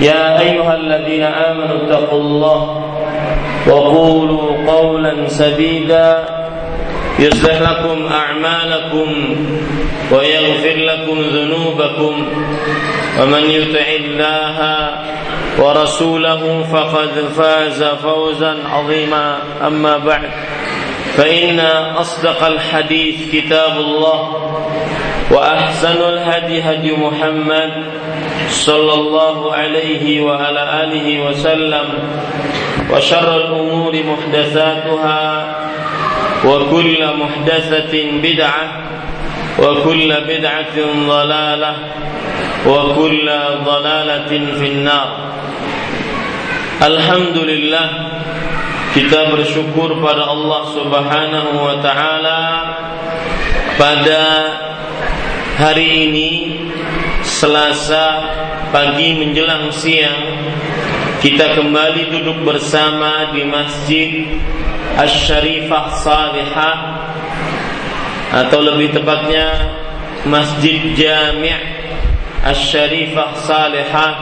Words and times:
يا 0.00 0.40
أيها 0.40 0.74
الذين 0.74 1.22
آمنوا 1.22 1.76
اتقوا 1.86 2.20
الله 2.20 2.82
وقولوا 3.66 4.72
قولا 4.72 5.28
سديدا 5.28 6.24
يصلح 7.18 7.60
لكم 7.60 8.06
أعمالكم 8.12 9.36
ويغفر 10.12 10.76
لكم 10.76 11.20
ذنوبكم 11.20 12.28
ومن 13.20 13.40
يطع 13.50 13.86
الله 13.96 14.88
ورسوله 15.58 16.62
فقد 16.72 17.08
فاز 17.36 17.84
فوزا 17.84 18.56
عظيما 18.72 19.38
أما 19.66 19.98
بعد 19.98 20.30
فإن 21.16 21.60
أصدق 21.96 22.44
الحديث 22.46 23.32
كتاب 23.32 23.76
الله 23.78 24.32
وأحسن 25.30 25.96
الهدي 26.08 26.62
هدي 26.62 26.92
محمد 26.92 27.72
صلى 28.48 28.94
الله 28.94 29.54
عليه 29.54 30.20
وعلى 30.20 30.62
آله 30.82 31.06
وسلم 31.26 31.86
وشر 32.90 33.36
الأمور 33.36 33.92
محدثاتها 34.02 35.22
وكل 36.44 37.00
محدثة 37.06 37.94
بدعة 38.22 38.66
وكل 39.58 40.10
بدعة 40.28 40.76
ضلالة 41.08 41.74
وكل 42.66 43.30
ضلالة 43.64 44.30
في 44.58 44.66
النار. 44.66 45.08
الحمد 46.82 47.36
لله 47.38 47.88
kita 48.96 49.28
bersyukur 49.28 50.00
pada 50.00 50.32
Subhanahu 50.72 51.52
wa 51.68 51.76
taala 51.84 52.40
pada 53.76 54.24
hari 55.60 56.08
ini 56.08 56.28
Selasa 57.36 58.32
pagi 58.72 59.12
menjelang 59.12 59.68
siang 59.68 60.40
kita 61.20 61.52
kembali 61.52 62.08
duduk 62.08 62.48
bersama 62.48 63.28
di 63.36 63.44
Masjid 63.44 64.24
Asy-Syarifah 64.96 66.00
Salihah 66.00 66.76
atau 68.40 68.56
lebih 68.64 68.96
tepatnya 68.96 69.68
Masjid 70.24 70.96
Jami' 70.96 71.60
Asy-Syarifah 72.40 73.30
Salihah 73.44 74.12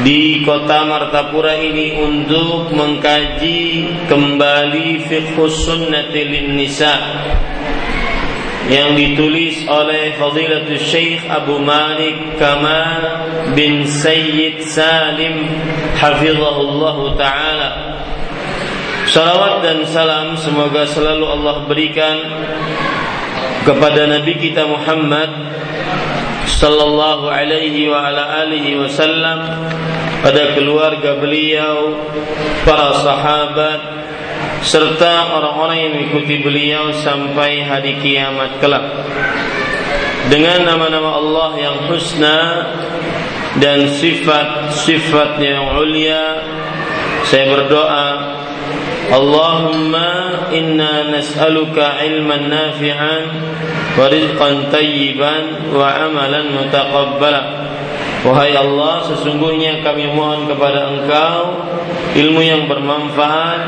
di 0.00 0.40
kota 0.48 0.88
Martapura 0.88 1.60
ini 1.60 1.92
untuk 2.00 2.72
mengkaji 2.72 3.84
kembali 4.08 4.96
fiqh 5.12 5.36
sunnati 5.36 6.24
lin 6.24 6.56
nisa 6.56 6.96
yang 8.68 8.96
ditulis 8.96 9.68
oleh 9.68 10.16
Fadilatul 10.16 10.80
Syekh 10.80 11.28
Abu 11.28 11.60
Malik 11.60 12.40
Kamal 12.40 13.02
bin 13.52 13.84
Sayyid 13.84 14.64
Salim 14.64 15.44
hafizahullah 16.00 16.96
taala. 17.20 17.70
Salawat 19.04 19.60
dan 19.60 19.84
salam 19.84 20.32
semoga 20.40 20.88
selalu 20.88 21.28
Allah 21.28 21.56
berikan 21.68 22.16
kepada 23.68 24.08
Nabi 24.08 24.32
kita 24.40 24.64
Muhammad 24.64 25.28
sallallahu 26.48 27.28
alaihi 27.28 27.84
wa 27.92 28.00
ala 28.00 28.48
alihi 28.48 28.80
wasallam 28.80 29.68
pada 30.24 30.56
keluarga 30.56 31.20
beliau, 31.20 32.00
para 32.64 32.96
sahabat, 33.04 34.03
serta 34.64 35.36
orang-orang 35.36 35.76
yang 35.76 35.92
mengikuti 35.92 36.40
beliau 36.40 36.88
sampai 37.04 37.60
hari 37.60 38.00
kiamat 38.00 38.56
kelak. 38.64 38.84
Dengan 40.32 40.64
nama-nama 40.64 41.20
Allah 41.20 41.50
yang 41.60 41.76
husna 41.84 42.40
dan 43.60 43.92
sifat-sifat 43.92 45.36
yang 45.44 45.76
ulia, 45.76 46.40
saya 47.28 47.44
berdoa, 47.52 48.08
Allahumma 49.12 50.48
inna 50.48 51.12
nas'aluka 51.12 52.00
ilman 52.08 52.48
nafi'an 52.48 53.24
wa 54.00 54.08
rizqan 54.08 54.72
tayyiban 54.72 55.76
wa 55.76 55.92
amalan 55.92 56.56
mutaqabbala. 56.56 57.42
Wahai 58.24 58.56
Allah, 58.56 59.04
sesungguhnya 59.04 59.84
kami 59.84 60.08
mohon 60.16 60.48
kepada 60.48 60.96
Engkau 60.96 61.60
ilmu 62.16 62.40
yang 62.40 62.64
bermanfaat, 62.64 63.60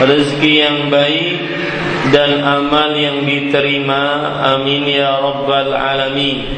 rezeki 0.00 0.52
yang 0.56 0.78
baik 0.88 1.36
dan 2.08 2.40
amal 2.40 2.96
yang 2.96 3.20
diterima. 3.28 4.32
Amin 4.56 4.88
ya 4.88 5.20
rabbal 5.20 5.76
alamin. 5.76 6.48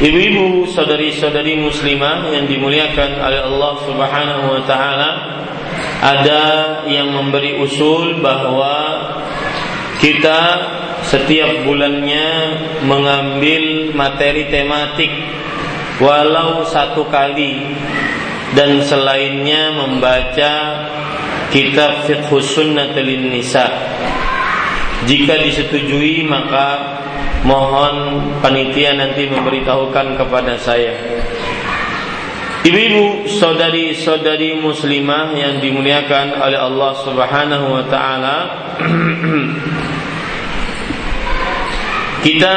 Ibu-ibu, 0.00 0.66
saudari-saudari 0.74 1.60
muslimah 1.60 2.34
yang 2.34 2.50
dimuliakan 2.50 3.20
oleh 3.20 3.40
Allah 3.44 3.72
Subhanahu 3.86 4.44
wa 4.50 4.62
taala, 4.66 5.10
ada 6.00 6.44
yang 6.90 7.14
memberi 7.14 7.60
usul 7.62 8.18
bahwa 8.18 9.06
kita 10.00 10.40
setiap 11.04 11.68
bulannya 11.68 12.28
mengambil 12.88 13.92
materi 13.92 14.48
tematik 14.48 15.12
walau 16.00 16.64
satu 16.64 17.06
kali 17.12 17.76
dan 18.56 18.82
selainnya 18.82 19.76
membaca 19.76 20.52
kitab 21.54 22.08
fiqh 22.08 22.30
sunnatul 22.42 23.06
nisa. 23.30 23.68
Jika 25.06 25.38
disetujui 25.40 26.26
maka 26.26 26.98
mohon 27.44 28.20
panitia 28.44 28.96
nanti 28.96 29.28
memberitahukan 29.28 30.18
kepada 30.18 30.60
saya. 30.60 30.92
Ibu-ibu, 32.60 33.24
saudari-saudari 33.24 34.60
muslimah 34.60 35.32
yang 35.32 35.64
dimuliakan 35.64 36.36
oleh 36.36 36.60
Allah 36.60 36.92
Subhanahu 37.00 37.66
wa 37.72 37.84
taala 37.88 38.36
Kita 42.20 42.56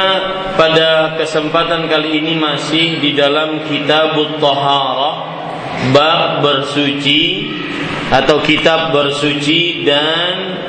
pada 0.60 1.16
kesempatan 1.16 1.88
kali 1.88 2.20
ini 2.20 2.36
masih 2.36 3.00
di 3.00 3.16
dalam 3.16 3.64
kitab 3.64 4.12
Taharah 4.36 5.16
bab 5.88 6.44
bersuci 6.44 7.48
atau 8.12 8.44
kitab 8.44 8.92
bersuci 8.92 9.88
dan 9.88 10.60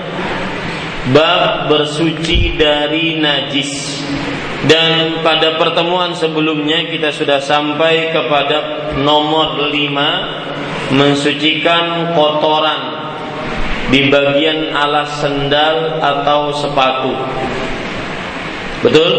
bab 1.12 1.68
bersuci 1.68 2.56
dari 2.56 3.20
najis. 3.20 4.00
Dan 4.64 5.20
pada 5.22 5.60
pertemuan 5.60 6.16
sebelumnya 6.16 6.88
kita 6.88 7.12
sudah 7.12 7.44
sampai 7.44 8.16
kepada 8.16 8.96
nomor 9.04 9.60
lima 9.76 10.42
mensucikan 10.96 12.16
kotoran 12.16 12.82
di 13.92 14.08
bagian 14.08 14.72
alas 14.74 15.20
sendal 15.20 16.02
atau 16.02 16.50
sepatu. 16.56 17.14
Betul? 18.85 19.13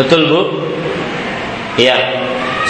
Betul, 0.00 0.22
Bu? 0.32 0.40
Ya. 1.76 1.96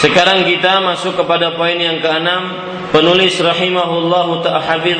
Sekarang 0.00 0.46
kita 0.48 0.80
masuk 0.80 1.18
kepada 1.18 1.54
poin 1.54 1.76
yang 1.76 2.00
keenam. 2.00 2.66
Penulis 2.90 3.38
rahimahullahu 3.38 4.42
ta'ala 4.42 4.90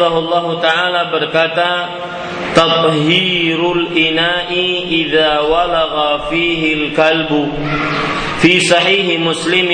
taala 0.62 1.00
berkata, 1.10 1.70
"Tathhirul 2.54 3.90
ina'i 3.90 4.86
idza 5.02 5.42
walagha 5.42 6.30
fihi 6.30 6.86
al-kalbu." 6.86 7.50
في 8.40 8.60
صحيح 8.60 9.20
مسلم 9.20 9.68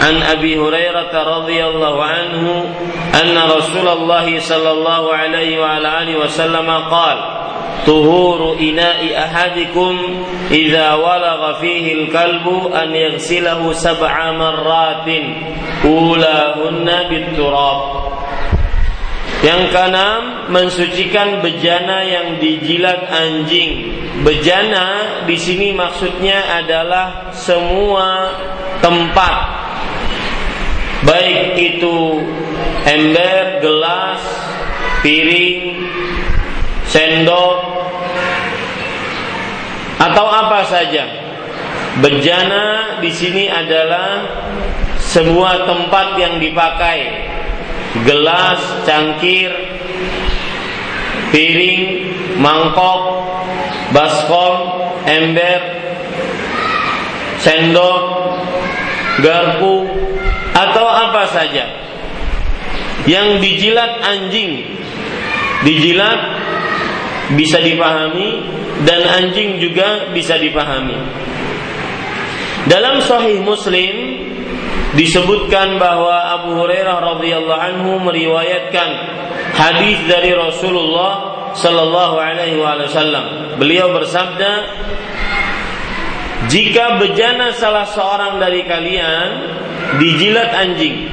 عن 0.00 0.22
ابي 0.22 0.58
هريره 0.58 1.14
رضي 1.14 1.64
الله 1.66 2.04
عنه 2.04 2.74
ان 3.22 3.50
رسول 3.50 3.88
الله 3.88 4.38
صلى 4.38 4.70
الله 4.70 5.14
عليه 5.14 5.60
وعلى 5.60 6.02
اله 6.02 6.18
وسلم 6.18 6.70
قال 6.90 7.16
طهور 7.85 8.57
ina'i 8.59 9.13
ahadikum 9.13 10.25
إذا 10.51 10.93
ولغ 10.93 11.59
فيه 11.59 11.93
الكلب 11.93 12.47
أن 12.71 12.95
an 12.95 13.73
سبع 13.73 14.13
sab'a 14.31 15.07
أولاهن 15.85 16.87
بالتراب 17.09 17.81
yang 19.37 19.69
keenam 19.69 20.49
mensucikan 20.49 21.45
bejana 21.45 22.01
yang 22.01 22.41
dijilat 22.41 23.05
anjing. 23.05 23.93
Bejana 24.25 25.21
di 25.29 25.37
sini 25.37 25.77
maksudnya 25.77 26.57
adalah 26.57 27.29
semua 27.37 28.33
tempat 28.81 29.35
baik 31.05 31.53
itu 31.53 32.25
ember, 32.81 33.61
gelas, 33.61 34.25
piring, 35.05 35.76
sendok 36.87 37.57
atau 39.97 40.25
apa 40.29 40.59
saja. 40.67 41.05
Bejana 41.97 42.97
di 43.01 43.09
sini 43.09 43.49
adalah 43.49 44.21
sebuah 45.01 45.65
tempat 45.65 46.07
yang 46.21 46.37
dipakai. 46.37 47.25
Gelas, 48.05 48.61
cangkir, 48.85 49.49
piring, 51.33 52.13
mangkok, 52.37 53.25
baskom, 53.89 54.85
ember, 55.09 55.61
sendok, 57.41 58.03
garpu, 59.25 59.89
atau 60.53 60.85
apa 60.85 61.23
saja. 61.33 61.65
Yang 63.09 63.41
dijilat 63.41 64.03
anjing, 64.03 64.77
dijilat 65.65 66.36
bisa 67.35 67.59
dipahami 67.59 68.45
dan 68.87 69.01
anjing 69.03 69.59
juga 69.59 70.13
bisa 70.15 70.39
dipahami. 70.39 70.95
Dalam 72.67 72.99
Sahih 73.03 73.39
Muslim 73.43 73.95
disebutkan 74.95 75.75
bahwa 75.79 76.39
Abu 76.39 76.55
Hurairah 76.55 76.97
radhiyallahu 77.15 77.63
anhu 77.63 77.91
meriwayatkan 78.03 78.89
hadis 79.55 80.03
dari 80.07 80.31
Rasulullah 80.35 81.11
sallallahu 81.55 82.15
alaihi 82.15 82.59
wasallam. 82.59 83.57
Beliau 83.59 83.91
bersabda, 83.95 84.51
"Jika 86.47 87.01
bejana 87.01 87.51
salah 87.55 87.87
seorang 87.87 88.39
dari 88.39 88.63
kalian 88.63 89.29
dijilat 89.99 90.51
anjing, 90.53 91.07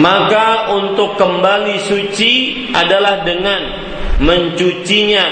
maka 0.00 0.72
untuk 0.72 1.16
kembali 1.16 1.80
suci 1.84 2.66
adalah 2.72 3.22
dengan 3.24 3.87
mencucinya 4.18 5.24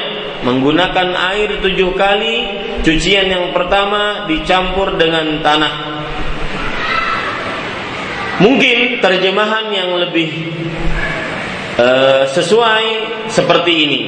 menggunakan 0.42 1.08
air 1.34 1.58
tujuh 1.62 1.94
kali. 1.94 2.36
Cucian 2.86 3.26
yang 3.26 3.50
pertama 3.50 4.30
dicampur 4.30 4.94
dengan 4.94 5.42
tanah 5.42 5.96
Mungkin 8.36 9.00
terjemahan 9.00 9.72
yang 9.72 9.96
lebih 9.96 10.28
uh, 11.80 12.28
sesuai 12.28 12.86
seperti 13.32 13.72
ini. 13.72 14.00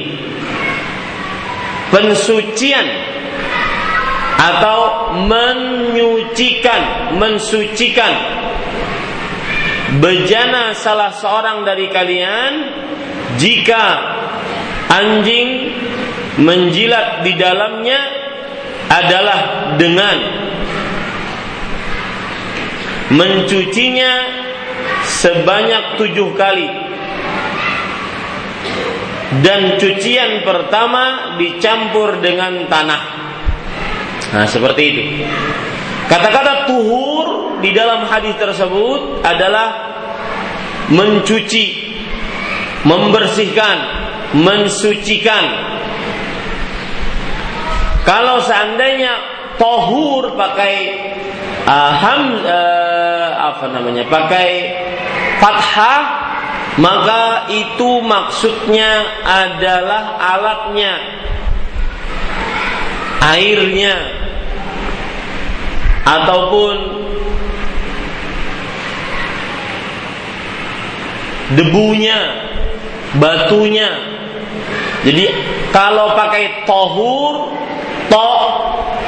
Pensucian 1.89 2.85
atau 4.37 5.09
menyucikan, 5.25 7.09
mensucikan 7.17 8.13
bejana 9.97 10.77
salah 10.77 11.09
seorang 11.09 11.65
dari 11.65 11.89
kalian 11.89 12.51
jika 13.41 13.85
anjing 14.89 15.69
menjilat 16.41 17.21
di 17.21 17.33
dalamnya 17.37 17.99
adalah 18.89 19.39
dengan 19.77 20.17
mencucinya 23.09 24.11
sebanyak 25.05 25.97
tujuh 25.97 26.29
kali 26.37 26.69
dan 29.45 29.77
cucian 29.77 30.41
pertama 30.41 31.37
dicampur 31.37 32.17
dengan 32.17 32.65
tanah. 32.65 33.01
Nah, 34.33 34.45
seperti 34.49 34.81
itu. 34.89 35.03
Kata-kata 36.09 36.65
tuhur 36.65 37.61
di 37.61 37.69
dalam 37.69 38.09
hadis 38.09 38.33
tersebut 38.41 39.21
adalah 39.21 39.93
mencuci, 40.89 41.65
membersihkan, 42.81 43.77
mensucikan. 44.33 45.45
Kalau 48.05 48.41
seandainya 48.41 49.13
tohur 49.61 50.33
pakai 50.33 50.75
uh, 51.67 51.91
ham 51.93 52.21
uh, 52.41 53.29
apa 53.53 53.65
namanya 53.69 54.07
pakai 54.07 54.49
fathah 55.37 56.01
maka 56.79 57.51
itu 57.51 57.99
maksudnya 57.99 59.03
adalah 59.27 60.15
alatnya 60.15 60.95
airnya 63.19 63.95
ataupun 66.07 66.75
debunya 71.59 72.48
batunya 73.17 73.89
jadi 75.01 75.31
kalau 75.73 76.13
pakai 76.13 76.67
tohur 76.67 77.55
to 78.11 78.31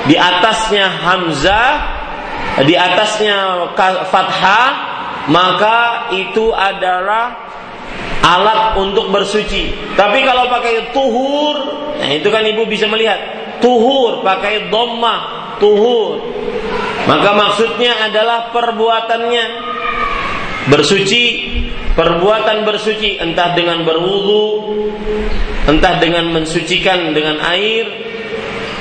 di 0.09 0.15
atasnya 0.17 0.87
hamzah 0.87 1.69
di 2.65 2.73
atasnya 2.73 3.69
fathah 4.09 4.91
maka 5.29 6.09
itu 6.15 6.49
adalah 6.49 7.51
alat 8.21 8.77
untuk 8.77 9.09
bersuci. 9.09 9.93
Tapi 9.97 10.21
kalau 10.25 10.49
pakai 10.49 10.93
tuhur, 10.93 11.55
nah 11.97 12.09
itu 12.09 12.29
kan 12.29 12.45
ibu 12.45 12.65
bisa 12.69 12.85
melihat 12.89 13.17
tuhur 13.61 14.21
pakai 14.25 14.69
dhammah 14.69 15.19
tuhur. 15.57 16.21
Maka 17.09 17.33
maksudnya 17.33 17.97
adalah 18.09 18.53
perbuatannya 18.53 19.45
bersuci, 20.69 21.23
perbuatan 21.97 22.67
bersuci 22.67 23.17
entah 23.17 23.57
dengan 23.57 23.81
berwudu, 23.87 24.45
entah 25.65 25.97
dengan 25.97 26.29
mensucikan 26.29 27.15
dengan 27.15 27.41
air, 27.41 27.89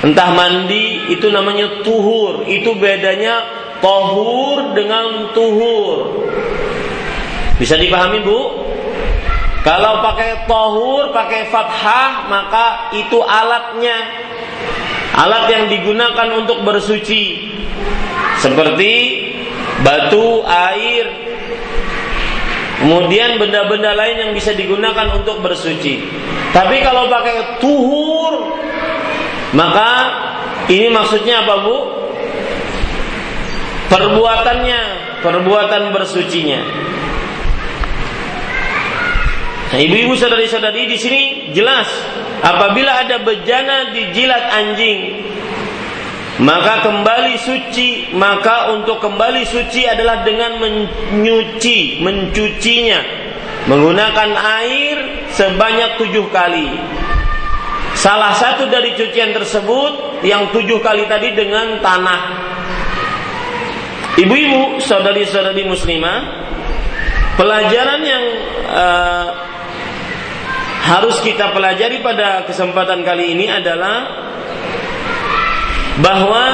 entah 0.04 0.28
mandi 0.34 1.14
itu 1.14 1.30
namanya 1.32 1.80
tuhur. 1.87 2.44
Itu 2.44 2.76
bedanya 2.76 3.60
Tohur 3.80 4.76
dengan 4.76 5.32
tuhur. 5.32 6.28
Bisa 7.56 7.80
dipahami 7.80 8.20
bu? 8.20 8.40
Kalau 9.60 10.00
pakai 10.00 10.49
tohur, 10.49 11.12
pakai 11.12 11.52
fathah, 11.52 12.28
maka 12.28 12.92
itu 12.96 13.20
alatnya. 13.20 13.99
Alat 15.16 15.52
yang 15.52 15.64
digunakan 15.68 16.28
untuk 16.32 16.64
bersuci. 16.64 17.52
Seperti 18.40 18.92
batu, 19.84 20.44
air, 20.44 21.29
kemudian 22.80 23.37
benda-benda 23.37 23.92
lain 23.92 24.16
yang 24.16 24.30
bisa 24.32 24.56
digunakan 24.56 25.12
untuk 25.20 25.44
bersuci. 25.44 26.00
Tapi 26.50 26.80
kalau 26.80 27.06
pakai 27.12 27.60
tuhur, 27.60 28.56
maka 29.52 29.90
ini 30.72 30.88
maksudnya 30.88 31.44
apa 31.44 31.54
bu? 31.62 31.76
perbuatannya, 33.90 34.80
perbuatan 35.18 35.90
bersucinya. 35.90 36.62
Nah, 39.70 39.78
ibu-ibu 39.78 40.14
saudari-saudari 40.14 40.87
di 40.87 40.99
sini 40.99 41.20
jelas 41.54 41.90
apabila 42.42 43.06
ada 43.06 43.22
bejana 43.22 43.94
dijilat 43.94 44.50
anjing 44.50 45.29
maka 46.40 46.80
kembali 46.88 47.37
suci 47.37 48.16
maka 48.16 48.73
untuk 48.73 48.97
kembali 48.99 49.44
suci 49.44 49.85
adalah 49.85 50.25
dengan 50.25 50.56
menyuci 50.56 52.00
mencucinya 52.00 53.20
menggunakan 53.68 54.30
air 54.64 54.97
sebanyak 55.37 56.00
tujuh 56.00 56.26
kali. 56.32 56.80
Salah 57.92 58.32
satu 58.32 58.70
dari 58.73 58.97
cucian 58.97 59.37
tersebut 59.37 60.25
yang 60.25 60.49
tujuh 60.54 60.80
kali 60.80 61.04
tadi 61.04 61.37
dengan 61.37 61.82
tanah. 61.85 62.23
Ibu-ibu, 64.16 64.80
saudari-saudari 64.80 65.68
muslimah, 65.68 66.18
pelajaran 67.37 68.00
yang 68.00 68.25
uh, 68.68 69.26
harus 70.80 71.20
kita 71.20 71.52
pelajari 71.52 72.00
pada 72.00 72.49
kesempatan 72.49 73.04
kali 73.04 73.37
ini 73.37 73.47
adalah 73.52 74.29
bahwa 76.00 76.45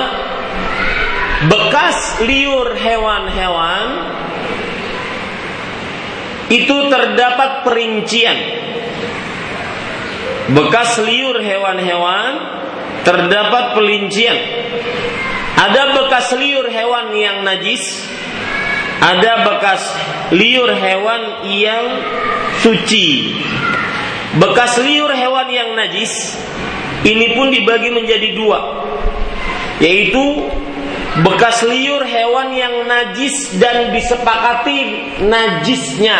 bekas 1.47 2.21
liur 2.26 2.75
hewan-hewan 2.75 3.87
itu 6.47 6.76
terdapat 6.87 7.67
perincian. 7.67 8.38
Bekas 10.47 11.03
liur 11.03 11.43
hewan-hewan 11.43 12.31
terdapat 13.03 13.75
perincian. 13.75 14.38
Ada 15.57 15.97
bekas 15.97 16.37
liur 16.37 16.69
hewan 16.69 17.17
yang 17.17 17.43
najis, 17.43 17.83
ada 19.03 19.43
bekas 19.43 19.83
liur 20.31 20.71
hewan 20.71 21.49
yang 21.49 21.85
suci. 22.61 23.35
Bekas 24.37 24.79
liur 24.85 25.11
hewan 25.17 25.49
yang 25.49 25.73
najis 25.75 26.37
ini 27.09 27.38
pun 27.38 27.49
dibagi 27.49 27.88
menjadi 27.88 28.37
dua, 28.37 28.59
yaitu 29.80 30.49
bekas 31.25 31.64
liur 31.64 32.04
hewan 32.04 32.52
yang 32.52 32.85
najis 32.88 33.56
dan 33.56 33.92
disepakati 33.92 34.80
najisnya. 35.25 36.18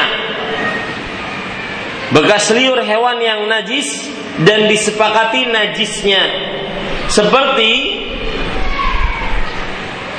Bekas 2.15 2.55
liur 2.55 2.79
hewan 2.81 3.19
yang 3.19 3.51
najis 3.51 4.07
dan 4.47 4.71
disepakati 4.71 5.49
najisnya. 5.51 6.23
Seperti 7.11 7.73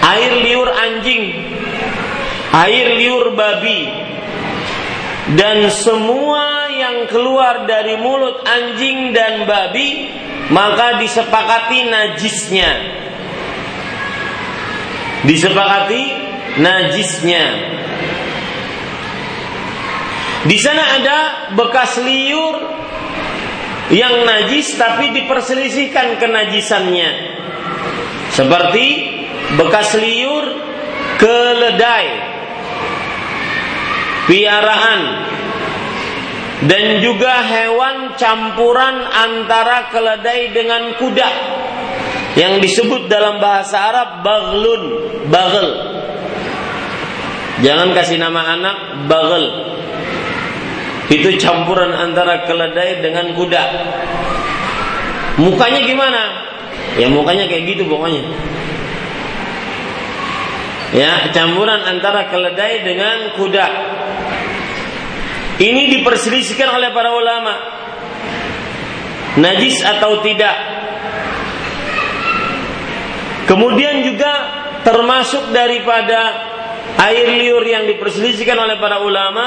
air 0.03 0.33
liur 0.43 0.69
anjing, 0.71 1.23
air 2.51 2.87
liur 2.99 3.35
babi, 3.35 4.07
dan 5.35 5.67
semua 5.71 6.71
yang 6.71 7.11
keluar 7.11 7.67
dari 7.67 7.99
mulut 7.99 8.39
anjing 8.47 9.11
dan 9.11 9.43
babi 9.43 10.07
maka 10.47 11.03
disepakati 11.03 11.83
najisnya 11.91 12.71
disepakati 15.25 16.03
najisnya. 16.61 17.45
Di 20.45 20.57
sana 20.61 20.83
ada 21.01 21.17
bekas 21.57 21.97
liur 22.05 22.55
yang 23.89 24.27
najis 24.27 24.77
tapi 24.77 25.15
diperselisihkan 25.15 26.21
kenajisannya. 26.21 27.09
Seperti 28.35 28.87
bekas 29.57 29.97
liur 29.97 30.45
keledai, 31.17 32.07
piaraan, 34.29 35.01
dan 36.69 37.01
juga 37.01 37.41
hewan 37.41 38.13
campuran 38.17 39.01
antara 39.09 39.89
keledai 39.89 40.53
dengan 40.53 40.93
kuda 41.01 41.29
yang 42.37 42.61
disebut 42.61 43.09
dalam 43.09 43.41
bahasa 43.41 43.81
Arab 43.81 44.21
baglun, 44.21 44.83
bagel. 45.33 45.67
Jangan 47.65 47.97
kasih 47.97 48.21
nama 48.21 48.53
anak 48.53 48.77
bagel. 49.09 49.45
Itu 51.09 51.33
campuran 51.41 51.97
antara 51.97 52.45
keledai 52.45 53.01
dengan 53.01 53.33
kuda. 53.33 53.63
Mukanya 55.41 55.81
gimana? 55.81 56.21
Ya 57.01 57.09
mukanya 57.09 57.49
kayak 57.49 57.73
gitu 57.73 57.89
pokoknya. 57.89 58.21
Ya, 60.95 61.29
campuran 61.35 61.83
antara 61.83 62.31
keledai 62.31 62.85
dengan 62.85 63.33
kuda. 63.35 63.67
Ini 65.57 65.89
diperselisihkan 65.99 66.69
oleh 66.69 66.93
para 66.93 67.11
ulama. 67.11 67.53
Najis 69.41 69.81
atau 69.81 70.21
tidak? 70.21 70.55
Kemudian 73.47 74.03
juga 74.03 74.31
termasuk 74.83 75.55
daripada 75.55 76.19
air 76.99 77.39
liur 77.39 77.63
yang 77.63 77.87
diperselisihkan 77.87 78.59
oleh 78.59 78.75
para 78.75 78.99
ulama 78.99 79.45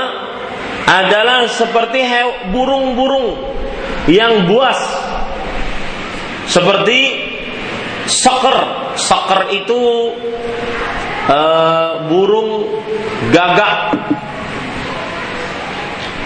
adalah 0.89 1.45
seperti 1.47 2.01
burung-burung 2.49 3.37
yang 4.09 4.49
buas. 4.49 4.81
Seperti 6.49 7.29
soker 8.09 8.91
soker 8.99 9.55
itu 9.55 9.81
uh, 11.31 12.09
burung 12.11 12.67
gagak. 13.31 13.95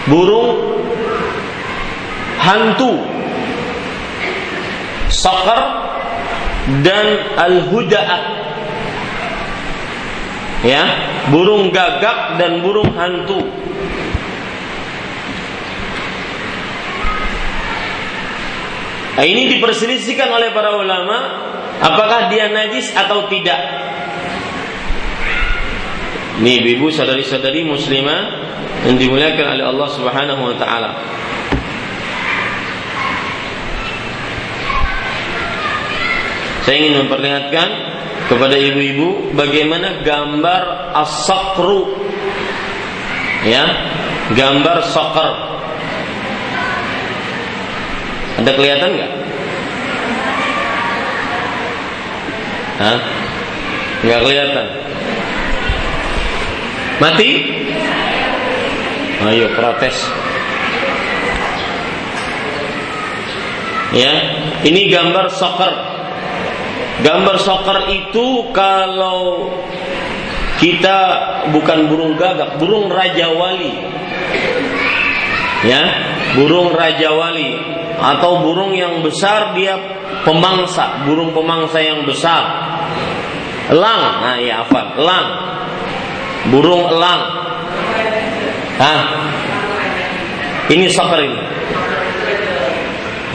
Burung 0.09 0.49
hantu. 2.41 2.93
Soker 5.13 5.61
dan 6.81 7.37
al-huda'ah 7.37 8.23
ya 10.65 10.83
burung 11.29 11.69
gagak 11.69 12.41
dan 12.41 12.65
burung 12.65 12.93
hantu 12.97 13.45
Nah, 19.15 19.23
ini 19.23 19.47
diperselisihkan 19.47 20.27
oleh 20.27 20.51
para 20.51 20.75
ulama 20.75 21.17
apakah 21.79 22.27
dia 22.35 22.51
najis 22.51 22.91
atau 22.91 23.31
tidak. 23.31 23.63
Ini 26.43 26.75
ibu 26.75 26.91
saudari-saudari 26.91 27.63
muslimah 27.63 28.21
yang 28.91 28.99
dimuliakan 28.99 29.55
oleh 29.55 29.65
Allah 29.71 29.89
Subhanahu 29.95 30.43
wa 30.51 30.55
taala. 30.59 30.91
Saya 36.65 36.81
ingin 36.81 37.05
memperlihatkan 37.05 37.69
kepada 38.25 38.57
ibu-ibu 38.57 39.37
bagaimana 39.37 40.01
gambar 40.01 40.97
as-sakru. 40.97 41.93
Ya, 43.45 43.69
gambar 44.33 44.81
soccer. 44.89 45.29
Ada 48.41 48.51
kelihatan 48.57 48.91
nggak? 48.97 49.13
Hah? 52.81 52.99
Nggak 54.01 54.21
kelihatan. 54.25 54.67
Mati? 56.97 57.31
Ayo 59.21 59.53
protes. 59.53 59.97
Ya, 63.93 64.13
ini 64.65 64.89
gambar 64.89 65.29
soccer 65.29 65.94
Gambar 67.05 67.37
soccer 67.37 67.85
itu 67.93 68.49
kalau 68.57 69.53
kita 70.57 70.99
bukan 71.53 71.93
burung 71.93 72.17
gagak, 72.17 72.57
burung 72.57 72.89
raja 72.89 73.29
wali. 73.29 73.77
Ya, 75.69 75.85
burung 76.33 76.73
raja 76.73 77.13
wali 77.13 77.61
atau 78.01 78.41
burung 78.41 78.73
yang 78.73 79.05
besar 79.05 79.53
dia 79.53 79.77
pemangsa, 80.25 81.05
burung 81.05 81.37
pemangsa 81.37 81.79
yang 81.85 82.09
besar. 82.09 82.73
Elang, 83.69 84.03
nah 84.25 84.37
ya 84.41 84.65
apa? 84.65 84.97
Elang. 84.97 85.29
Burung 86.49 86.89
elang. 86.89 87.23
Hah? 88.81 89.01
Ini 90.73 90.89
soccer 90.89 91.21
ini. 91.21 91.41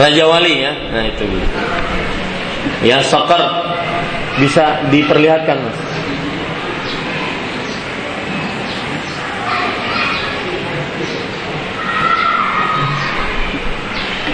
Raja 0.01 0.23
wali 0.25 0.53
ya. 0.57 0.73
Nah 0.89 1.05
itu 1.05 1.25
ya 2.83 3.03
soccer 3.03 3.41
bisa 4.39 4.88
diperlihatkan 4.88 5.59
mas 5.59 5.77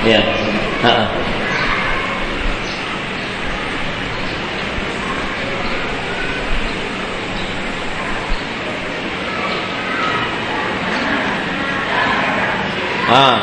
ya 0.05 0.21
ha 0.85 0.93
-ha. 0.93 1.05
Ah. 13.05 13.37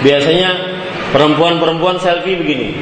Biasanya 0.00 0.63
Perempuan-perempuan 1.14 2.02
selfie 2.02 2.34
begini. 2.34 2.74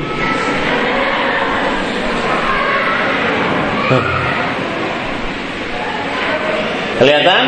Kelihatan? 6.96 7.44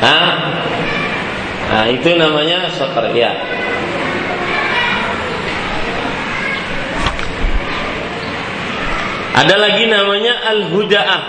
Hah? 0.00 0.28
Nah, 1.68 1.84
itu 1.92 2.16
namanya 2.16 2.72
soter 2.72 3.12
ya. 3.12 3.36
Ada 9.36 9.56
lagi 9.60 9.84
namanya 9.92 10.48
al-huda'ah. 10.48 11.22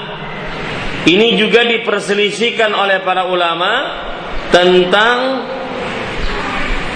Ini 1.04 1.36
juga 1.36 1.68
diperselisihkan 1.68 2.72
oleh 2.72 3.04
para 3.04 3.28
ulama 3.28 4.00
tentang 4.48 5.44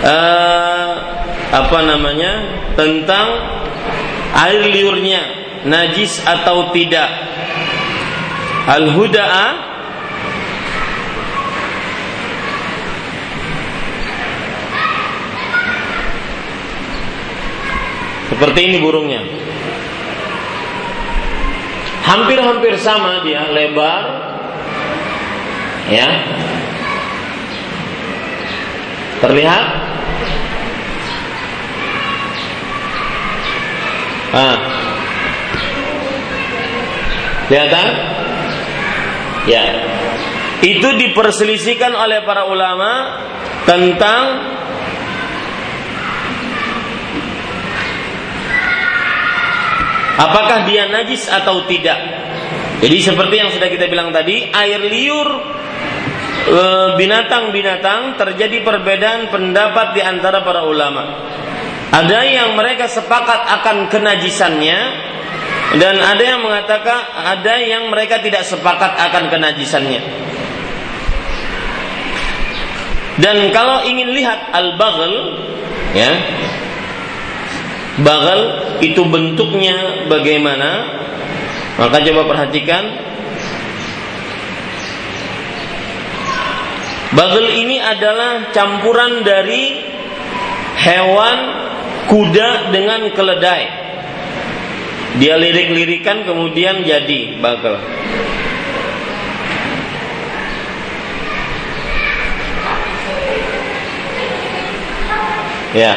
uh, 0.03 0.91
apa 1.53 1.79
namanya? 1.85 2.33
Tentang 2.77 3.27
air 4.37 4.61
liurnya 4.69 5.21
najis 5.65 6.21
atau 6.21 6.69
tidak. 6.75 7.09
Al-huda'ah 8.67 9.67
Seperti 18.27 18.69
ini 18.69 18.77
burungnya. 18.83 19.23
Hampir-hampir 22.05 22.77
sama 22.77 23.25
dia 23.25 23.49
lebar 23.49 24.03
ya. 25.89 26.07
Terlihat? 29.25 29.86
Ah. 34.35 34.57
Kelihatan? 37.47 37.87
Ya. 39.47 39.63
Itu 40.59 40.89
diperselisihkan 40.99 41.95
oleh 41.95 42.25
para 42.27 42.49
ulama 42.49 43.23
tentang 43.63 44.55
Apakah 50.17 50.65
dia 50.65 50.89
najis 50.89 51.29
atau 51.29 51.69
tidak? 51.69 52.01
Jadi 52.81 52.97
seperti 53.05 53.35
yang 53.37 53.53
sudah 53.53 53.69
kita 53.69 53.85
bilang 53.85 54.09
tadi, 54.09 54.49
air 54.49 54.81
liur 54.81 55.29
e, 56.49 56.61
binatang-binatang 56.97 58.17
terjadi 58.17 58.65
perbedaan 58.65 59.29
pendapat 59.29 59.93
di 59.93 60.01
antara 60.01 60.41
para 60.41 60.65
ulama. 60.65 61.21
Ada 61.87 62.19
yang 62.27 62.49
mereka 62.59 62.91
sepakat 62.91 63.47
akan 63.61 63.87
kenajisannya 63.87 64.79
dan 65.79 65.95
ada 65.99 66.23
yang 66.23 66.39
mengatakan 66.43 66.99
ada 67.15 67.55
yang 67.59 67.87
mereka 67.91 68.19
tidak 68.19 68.43
sepakat 68.43 68.95
akan 68.95 69.31
kenajisannya. 69.31 70.01
Dan 73.17 73.49
kalau 73.49 73.81
ingin 73.81 74.13
lihat 74.13 74.53
al-baghl 74.53 75.41
ya, 75.97 76.11
Bagal 77.97 78.41
itu 78.85 79.01
bentuknya 79.09 80.05
bagaimana? 80.05 81.01
Maka 81.81 81.97
coba 82.05 82.29
perhatikan. 82.29 82.85
Bagel 87.17 87.47
ini 87.57 87.81
adalah 87.81 88.53
campuran 88.53 89.25
dari 89.25 89.81
hewan 90.77 91.37
kuda 92.07 92.71
dengan 92.71 93.11
keledai. 93.11 93.63
Dia 95.17 95.35
lirik-lirikan 95.35 96.23
kemudian 96.23 96.85
jadi 96.85 97.39
bagel. 97.41 97.75
Ya. 105.75 105.93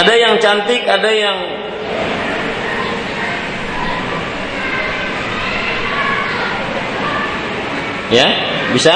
Ada 0.00 0.14
yang 0.16 0.34
cantik, 0.40 0.88
ada 0.88 1.10
yang 1.12 1.38
Ya, 8.10 8.26
bisa? 8.74 8.94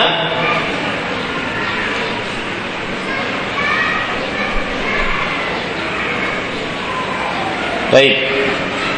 Baik. 7.94 8.14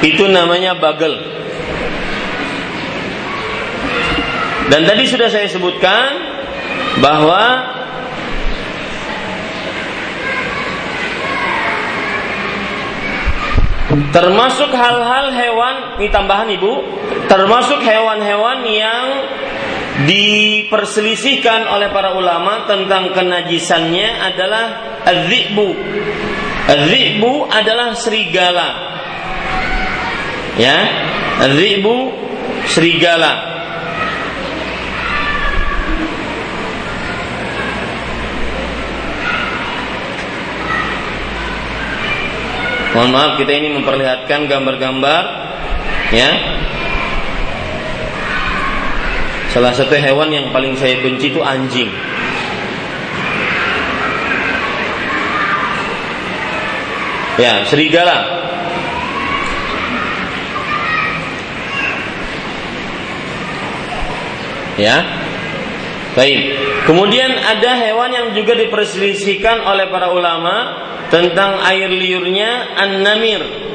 Itu 0.01 0.25
namanya 0.33 0.73
bagel. 0.81 1.21
Dan 4.73 4.89
tadi 4.89 5.05
sudah 5.05 5.29
saya 5.29 5.53
sebutkan 5.53 6.17
bahwa 7.05 7.77
Termasuk 14.17 14.73
hal-hal 14.73 15.29
hewan, 15.33 16.01
ini 16.01 16.09
tambahan 16.09 16.49
ibu, 16.53 16.85
termasuk 17.29 17.81
hewan-hewan 17.81 18.65
yang 18.65 19.05
diperselisihkan 20.07 21.67
oleh 21.67 21.91
para 21.91 22.15
ulama 22.15 22.65
tentang 22.71 23.11
kenajisannya 23.13 24.09
adalah 24.33 24.65
azibu. 25.03 25.75
Azibu 26.67 27.47
adalah 27.51 27.95
serigala. 27.99 28.69
Ya, 30.57 30.79
azibu 31.43 32.15
serigala. 32.71 33.57
Mohon 42.97 43.13
maaf 43.13 43.33
kita 43.37 43.53
ini 43.53 43.69
memperlihatkan 43.77 44.49
gambar-gambar 44.49 45.23
ya. 46.17 46.31
Salah 49.57 49.73
satu 49.73 49.97
hewan 49.97 50.29
yang 50.29 50.53
paling 50.53 50.77
saya 50.77 51.01
benci 51.01 51.33
itu 51.33 51.41
anjing. 51.41 51.89
Ya, 57.41 57.65
serigala. 57.65 58.37
Ya. 64.77 65.25
Baik. 66.13 66.41
Kemudian 66.85 67.33
ada 67.41 67.81
hewan 67.81 68.13
yang 68.13 68.29
juga 68.37 68.61
diperselisihkan 68.61 69.65
oleh 69.65 69.89
para 69.89 70.13
ulama 70.13 70.85
tentang 71.09 71.65
air 71.65 71.89
liurnya 71.89 72.77
an-namir. 72.77 73.66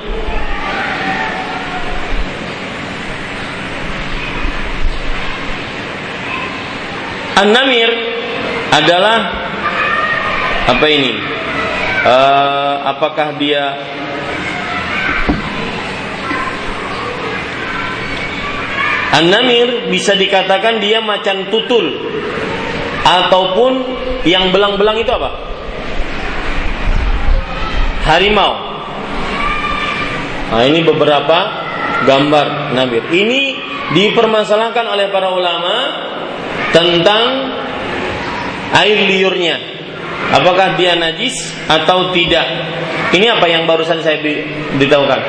An-namir 7.40 7.92
adalah 8.72 9.18
apa 10.68 10.86
ini? 10.88 11.14
Uh, 12.02 12.76
apakah 12.90 13.38
dia 13.38 13.78
An-namir 19.12 19.92
bisa 19.92 20.16
dikatakan 20.16 20.80
dia 20.80 21.04
macan 21.04 21.52
tutul 21.52 22.00
ataupun 23.04 23.84
yang 24.24 24.56
belang-belang 24.56 25.04
itu 25.04 25.12
apa? 25.12 25.52
harimau. 28.06 28.54
Nah, 30.52 30.64
ini 30.68 30.84
beberapa 30.84 31.38
gambar 32.04 32.76
Nabi. 32.76 32.98
Ini 33.08 33.42
dipermasalahkan 33.96 34.86
oleh 34.90 35.08
para 35.14 35.32
ulama 35.32 35.76
tentang 36.72 37.24
air 38.76 38.98
liurnya. 39.08 39.56
Apakah 40.32 40.80
dia 40.80 40.96
najis 40.96 41.36
atau 41.68 42.16
tidak? 42.16 42.48
Ini 43.12 43.36
apa 43.36 43.46
yang 43.52 43.68
barusan 43.68 44.00
saya 44.00 44.24
beritahukan? 44.80 45.22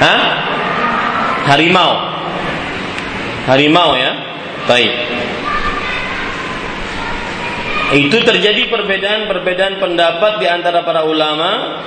Hah? 0.00 0.22
Harimau. 1.52 1.92
Harimau 3.44 3.92
ya. 3.92 4.12
Baik. 4.64 4.94
Itu 7.92 8.16
terjadi 8.24 8.72
perbedaan-perbedaan 8.72 9.76
pendapat 9.76 10.40
di 10.40 10.48
antara 10.48 10.80
para 10.82 11.04
ulama 11.04 11.78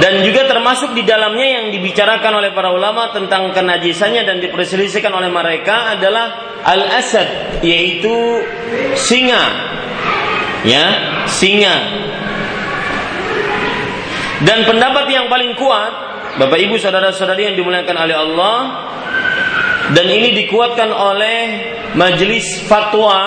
dan 0.00 0.24
juga 0.24 0.48
termasuk 0.48 0.96
di 0.96 1.04
dalamnya 1.04 1.60
yang 1.60 1.66
dibicarakan 1.68 2.40
oleh 2.40 2.56
para 2.56 2.72
ulama 2.72 3.12
tentang 3.12 3.52
kenajisannya 3.52 4.24
dan 4.24 4.40
diperselisihkan 4.40 5.12
oleh 5.12 5.28
mereka 5.28 5.92
adalah 5.92 6.56
al-asad 6.64 7.60
yaitu 7.60 8.40
singa. 8.96 9.44
Ya 10.64 10.86
singa. 11.28 11.76
Dan 14.42 14.66
pendapat 14.66 15.06
yang 15.12 15.30
paling 15.30 15.54
kuat, 15.54 15.92
Bapak 16.40 16.58
Ibu 16.58 16.80
saudara-saudari 16.80 17.52
yang 17.52 17.56
dimuliakan 17.58 17.94
oleh 17.94 18.16
Allah, 18.16 18.58
dan 19.92 20.06
ini 20.08 20.34
dikuatkan 20.42 20.90
oleh 20.90 21.38
Majelis 21.94 22.64
Fatwa 22.66 23.22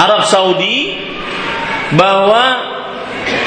Arab 0.00 0.22
Saudi 0.24 0.96
bahwa 1.92 2.71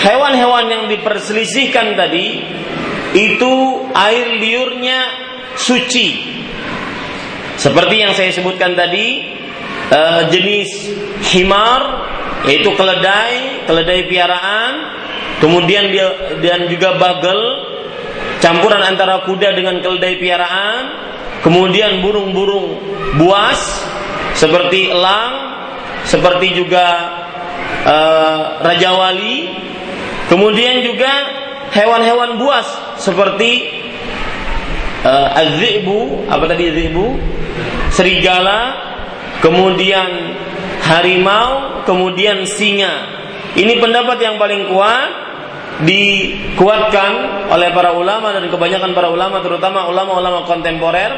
hewan-hewan 0.05 0.65
yang 0.69 0.83
diperselisihkan 0.85 1.97
tadi 1.97 2.27
itu 3.17 3.53
air 3.97 4.37
liurnya 4.37 4.99
suci. 5.57 6.37
Seperti 7.57 7.95
yang 8.03 8.13
saya 8.13 8.29
sebutkan 8.35 8.77
tadi, 8.77 9.23
uh, 9.89 10.27
jenis 10.29 10.69
himar 11.33 12.05
yaitu 12.45 12.69
keledai, 12.77 13.65
keledai 13.65 14.05
piaraan, 14.05 14.73
kemudian 15.41 15.89
dia 15.89 16.37
dan 16.45 16.69
juga 16.69 16.93
bagel, 17.01 17.41
campuran 18.37 18.85
antara 18.85 19.25
kuda 19.25 19.57
dengan 19.57 19.81
keledai 19.81 20.21
piaraan, 20.21 20.83
kemudian 21.41 22.05
burung-burung 22.05 22.77
buas 23.17 23.81
seperti 24.37 24.93
elang, 24.93 25.33
seperti 26.05 26.53
juga 26.53 26.85
uh, 27.87 28.61
raja 28.61 28.93
wali, 28.93 29.49
kemudian 30.31 30.81
juga 30.85 31.11
hewan-hewan 31.73 32.37
buas 32.39 32.67
seperti 33.01 33.67
uh, 35.05 35.41
azibu 35.41 36.25
apa 36.29 36.45
tadi 36.49 36.71
azibu 36.71 37.15
serigala 37.91 38.59
kemudian 39.39 40.35
harimau 40.85 41.81
kemudian 41.85 42.43
singa. 42.49 43.13
Ini 43.55 43.79
pendapat 43.79 44.19
yang 44.19 44.35
paling 44.35 44.67
kuat 44.67 45.09
dikuatkan 45.75 47.11
oleh 47.51 47.69
para 47.75 47.91
ulama 47.95 48.31
dan 48.31 48.47
kebanyakan 48.47 48.95
para 48.95 49.11
ulama 49.11 49.43
terutama 49.43 49.87
ulama-ulama 49.91 50.47
kontemporer 50.47 51.11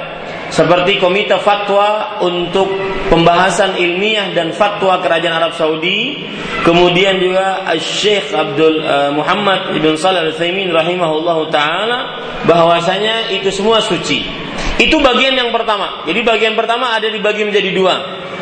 seperti 0.47 0.95
Komite 0.97 1.36
Fatwa 1.43 2.19
untuk 2.23 2.71
pembahasan 3.12 3.75
ilmiah 3.75 4.31
dan 4.31 4.55
fatwa 4.55 4.99
Kerajaan 5.03 5.36
Arab 5.36 5.53
Saudi, 5.55 6.23
kemudian 6.63 7.19
juga 7.19 7.67
Syekh 7.75 8.31
Abdul 8.31 8.79
uh, 8.79 9.12
Muhammad 9.12 9.75
Ibn 9.75 9.95
Salih 9.99 10.23
Al-Utsaimin 10.27 10.71
rahimahullahu 10.71 11.51
taala 11.51 12.23
bahwasanya 12.47 13.31
itu 13.36 13.51
semua 13.51 13.83
suci. 13.83 14.23
Itu 14.77 15.01
bagian 15.01 15.33
yang 15.33 15.49
pertama. 15.49 16.05
Jadi 16.05 16.21
bagian 16.21 16.53
pertama 16.53 16.93
ada 16.93 17.10
dibagi 17.10 17.43
menjadi 17.43 17.73
dua. 17.73 17.95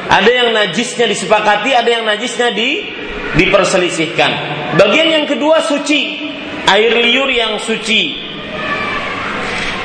Ada 0.06 0.30
yang 0.30 0.50
najisnya 0.54 1.10
disepakati, 1.10 1.74
ada 1.74 1.90
yang 1.90 2.04
najisnya 2.06 2.54
di 2.54 2.86
diperselisihkan. 3.34 4.32
Bagian 4.78 5.10
yang 5.10 5.26
kedua 5.26 5.64
suci, 5.66 6.30
air 6.70 6.94
liur 6.94 7.32
yang 7.32 7.58
suci. 7.58 8.35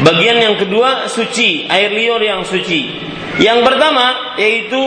Bagian 0.01 0.41
yang 0.41 0.57
kedua 0.57 1.13
suci, 1.13 1.69
air 1.69 1.93
liur 1.93 2.21
yang 2.25 2.41
suci. 2.49 2.89
Yang 3.37 3.59
pertama 3.69 4.37
yaitu 4.41 4.81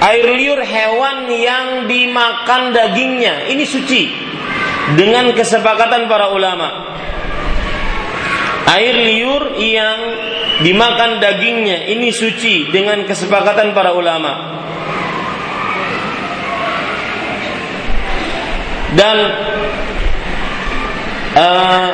air 0.00 0.28
liur 0.28 0.60
hewan 0.60 1.28
yang 1.32 1.88
dimakan 1.88 2.76
dagingnya. 2.76 3.48
Ini 3.48 3.64
suci 3.64 4.02
dengan 4.92 5.32
kesepakatan 5.32 6.04
para 6.04 6.32
ulama. 6.32 6.96
Air 8.68 8.96
liur 9.00 9.56
yang 9.56 9.98
dimakan 10.60 11.22
dagingnya 11.22 11.88
ini 11.88 12.12
suci 12.12 12.68
dengan 12.68 13.08
kesepakatan 13.08 13.72
para 13.72 13.96
ulama. 13.96 14.32
Dan 18.88 19.16
uh, 21.36 21.90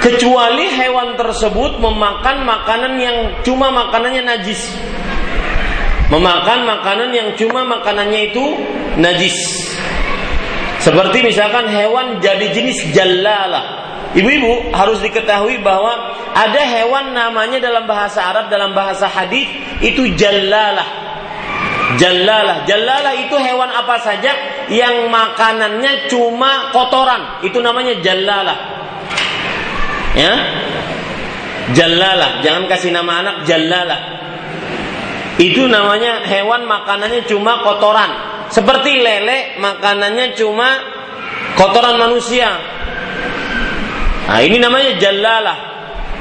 kecuali 0.00 0.66
hewan 0.72 1.14
tersebut 1.14 1.76
memakan 1.78 2.42
makanan 2.48 2.92
yang 2.96 3.16
cuma 3.44 3.68
makanannya 3.70 4.24
najis. 4.24 4.72
Memakan 6.10 6.66
makanan 6.66 7.14
yang 7.14 7.28
cuma 7.38 7.62
makanannya 7.62 8.34
itu 8.34 8.44
najis. 8.98 9.36
Seperti 10.80 11.22
misalkan 11.22 11.70
hewan 11.70 12.18
jadi 12.18 12.50
jenis 12.50 12.90
jalalah. 12.96 13.78
Ibu-ibu 14.10 14.74
harus 14.74 14.98
diketahui 15.06 15.62
bahwa 15.62 16.18
ada 16.34 16.62
hewan 16.66 17.14
namanya 17.14 17.62
dalam 17.62 17.86
bahasa 17.86 18.26
Arab 18.26 18.50
dalam 18.50 18.74
bahasa 18.74 19.06
hadis 19.06 19.46
itu 19.84 20.16
jalalah. 20.18 21.12
Jalalah, 21.94 22.66
jalalah 22.70 23.14
itu 23.18 23.34
hewan 23.34 23.70
apa 23.70 23.98
saja 24.02 24.30
yang 24.70 25.10
makanannya 25.10 26.06
cuma 26.06 26.70
kotoran, 26.70 27.42
itu 27.42 27.58
namanya 27.58 27.98
jalalah. 27.98 28.79
Ya. 30.14 30.32
Jalalah, 31.70 32.42
jangan 32.42 32.66
kasih 32.66 32.90
nama 32.90 33.22
anak 33.22 33.36
jalalah. 33.46 34.00
Itu 35.38 35.70
namanya 35.70 36.26
hewan 36.26 36.66
makanannya 36.66 37.24
cuma 37.30 37.62
kotoran. 37.62 38.10
Seperti 38.50 38.98
lele 38.98 39.54
makanannya 39.62 40.34
cuma 40.34 40.68
kotoran 41.54 41.94
manusia. 41.94 42.50
Nah, 44.26 44.42
ini 44.42 44.58
namanya 44.58 44.98
jalalah. 44.98 45.58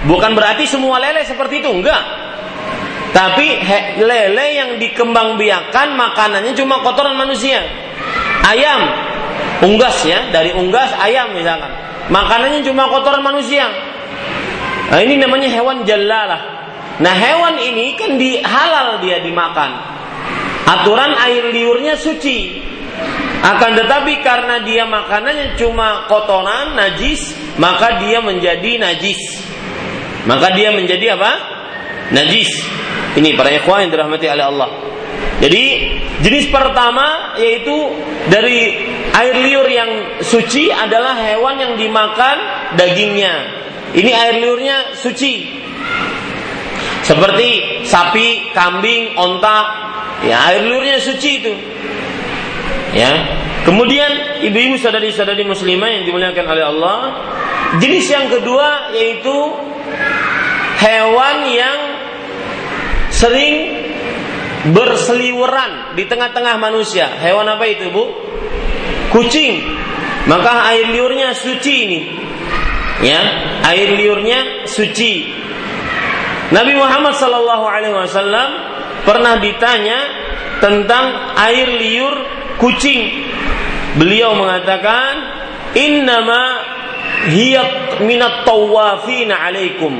Bukan 0.05 0.37
berarti 0.37 0.69
semua 0.69 1.01
lele 1.01 1.25
seperti 1.25 1.65
itu, 1.65 1.69
enggak. 1.73 2.03
Tapi 3.09 3.57
he, 3.57 3.79
lele 4.05 4.45
yang 4.53 4.69
dikembangbiakan 4.77 5.97
makanannya 5.97 6.53
cuma 6.53 6.85
kotoran 6.85 7.17
manusia. 7.17 7.65
Ayam, 8.45 8.85
unggas 9.65 10.05
ya, 10.05 10.29
dari 10.29 10.53
unggas 10.53 10.93
ayam 11.01 11.33
misalkan 11.33 11.88
makanannya 12.09 12.65
cuma 12.65 12.89
kotoran 12.89 13.23
manusia. 13.23 13.65
Nah, 14.89 14.99
ini 15.05 15.21
namanya 15.21 15.49
hewan 15.53 15.85
jalalah. 15.85 16.41
Nah, 16.99 17.13
hewan 17.15 17.55
ini 17.61 17.95
kan 17.95 18.17
di 18.17 18.41
halal 18.41 18.99
dia 18.99 19.21
dimakan. 19.21 19.71
Aturan 20.65 21.15
air 21.29 21.49
liurnya 21.53 21.95
suci. 21.95 22.67
Akan 23.39 23.71
tetapi 23.79 24.19
karena 24.19 24.59
dia 24.67 24.83
makanannya 24.83 25.55
cuma 25.55 26.09
kotoran, 26.11 26.75
najis, 26.75 27.31
maka 27.55 28.03
dia 28.03 28.19
menjadi 28.19 28.75
najis. 28.75 29.39
Maka 30.27 30.51
dia 30.51 30.75
menjadi 30.75 31.15
apa? 31.15 31.31
Najis. 32.11 32.51
Ini 33.15 33.39
para 33.39 33.55
ikhwan 33.55 33.87
yang 33.87 33.91
dirahmati 33.95 34.27
oleh 34.27 34.45
Allah. 34.45 34.69
Jadi 35.39 35.63
jenis 36.19 36.51
pertama 36.51 37.35
yaitu 37.39 37.95
dari 38.27 38.75
air 39.15 39.35
liur 39.39 39.67
yang 39.71 39.91
suci 40.19 40.67
adalah 40.67 41.15
hewan 41.15 41.55
yang 41.59 41.73
dimakan 41.79 42.37
dagingnya. 42.75 43.33
Ini 43.95 44.11
air 44.11 44.35
liurnya 44.43 44.99
suci. 44.99 45.57
Seperti 47.07 47.81
sapi, 47.87 48.53
kambing, 48.53 49.17
onta, 49.17 49.59
ya 50.27 50.45
air 50.51 50.67
liurnya 50.67 51.01
suci 51.01 51.29
itu. 51.41 51.53
Ya. 52.93 53.11
Kemudian 53.65 54.43
ibu-ibu 54.45 54.79
sadari-sadari 54.79 55.43
muslimah 55.43 55.89
yang 55.89 56.03
dimuliakan 56.07 56.45
oleh 56.47 56.63
Allah, 56.63 56.97
jenis 57.79 58.07
yang 58.07 58.27
kedua 58.31 58.93
yaitu 58.95 59.35
hewan 60.79 61.37
yang 61.49 61.79
sering 63.11 63.88
berseliweran 64.67 65.95
di 65.95 66.03
tengah-tengah 66.03 66.59
manusia. 66.59 67.07
Hewan 67.23 67.47
apa 67.47 67.63
itu, 67.63 67.87
Bu? 67.91 68.05
Kucing. 69.15 69.63
Maka 70.27 70.67
air 70.75 70.91
liurnya 70.91 71.31
suci 71.31 71.73
ini. 71.87 71.99
Ya, 72.99 73.21
air 73.71 73.95
liurnya 73.95 74.67
suci. 74.67 75.31
Nabi 76.51 76.73
Muhammad 76.75 77.15
sallallahu 77.15 77.65
alaihi 77.65 77.95
wasallam 77.95 78.49
pernah 79.07 79.39
ditanya 79.39 79.99
tentang 80.59 81.37
air 81.39 81.79
liur 81.79 82.13
kucing. 82.59 83.31
Beliau 83.95 84.35
mengatakan, 84.35 85.11
"Innama 85.73 86.43
hiya 87.31 87.95
minat 88.03 88.43
tawafina 88.43 89.39
alaikum." 89.49 89.93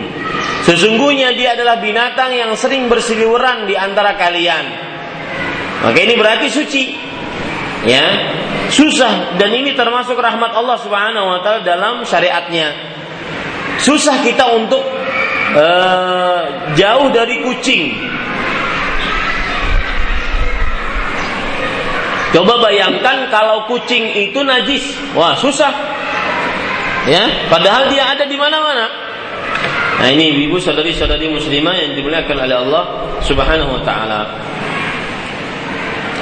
Sesungguhnya 0.69 1.33
dia 1.33 1.57
adalah 1.57 1.81
binatang 1.81 2.29
yang 2.29 2.53
sering 2.53 2.93
bersiliweran 2.93 3.65
di 3.65 3.73
antara 3.73 4.13
kalian. 4.13 4.65
Maka 5.81 5.97
ini 5.97 6.13
berarti 6.13 6.45
suci. 6.45 6.83
Ya, 7.89 8.05
susah 8.69 9.33
dan 9.41 9.49
ini 9.49 9.73
termasuk 9.73 10.13
rahmat 10.13 10.53
Allah 10.53 10.77
Subhanahu 10.77 11.25
wa 11.25 11.39
taala 11.41 11.65
dalam 11.65 12.05
syariatnya. 12.05 12.69
Susah 13.81 14.21
kita 14.21 14.45
untuk 14.53 14.85
uh, 15.57 16.41
jauh 16.77 17.09
dari 17.17 17.41
kucing. 17.41 17.89
Coba 22.29 22.61
bayangkan 22.61 23.25
kalau 23.33 23.65
kucing 23.65 24.05
itu 24.05 24.37
najis. 24.45 24.85
Wah, 25.17 25.33
susah. 25.33 25.73
Ya, 27.09 27.49
padahal 27.49 27.89
dia 27.89 28.05
ada 28.05 28.29
di 28.29 28.37
mana-mana. 28.37 29.08
Nah 29.99 30.07
ini 30.07 30.47
ibu 30.47 30.55
saudari-saudari 30.55 31.27
muslimah 31.27 31.75
yang 31.75 31.91
dimuliakan 31.91 32.37
oleh 32.39 32.55
Allah 32.55 32.83
Subhanahu 33.19 33.79
wa 33.79 33.81
taala. 33.83 34.21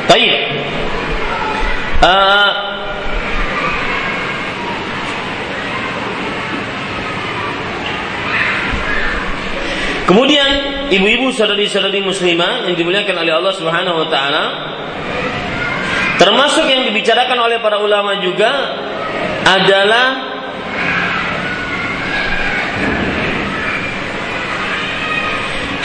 Baik. 0.09 0.33
Uh, 2.01 2.49
kemudian 10.09 10.49
ibu-ibu 10.89 11.29
saudari-saudari 11.35 12.01
muslimah 12.01 12.65
yang 12.65 12.73
dimuliakan 12.73 13.21
oleh 13.21 13.33
Allah 13.37 13.53
Subhanahu 13.53 13.97
wa 14.01 14.07
taala 14.09 14.43
termasuk 16.17 16.65
yang 16.65 16.81
dibicarakan 16.81 17.37
oleh 17.37 17.61
para 17.61 17.77
ulama 17.77 18.17
juga 18.25 18.49
adalah 19.45 20.36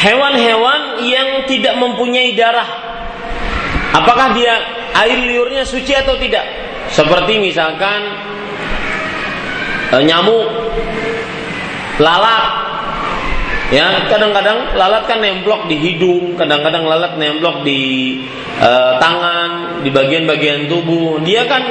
hewan-hewan 0.03 0.99
yang 1.07 1.47
tidak 1.47 1.79
mempunyai 1.79 2.35
darah. 2.35 2.67
Apakah 3.95 4.35
dia 4.35 4.59
air 4.99 5.23
liurnya 5.23 5.63
suci 5.63 5.95
atau 5.95 6.19
tidak? 6.19 6.43
Seperti 6.91 7.39
misalkan 7.39 8.01
e, 9.95 9.97
nyamuk, 10.03 10.49
lalat, 12.03 12.63
Ya, 13.73 14.05
kadang-kadang 14.05 14.77
lalat 14.77 15.09
kan 15.09 15.25
nemplok 15.25 15.65
di 15.65 15.81
hidung, 15.81 16.37
kadang-kadang 16.37 16.85
lalat 16.85 17.17
nemplok 17.17 17.65
di 17.65 18.21
uh, 18.61 19.01
tangan, 19.01 19.81
di 19.81 19.89
bagian-bagian 19.89 20.69
tubuh. 20.69 21.17
Dia 21.25 21.49
kan 21.49 21.65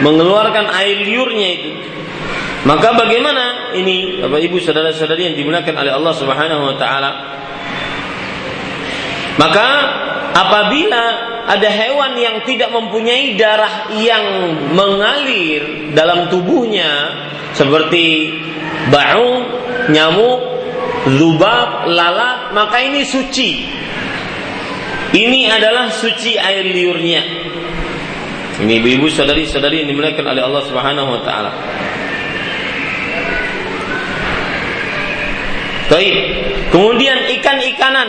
mengeluarkan 0.00 0.72
air 0.72 1.04
liurnya 1.04 1.48
itu. 1.52 1.70
Maka 2.64 2.96
bagaimana 2.96 3.74
ini 3.76 4.24
Bapak 4.24 4.40
Ibu 4.48 4.64
saudara-saudari 4.64 5.28
yang 5.28 5.36
dimuliakan 5.36 5.76
oleh 5.76 5.92
Allah 5.92 6.14
Subhanahu 6.16 6.72
wa 6.72 6.76
taala? 6.80 7.10
Maka 9.40 9.68
apabila 10.32 11.04
ada 11.48 11.68
hewan 11.68 12.16
yang 12.16 12.36
tidak 12.46 12.70
mempunyai 12.70 13.34
darah 13.34 13.90
yang 13.96 14.24
mengalir 14.72 15.92
dalam 15.96 16.28
tubuhnya 16.30 16.90
seperti 17.52 18.36
bau, 18.88 19.44
nyamuk, 19.92 20.40
lubab, 21.18 21.88
lalat, 21.90 22.54
maka 22.54 22.80
ini 22.80 23.02
suci. 23.04 23.50
Ini 25.12 25.40
adalah 25.52 25.92
suci 25.92 26.40
air 26.40 26.64
liurnya. 26.64 27.22
Ini 28.64 28.72
ibu-ibu 28.80 29.12
saudari-saudari 29.12 29.84
yang 29.84 29.88
dimuliakan 29.92 30.24
oleh 30.24 30.42
Allah 30.44 30.62
Subhanahu 30.64 31.08
wa 31.12 31.20
taala. 31.20 31.52
Baik. 35.92 36.14
Kemudian 36.72 37.28
ikan-ikanan. 37.40 38.08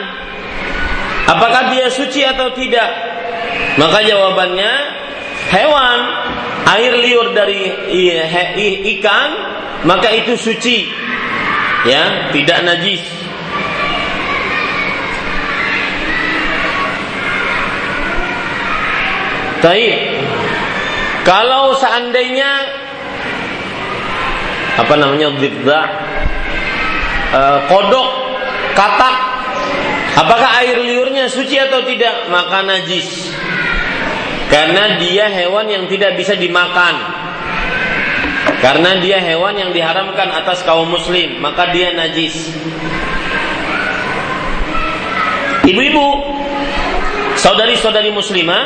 Apakah 1.24 1.72
dia 1.72 1.88
suci 1.88 2.22
atau 2.24 2.52
tidak? 2.52 2.90
Maka 3.80 4.04
jawabannya 4.04 4.72
hewan 5.50 6.00
air 6.74 6.94
liur 7.00 7.36
dari 7.36 7.72
ikan 8.98 9.30
maka 9.84 10.08
itu 10.16 10.40
suci 10.40 10.88
ya 11.84 12.32
tidak 12.32 12.64
najis 12.64 13.04
Taib. 19.64 19.96
Kalau 21.24 21.72
seandainya 21.80 22.68
apa 24.76 24.92
namanya 25.00 25.32
dzidda 25.40 25.80
e, 27.32 27.42
kodok 27.72 28.10
katak 28.76 29.33
apakah 30.18 30.50
air 30.64 30.78
liurnya 30.82 31.30
suci 31.30 31.58
atau 31.58 31.86
tidak? 31.86 32.30
Maka 32.30 32.66
najis. 32.66 33.34
Karena 34.50 35.02
dia 35.02 35.30
hewan 35.34 35.66
yang 35.66 35.86
tidak 35.90 36.14
bisa 36.14 36.38
dimakan. 36.38 36.96
Karena 38.62 38.96
dia 39.04 39.20
hewan 39.20 39.60
yang 39.60 39.72
diharamkan 39.76 40.30
atas 40.32 40.64
kaum 40.64 40.88
muslim, 40.88 41.44
maka 41.44 41.74
dia 41.76 41.92
najis. 41.92 42.54
Ibu-ibu, 45.68 46.08
saudari-saudari 47.36 48.12
muslimah, 48.16 48.64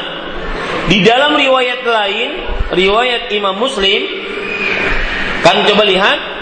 di 0.87 1.01
dalam 1.01 1.33
riwayat 1.33 1.81
lain, 1.81 2.29
riwayat 2.77 3.33
Imam 3.33 3.57
Muslim, 3.57 4.05
kan 5.41 5.65
coba 5.65 5.83
lihat 5.87 6.36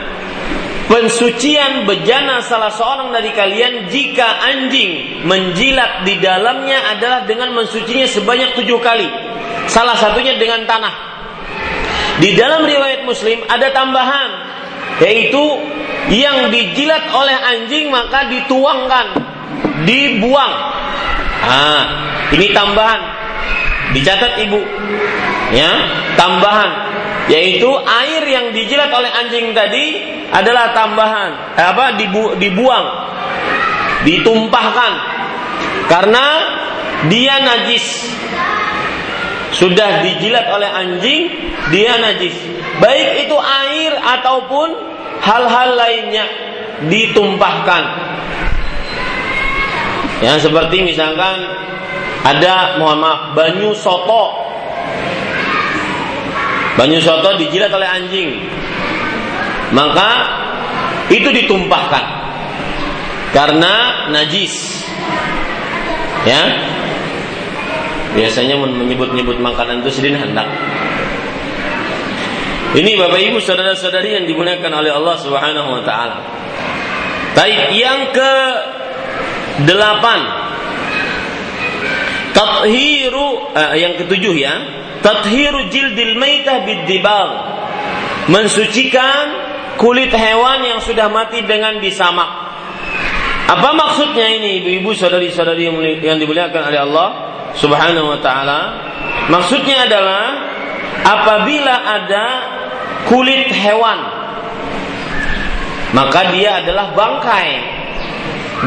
pensucian 0.86 1.90
bejana 1.90 2.42
salah 2.46 2.70
seorang 2.70 3.10
dari 3.14 3.34
kalian 3.34 3.90
jika 3.90 4.26
anjing 4.42 5.22
menjilat 5.26 6.06
di 6.06 6.22
dalamnya 6.22 6.96
adalah 6.96 7.26
dengan 7.26 7.54
mensucinya 7.54 8.06
sebanyak 8.06 8.54
tujuh 8.58 8.80
kali. 8.82 9.10
Salah 9.66 9.98
satunya 9.98 10.38
dengan 10.38 10.64
tanah. 10.70 10.94
Di 12.22 12.32
dalam 12.38 12.64
riwayat 12.64 13.04
Muslim 13.04 13.44
ada 13.50 13.74
tambahan 13.76 14.30
yaitu 15.04 15.44
yang 16.14 16.48
dijilat 16.54 17.12
oleh 17.12 17.36
anjing 17.36 17.92
maka 17.92 18.30
dituangkan, 18.32 19.08
dibuang. 19.84 20.54
Ah, 21.44 21.84
ini 22.32 22.54
tambahan. 22.56 23.02
Dicatat 23.92 24.42
Ibu. 24.42 24.60
Ya, 25.54 25.72
tambahan 26.18 26.95
yaitu 27.26 27.70
air 27.84 28.24
yang 28.26 28.46
dijilat 28.54 28.90
oleh 28.94 29.10
anjing 29.10 29.52
tadi 29.56 29.86
adalah 30.30 30.74
tambahan. 30.78 31.58
Eh, 31.58 31.66
apa 31.66 31.98
dibu 31.98 32.38
dibuang. 32.38 32.86
Ditumpahkan. 34.06 34.94
Karena 35.90 36.26
dia 37.10 37.42
najis 37.42 37.86
sudah 39.56 40.04
dijilat 40.04 40.46
oleh 40.52 40.70
anjing, 40.70 41.32
dia 41.72 41.96
najis. 41.98 42.36
Baik 42.78 43.30
itu 43.30 43.38
air 43.40 43.96
ataupun 43.96 44.68
hal-hal 45.24 45.70
lainnya 45.80 46.26
ditumpahkan. 46.92 47.84
Ya, 50.20 50.36
seperti 50.40 50.84
misalkan 50.84 51.44
ada 52.26 52.80
mohon 52.82 53.00
maaf 53.00 53.22
banyu 53.38 53.72
soto. 53.78 54.44
Banyu 56.76 57.00
soto 57.00 57.40
dijilat 57.40 57.72
oleh 57.72 57.88
anjing. 57.88 58.30
Maka 59.72 60.10
itu 61.12 61.32
ditumpahkan 61.32 62.04
karena 63.32 64.08
najis. 64.12 64.84
Ya, 66.26 66.42
Biasanya 68.16 68.56
menyebut-nyebut 68.56 69.44
makanan 69.44 69.84
itu 69.84 70.00
sedih 70.00 70.16
hendak. 70.16 70.48
Ini 72.72 72.96
Bapak 72.96 73.20
Ibu 73.20 73.44
saudara-saudari 73.44 74.16
yang 74.16 74.24
dimuliakan 74.24 74.72
oleh 74.72 74.92
Allah 74.96 75.16
Subhanahu 75.20 75.70
wa 75.80 75.84
taala. 75.84 76.24
Baik, 77.36 77.76
yang 77.76 78.16
ke 78.16 78.34
delapan 79.68 80.45
Tathiru 82.36 83.56
eh, 83.56 83.80
yang 83.80 83.96
ketujuh 83.96 84.36
ya. 84.36 84.54
Tathiru 85.00 85.72
jildil 85.72 86.20
maitah 86.20 86.68
bidibal. 86.68 87.56
Mensucikan 88.28 89.24
kulit 89.80 90.12
hewan 90.12 90.68
yang 90.68 90.80
sudah 90.84 91.08
mati 91.08 91.46
dengan 91.48 91.80
disamak. 91.80 92.28
Apa 93.46 93.78
maksudnya 93.78 94.26
ini 94.26 94.60
ibu-ibu 94.60 94.98
saudari-saudari 94.98 95.70
yang 96.02 96.18
dimuliakan 96.18 96.74
oleh 96.74 96.82
Allah? 96.82 97.08
Subhanahu 97.56 98.18
wa 98.18 98.20
taala. 98.20 98.60
Maksudnya 99.32 99.86
adalah 99.88 100.26
apabila 101.06 101.76
ada 101.86 102.26
kulit 103.06 103.54
hewan 103.54 104.26
maka 105.96 106.36
dia 106.36 106.60
adalah 106.60 106.92
bangkai 106.92 107.50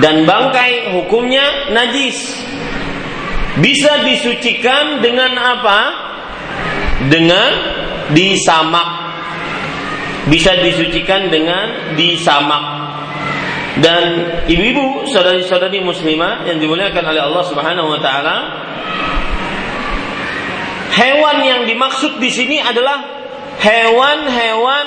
dan 0.01 0.25
bangkai 0.25 0.97
hukumnya 0.97 1.75
najis. 1.77 2.41
Bisa 3.57 4.05
disucikan 4.05 5.01
dengan 5.01 5.33
apa? 5.33 5.81
Dengan 7.09 7.51
disamak. 8.13 8.89
Bisa 10.29 10.61
disucikan 10.61 11.33
dengan 11.33 11.97
disamak. 11.97 12.77
Dan 13.79 14.05
ibu-ibu, 14.51 15.09
saudari-saudari 15.09 15.81
muslimah 15.81 16.45
yang 16.45 16.61
dimuliakan 16.61 17.05
oleh 17.09 17.23
Allah 17.25 17.45
Subhanahu 17.47 17.89
wa 17.95 18.01
taala, 18.03 18.37
Hewan 20.99 21.39
yang 21.47 21.63
dimaksud 21.63 22.19
di 22.19 22.27
sini 22.27 22.59
adalah 22.59 22.99
hewan-hewan 23.63 24.87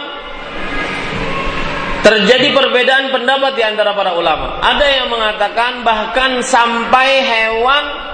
terjadi 2.04 2.52
perbedaan 2.52 3.16
pendapat 3.16 3.56
di 3.56 3.64
antara 3.64 3.96
para 3.96 4.12
ulama. 4.20 4.60
Ada 4.60 4.88
yang 4.92 5.08
mengatakan 5.08 5.88
bahkan 5.88 6.44
sampai 6.44 7.24
hewan 7.24 8.11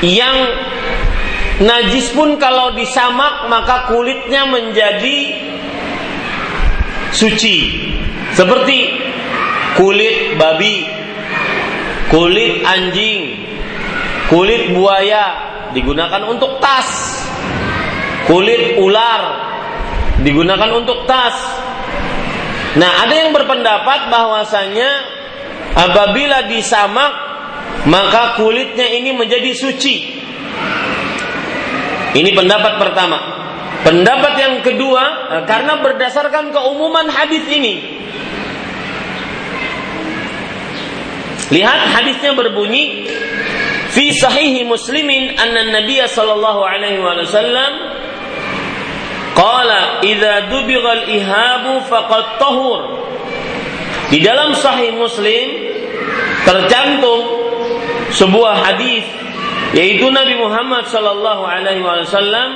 yang 0.00 0.36
najis 1.60 2.12
pun 2.16 2.40
kalau 2.40 2.72
disamak 2.72 3.48
maka 3.52 3.88
kulitnya 3.92 4.48
menjadi 4.48 5.18
suci. 7.12 7.88
Seperti 8.32 8.78
kulit 9.76 10.38
babi, 10.40 10.86
kulit 12.08 12.64
anjing, 12.64 13.44
kulit 14.30 14.72
buaya, 14.72 15.24
digunakan 15.76 16.22
untuk 16.30 16.62
tas. 16.62 17.18
Kulit 18.30 18.78
ular 18.78 19.50
digunakan 20.22 20.70
untuk 20.76 21.08
tas. 21.08 21.34
Nah, 22.78 23.02
ada 23.02 23.14
yang 23.26 23.34
berpendapat 23.34 24.06
bahwasanya 24.06 24.90
apabila 25.74 26.46
disamak 26.46 27.29
maka 27.88 28.36
kulitnya 28.36 28.86
ini 28.86 29.16
menjadi 29.16 29.52
suci. 29.56 29.94
Ini 32.10 32.30
pendapat 32.34 32.76
pertama. 32.76 33.18
Pendapat 33.80 34.32
yang 34.36 34.54
kedua 34.60 35.04
karena 35.48 35.80
berdasarkan 35.80 36.52
keumuman 36.52 37.08
hadis 37.08 37.46
ini. 37.48 37.74
Lihat 41.50 41.80
hadisnya 41.96 42.36
berbunyi 42.36 43.10
fi 43.90 44.14
sahih 44.14 44.62
muslimin 44.68 45.34
anna 45.34 45.66
nabiy 45.82 46.04
sallallahu 46.06 46.60
alaihi 46.62 47.02
wasallam 47.02 47.72
qala 49.34 49.98
idza 50.06 50.46
dubighal 50.46 51.10
ihabu 51.10 51.82
faqad 51.90 52.38
tahur 52.38 52.80
di 54.14 54.22
dalam 54.22 54.54
sahih 54.54 54.94
muslim 54.94 55.74
tercantum 56.46 57.49
sebuah 58.14 58.54
hadis 58.66 59.06
yaitu 59.74 60.10
Nabi 60.10 60.34
Muhammad 60.38 60.86
sallallahu 60.90 61.46
alaihi 61.46 61.82
wasallam 61.82 62.50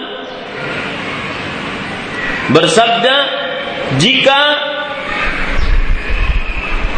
bersabda 2.51 3.17
jika 4.03 4.41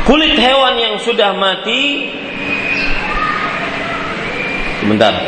kulit 0.09 0.35
hewan 0.39 0.75
yang 0.81 0.97
sudah 1.03 1.37
mati 1.37 2.11
Sebentar. 4.87 5.19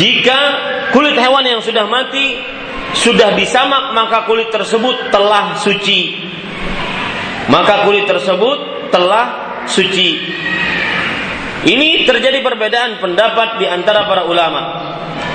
Jika 0.00 0.40
kulit 0.96 1.20
hewan 1.20 1.44
yang 1.44 1.60
sudah 1.60 1.84
mati 1.84 2.40
sudah 2.96 3.36
disamak 3.36 3.92
maka 3.92 4.24
kulit 4.24 4.48
tersebut 4.48 5.12
telah 5.12 5.56
suci. 5.60 6.28
Maka 7.48 7.88
kulit 7.88 8.04
tersebut 8.04 8.92
telah 8.92 9.26
suci. 9.68 10.08
Ini 11.68 12.06
terjadi 12.06 12.40
perbedaan 12.40 13.02
pendapat 13.02 13.58
di 13.58 13.66
antara 13.66 14.06
para 14.06 14.24
ulama. 14.24 14.62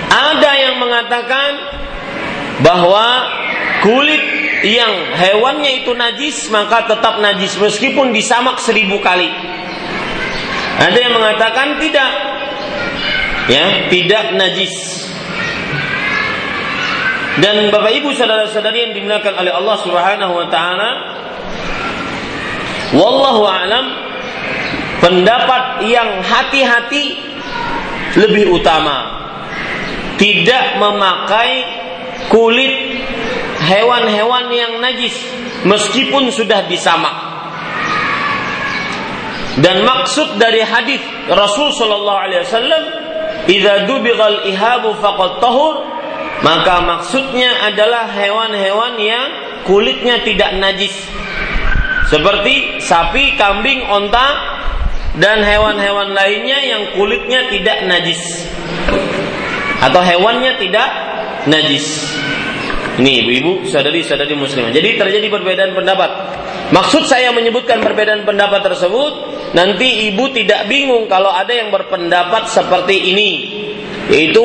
Ada 0.08 0.52
yang 0.56 0.76
mengatakan 0.80 1.50
bahwa 2.64 3.08
kulit 3.84 4.24
yang 4.64 5.12
hewannya 5.20 5.84
itu 5.84 5.92
najis 5.92 6.48
maka 6.48 6.88
tetap 6.88 7.20
najis 7.20 7.60
meskipun 7.60 8.16
disamak 8.16 8.62
seribu 8.64 9.04
kali. 9.04 9.28
Ada 10.80 10.98
yang 10.98 11.14
mengatakan 11.14 11.78
tidak, 11.78 12.12
ya 13.52 13.66
tidak 13.92 14.26
najis. 14.40 15.03
Dan 17.34 17.74
bapak 17.74 17.98
ibu 17.98 18.14
saudara-saudari 18.14 18.90
yang 18.90 18.94
dimuliakan 18.94 19.34
oleh 19.42 19.50
Allah 19.50 19.78
Subhanahu 19.82 20.34
Wa 20.38 20.48
Taala, 20.54 20.90
wallahu 22.94 23.42
alam 23.50 23.86
pendapat 25.02 25.82
yang 25.90 26.22
hati-hati 26.22 27.18
lebih 28.22 28.54
utama 28.54 29.26
tidak 30.22 30.78
memakai 30.78 31.66
kulit 32.30 33.02
hewan-hewan 33.66 34.54
yang 34.54 34.78
najis 34.78 35.18
meskipun 35.66 36.30
sudah 36.30 36.70
disamak. 36.70 37.34
Dan 39.58 39.86
maksud 39.86 40.38
dari 40.38 40.62
hadis 40.66 41.02
Rasul 41.30 41.74
sallallahu 41.74 42.20
alaihi 42.30 42.42
wasallam, 42.46 42.84
"Idza 43.46 43.86
dubighal 43.86 44.50
ihabu 44.50 44.98
faqad 44.98 45.42
tahur", 45.42 45.93
maka 46.42 46.82
maksudnya 46.82 47.70
adalah 47.70 48.10
hewan-hewan 48.10 48.98
yang 48.98 49.28
kulitnya 49.68 50.26
tidak 50.26 50.58
najis. 50.58 50.96
Seperti 52.10 52.84
sapi, 52.84 53.38
kambing, 53.40 53.86
onta 53.88 54.28
dan 55.18 55.46
hewan-hewan 55.46 56.12
lainnya 56.12 56.60
yang 56.66 56.84
kulitnya 56.98 57.48
tidak 57.54 57.86
najis. 57.86 58.50
Atau 59.84 60.02
hewannya 60.02 60.58
tidak 60.58 60.90
najis. 61.46 62.14
Ini 62.94 63.26
ibu-ibu, 63.26 63.66
sadari-sadari 63.66 64.38
muslimah. 64.38 64.70
Jadi 64.70 65.02
terjadi 65.02 65.28
perbedaan 65.30 65.74
pendapat. 65.74 66.12
Maksud 66.70 67.10
saya 67.10 67.34
menyebutkan 67.34 67.82
perbedaan 67.82 68.22
pendapat 68.26 68.62
tersebut, 68.62 69.14
nanti 69.58 70.14
ibu 70.14 70.30
tidak 70.30 70.70
bingung 70.70 71.10
kalau 71.10 71.34
ada 71.34 71.50
yang 71.50 71.74
berpendapat 71.74 72.50
seperti 72.50 73.14
ini. 73.14 73.30
Yaitu 74.12 74.44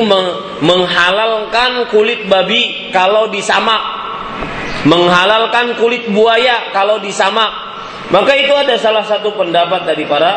menghalalkan 0.63 1.91
kulit 1.91 2.27
babi 2.31 2.91
kalau 2.95 3.27
disamak. 3.27 3.81
Menghalalkan 4.87 5.75
kulit 5.75 6.07
buaya 6.11 6.71
kalau 6.71 7.03
disamak. 7.03 7.51
Maka 8.09 8.33
itu 8.39 8.53
ada 8.55 8.73
salah 8.79 9.03
satu 9.03 9.35
pendapat 9.35 9.85
dari 9.85 10.07
para 10.07 10.31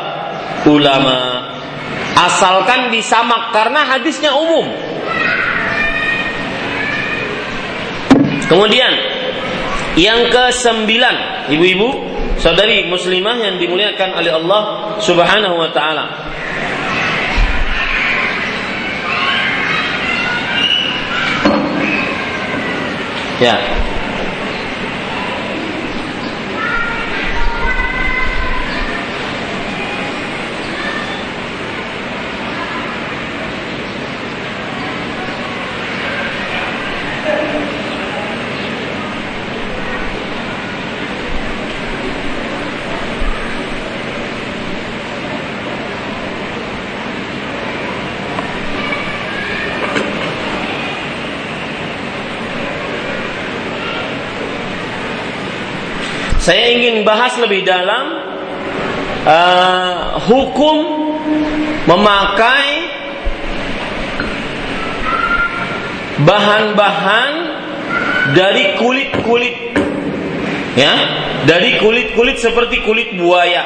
ulama. 0.67 1.49
Asalkan 2.13 2.93
disamak 2.93 3.55
karena 3.55 3.87
hadisnya 3.89 4.37
umum. 4.37 4.69
Kemudian 8.53 8.93
yang 9.97 10.29
ke 10.29 10.53
sembilan, 10.53 11.49
ibu-ibu, 11.53 11.89
saudari 12.37 12.85
muslimah 12.89 13.37
yang 13.41 13.57
dimuliakan 13.57 14.11
oleh 14.13 14.33
Allah 14.33 14.63
Subhanahu 15.01 15.57
wa 15.57 15.71
taala. 15.73 16.05
Ya, 23.43 23.59
Saya 56.43 56.75
ingin 56.75 57.07
bahas 57.07 57.39
lebih 57.39 57.63
dalam 57.63 58.19
uh, 59.23 60.19
hukum 60.27 60.77
memakai 61.87 62.91
bahan-bahan 66.27 67.33
dari 68.35 68.75
kulit-kulit 68.75 69.71
ya, 70.75 70.95
dari 71.47 71.79
kulit-kulit 71.79 72.43
seperti 72.43 72.83
kulit 72.83 73.15
buaya. 73.15 73.63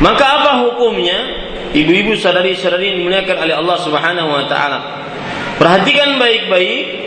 Maka 0.00 0.24
apa 0.24 0.52
hukumnya? 0.64 1.44
Ibu-ibu 1.76 2.16
sadari-sadari 2.16 2.88
yang 2.88 2.96
dimuliakan 3.04 3.36
oleh 3.36 3.54
Allah 3.56 3.76
Subhanahu 3.84 4.28
wa 4.32 4.44
taala. 4.48 4.78
Perhatikan 5.60 6.16
baik-baik 6.16 7.01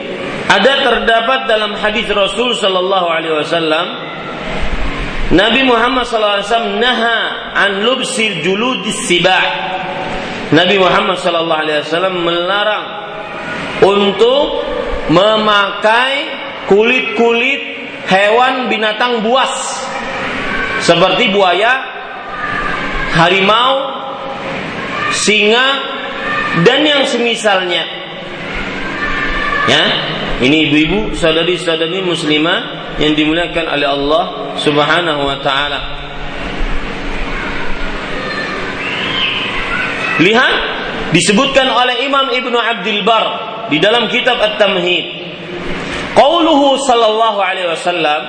ada 0.46 0.74
terdapat 0.86 1.50
dalam 1.50 1.74
hadis 1.74 2.06
Rasul 2.10 2.54
Shallallahu 2.54 3.08
Alaihi 3.10 3.36
Wasallam 3.36 3.88
Nabi 5.34 5.66
Muhammad 5.66 6.06
SAW 6.06 6.78
naha 6.78 7.18
an 7.58 7.82
lubsil 7.82 8.46
juludis 8.46 9.10
sibah. 9.10 9.74
Nabi 10.54 10.78
Muhammad 10.78 11.18
SAW 11.18 12.14
melarang 12.14 12.86
untuk 13.82 14.62
memakai 15.10 16.14
kulit-kulit 16.70 17.62
hewan 18.06 18.70
binatang 18.70 19.26
buas 19.26 19.82
seperti 20.86 21.34
buaya, 21.34 21.74
harimau, 23.18 23.74
singa, 25.10 25.68
dan 26.62 26.86
yang 26.86 27.02
semisalnya. 27.10 27.84
Ya, 29.66 29.84
ini 30.44 30.68
ibu-ibu, 30.68 31.16
saudari-saudari 31.16 32.04
muslimah 32.04 32.60
yang 33.00 33.16
dimuliakan 33.16 33.66
oleh 33.72 33.88
Allah 33.88 34.24
Subhanahu 34.60 35.22
wa 35.24 35.38
taala. 35.40 35.80
Lihat 40.20 40.56
disebutkan 41.12 41.72
oleh 41.72 42.08
Imam 42.08 42.32
Ibnu 42.32 42.56
Abdul 42.56 43.04
Bar 43.08 43.26
di 43.72 43.80
dalam 43.80 44.08
kitab 44.12 44.40
At-Tamhid. 44.40 45.24
Qauluhu 46.16 46.80
sallallahu 46.84 47.40
alaihi 47.40 47.68
wasallam, 47.72 48.22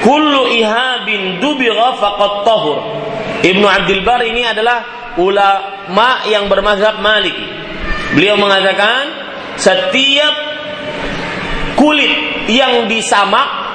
"Kullu 0.00 0.48
ihabin 0.52 1.40
dubigha 1.40 1.96
faqad 2.00 2.44
tahur." 2.44 2.80
Ibnu 3.44 3.64
Abdul 3.64 4.04
Bar 4.04 4.24
ini 4.24 4.44
adalah 4.48 5.12
ulama 5.16 6.24
yang 6.28 6.48
bermazhab 6.48 7.00
Maliki. 7.00 7.44
Beliau 8.16 8.40
mengatakan 8.40 9.12
setiap 9.60 10.34
kulit 11.76 12.48
yang 12.50 12.88
disamak 12.90 13.66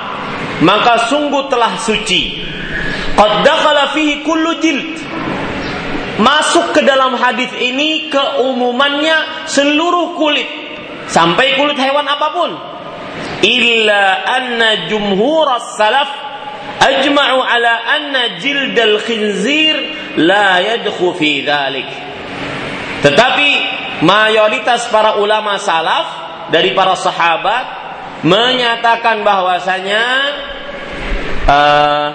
maka 0.61 1.09
sungguh 1.09 1.49
telah 1.49 1.77
suci. 1.81 2.37
Qad 3.17 3.45
fihi 3.93 4.21
kullu 4.21 4.61
jild. 4.61 4.93
Masuk 6.21 6.77
ke 6.77 6.81
dalam 6.85 7.17
hadis 7.17 7.49
ini 7.57 8.13
keumumannya 8.13 9.49
seluruh 9.49 10.13
kulit 10.13 10.45
sampai 11.09 11.57
kulit 11.57 11.77
hewan 11.81 12.05
apa 12.05 12.27
pun. 12.29 12.51
Illa 13.41 14.21
anna 14.21 14.85
jumhur 14.85 15.49
salaf 15.73 16.09
ajma'u 16.77 17.41
ala 17.41 17.73
anna 17.89 18.37
jildal 18.37 19.01
khinzir 19.01 19.75
la 20.21 20.61
yadkhu 20.61 21.17
fi 21.17 21.41
dhalik. 21.41 21.89
Tetapi 23.01 23.49
mayoritas 24.05 24.85
para 24.93 25.17
ulama 25.17 25.57
salaf 25.57 26.05
dari 26.53 26.77
para 26.77 26.93
sahabat 26.93 27.80
menyatakan 28.21 29.25
bahwasanya 29.25 30.03
uh, 31.49 32.07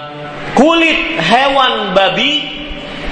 kulit 0.55 1.19
hewan 1.19 1.91
babi 1.91 2.43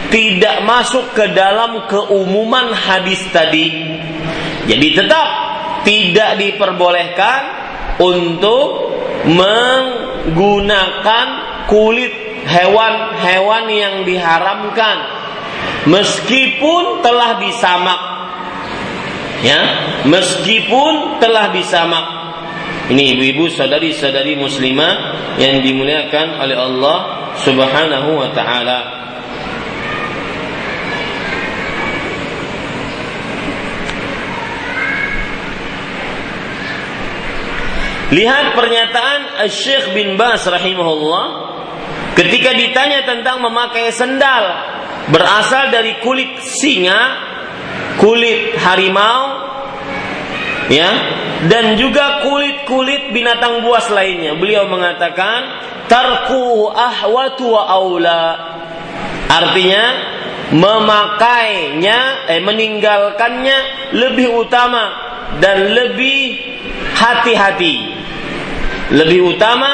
tidak 0.07 0.63
masuk 0.63 1.11
ke 1.11 1.27
dalam 1.35 1.87
keumuman 1.91 2.71
hadis 2.71 3.19
tadi. 3.35 3.67
Jadi 4.65 4.87
tetap 4.95 5.27
tidak 5.85 6.39
diperbolehkan 6.39 7.41
untuk 7.99 8.95
menggunakan 9.27 11.25
kulit 11.67 12.13
hewan-hewan 12.47 13.65
yang 13.69 14.07
diharamkan. 14.07 14.97
Meskipun 15.85 17.05
telah 17.05 17.37
disamak. 17.37 18.01
Ya 19.43 19.61
meskipun 20.07 21.21
telah 21.21 21.53
disamak 21.53 22.14
ini 22.85 23.17
ibu-ibu 23.17 23.49
saudari-saudari 23.49 24.37
muslimah 24.37 24.93
yang 25.41 25.65
dimuliakan 25.65 26.37
oleh 26.37 26.53
Allah 26.53 26.97
Subhanahu 27.41 28.09
wa 28.21 28.29
taala. 28.29 28.79
Lihat 38.13 38.53
pernyataan 38.53 39.49
Syekh 39.49 39.97
bin 39.97 40.13
Bas 40.13 40.45
rahimahullah 40.45 41.25
ketika 42.13 42.53
ditanya 42.53 43.01
tentang 43.01 43.41
memakai 43.41 43.89
sendal 43.89 44.45
berasal 45.09 45.73
dari 45.73 45.97
kulit 46.05 46.37
singa, 46.37 47.01
kulit 47.97 48.55
harimau, 48.61 49.21
ya, 50.71 50.89
dan 51.47 51.75
juga 51.77 52.25
kulit-kulit 52.25 53.11
binatang 53.11 53.61
buas 53.65 53.89
lainnya. 53.91 54.37
Beliau 54.37 54.69
mengatakan 54.69 55.61
tarku 55.89 56.69
ahwatu 56.71 57.45
wa 57.53 57.63
aula. 57.69 58.23
Artinya 59.25 59.83
memakainya 60.53 62.29
eh 62.29 62.41
meninggalkannya 62.41 63.57
lebih 63.97 64.45
utama 64.45 64.93
dan 65.41 65.73
lebih 65.73 66.37
hati-hati 66.93 67.95
lebih 68.93 69.33
utama 69.33 69.69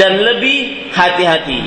dan 0.00 0.16
lebih 0.24 0.88
hati-hati. 0.94 1.60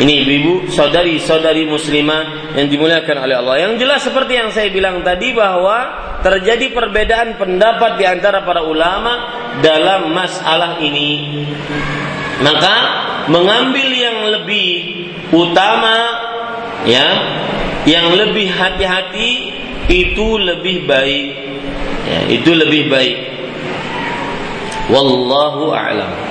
Ini 0.00 0.24
ibu-ibu, 0.24 0.72
saudari-saudari 0.72 1.68
muslimah 1.68 2.56
yang 2.56 2.72
dimuliakan 2.72 3.16
oleh 3.20 3.36
Allah. 3.36 3.56
Yang 3.68 3.84
jelas 3.84 4.00
seperti 4.00 4.32
yang 4.40 4.48
saya 4.48 4.72
bilang 4.72 5.04
tadi 5.04 5.36
bahwa 5.36 5.76
terjadi 6.24 6.72
perbedaan 6.72 7.36
pendapat 7.36 8.00
di 8.00 8.08
antara 8.08 8.40
para 8.40 8.64
ulama 8.64 9.12
dalam 9.60 10.08
masalah 10.16 10.80
ini. 10.80 11.44
Maka 12.40 12.76
mengambil 13.28 13.88
yang 13.92 14.18
lebih 14.40 14.68
utama 15.36 15.96
ya, 16.88 17.08
yang 17.84 18.08
lebih 18.16 18.48
hati-hati 18.56 19.30
itu 19.92 20.40
lebih 20.40 20.88
baik. 20.88 21.28
Ya, 22.08 22.20
itu 22.40 22.56
lebih 22.56 22.88
baik. 22.88 23.18
Wallahu 24.88 25.76
a'lam. 25.76 26.29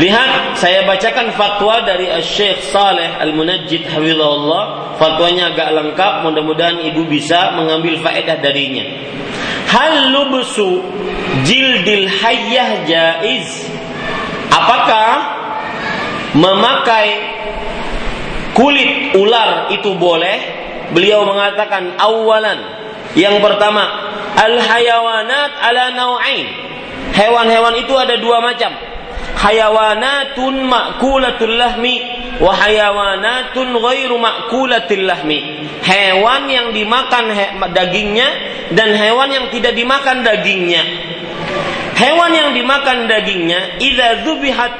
Lihat, 0.00 0.56
saya 0.56 0.88
bacakan 0.88 1.36
fatwa 1.36 1.84
dari 1.84 2.08
Syekh 2.24 2.72
Saleh 2.72 3.20
Al-Munajjid 3.20 3.84
Hafizahullah. 3.84 4.96
Fatwanya 4.96 5.52
agak 5.52 5.76
lengkap, 5.76 6.24
mudah-mudahan 6.24 6.80
ibu 6.88 7.04
bisa 7.04 7.52
mengambil 7.52 8.00
faedah 8.00 8.40
darinya. 8.40 8.88
Hal 9.68 10.08
lubsu 10.08 10.80
jildil 11.44 12.08
hayyah 12.08 12.88
jaiz? 12.88 13.68
Apakah 14.48 15.08
memakai 16.32 17.08
kulit 18.56 19.12
ular 19.20 19.68
itu 19.68 20.00
boleh? 20.00 20.58
Beliau 20.96 21.28
mengatakan 21.28 22.00
awalan 22.00 22.58
yang 23.14 23.36
pertama 23.44 23.84
al 24.32 24.56
hayawanat 24.64 25.60
ala 25.60 25.92
nau'ain. 25.92 26.48
Hewan-hewan 27.12 27.84
itu 27.84 27.94
ada 27.94 28.16
dua 28.16 28.40
macam. 28.40 28.89
Hayawanatun 29.36 30.66
ma'kulatul 30.68 31.54
lahmi 31.56 32.02
wa 32.38 32.52
hayawanatun 32.54 33.72
ghairu 33.76 34.16
ma'kulatil 34.20 35.04
lahmi. 35.06 35.68
Hewan 35.80 36.48
yang 36.48 36.72
dimakan 36.76 37.32
he 37.32 37.46
dagingnya 37.72 38.28
dan 38.76 38.94
hewan 38.94 39.30
yang 39.32 39.46
tidak 39.52 39.72
dimakan 39.74 40.22
dagingnya. 40.22 40.82
Hewan 41.96 42.32
yang 42.32 42.50
dimakan 42.56 43.08
dagingnya 43.08 43.76
idza 43.76 44.24
dzubihat 44.24 44.72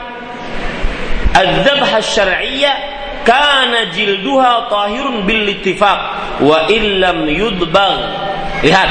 adzabha 1.36 1.98
syar'iyyah 2.00 2.76
kana 3.24 3.92
jilduha 3.92 4.72
tahirun 4.72 5.28
bil 5.28 5.44
ittifaq 5.52 6.00
wa 6.40 6.64
illam 6.72 7.28
yudbag 7.28 7.98
lihat 8.64 8.90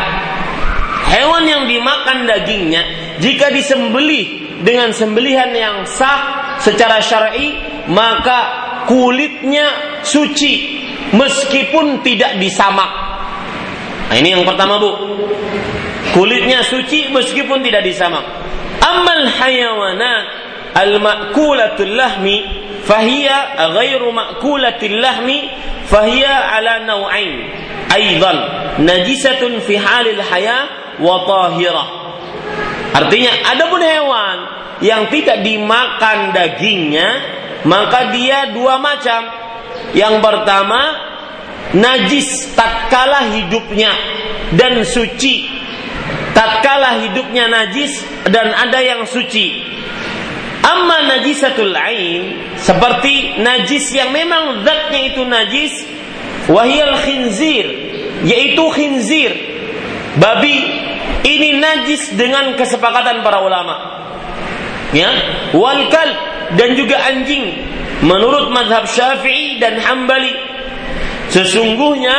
hewan 1.09 1.43
yang 1.49 1.63
dimakan 1.65 2.29
dagingnya 2.29 2.81
jika 3.17 3.49
disembelih 3.49 4.48
dengan 4.63 4.91
sembelihan 4.91 5.51
yang 5.55 5.87
sah 5.87 6.55
secara 6.59 6.99
syar'i 6.99 7.55
maka 7.89 8.39
kulitnya 8.85 9.99
suci 10.03 10.83
meskipun 11.15 12.03
tidak 12.03 12.37
disamak 12.37 12.91
nah 14.09 14.15
ini 14.17 14.33
yang 14.33 14.43
pertama 14.43 14.81
Bu. 14.81 14.91
Kulitnya 16.09 16.65
suci 16.65 17.13
meskipun 17.13 17.61
tidak 17.61 17.85
disamak 17.85 18.25
amal 18.81 19.29
hayawanat 19.29 20.25
al 20.73 20.97
makulatul 20.97 21.93
lahmi 21.93 22.45
fahiya 22.81 23.69
ghairu 23.77 24.09
ma'kulatil 24.09 24.97
lahmi 24.97 25.49
fahiya 25.85 26.57
ala 26.57 26.85
nau'ain. 26.89 27.35
Aidan 27.89 28.37
najisatun 28.85 29.61
fi 29.65 29.77
halil 29.77 30.21
haya 30.21 30.57
wa 31.01 31.25
tahirah 31.25 31.98
artinya 32.99 33.31
adapun 33.55 33.81
hewan 33.81 34.37
yang 34.83 35.07
tidak 35.11 35.43
dimakan 35.43 36.31
dagingnya 36.35 37.07
maka 37.67 38.15
dia 38.15 38.55
dua 38.55 38.79
macam. 38.79 39.27
Yang 39.91 40.21
pertama 40.21 40.81
najis 41.73 42.53
tatkala 42.53 43.33
hidupnya 43.33 43.89
dan 44.53 44.85
suci 44.85 45.49
tatkala 46.33 47.03
hidupnya 47.03 47.51
najis 47.51 47.99
dan 48.29 48.53
ada 48.53 48.79
yang 48.79 49.03
suci. 49.03 49.65
Amma 50.59 51.07
najisatul 51.07 51.71
ain 51.71 52.55
seperti 52.59 53.39
najis 53.39 53.95
yang 53.95 54.11
memang 54.11 54.61
zatnya 54.67 55.01
itu 55.07 55.23
najis 55.23 55.73
wahyal 56.51 56.99
khinzir 56.99 57.65
yaitu 58.27 58.63
khinzir 58.75 59.31
babi 60.19 60.59
ini 61.23 61.59
najis 61.59 62.15
dengan 62.15 62.55
kesepakatan 62.55 63.21
para 63.21 63.43
ulama. 63.43 63.75
Ya? 64.95 65.09
Wal 65.53 65.91
dan 66.55 66.69
juga 66.73 66.97
anjing. 67.03 67.67
Menurut 67.99 68.49
madhab 68.55 68.87
syafi'i 68.87 69.59
dan 69.59 69.77
hambali. 69.83 70.31
Sesungguhnya 71.29 72.15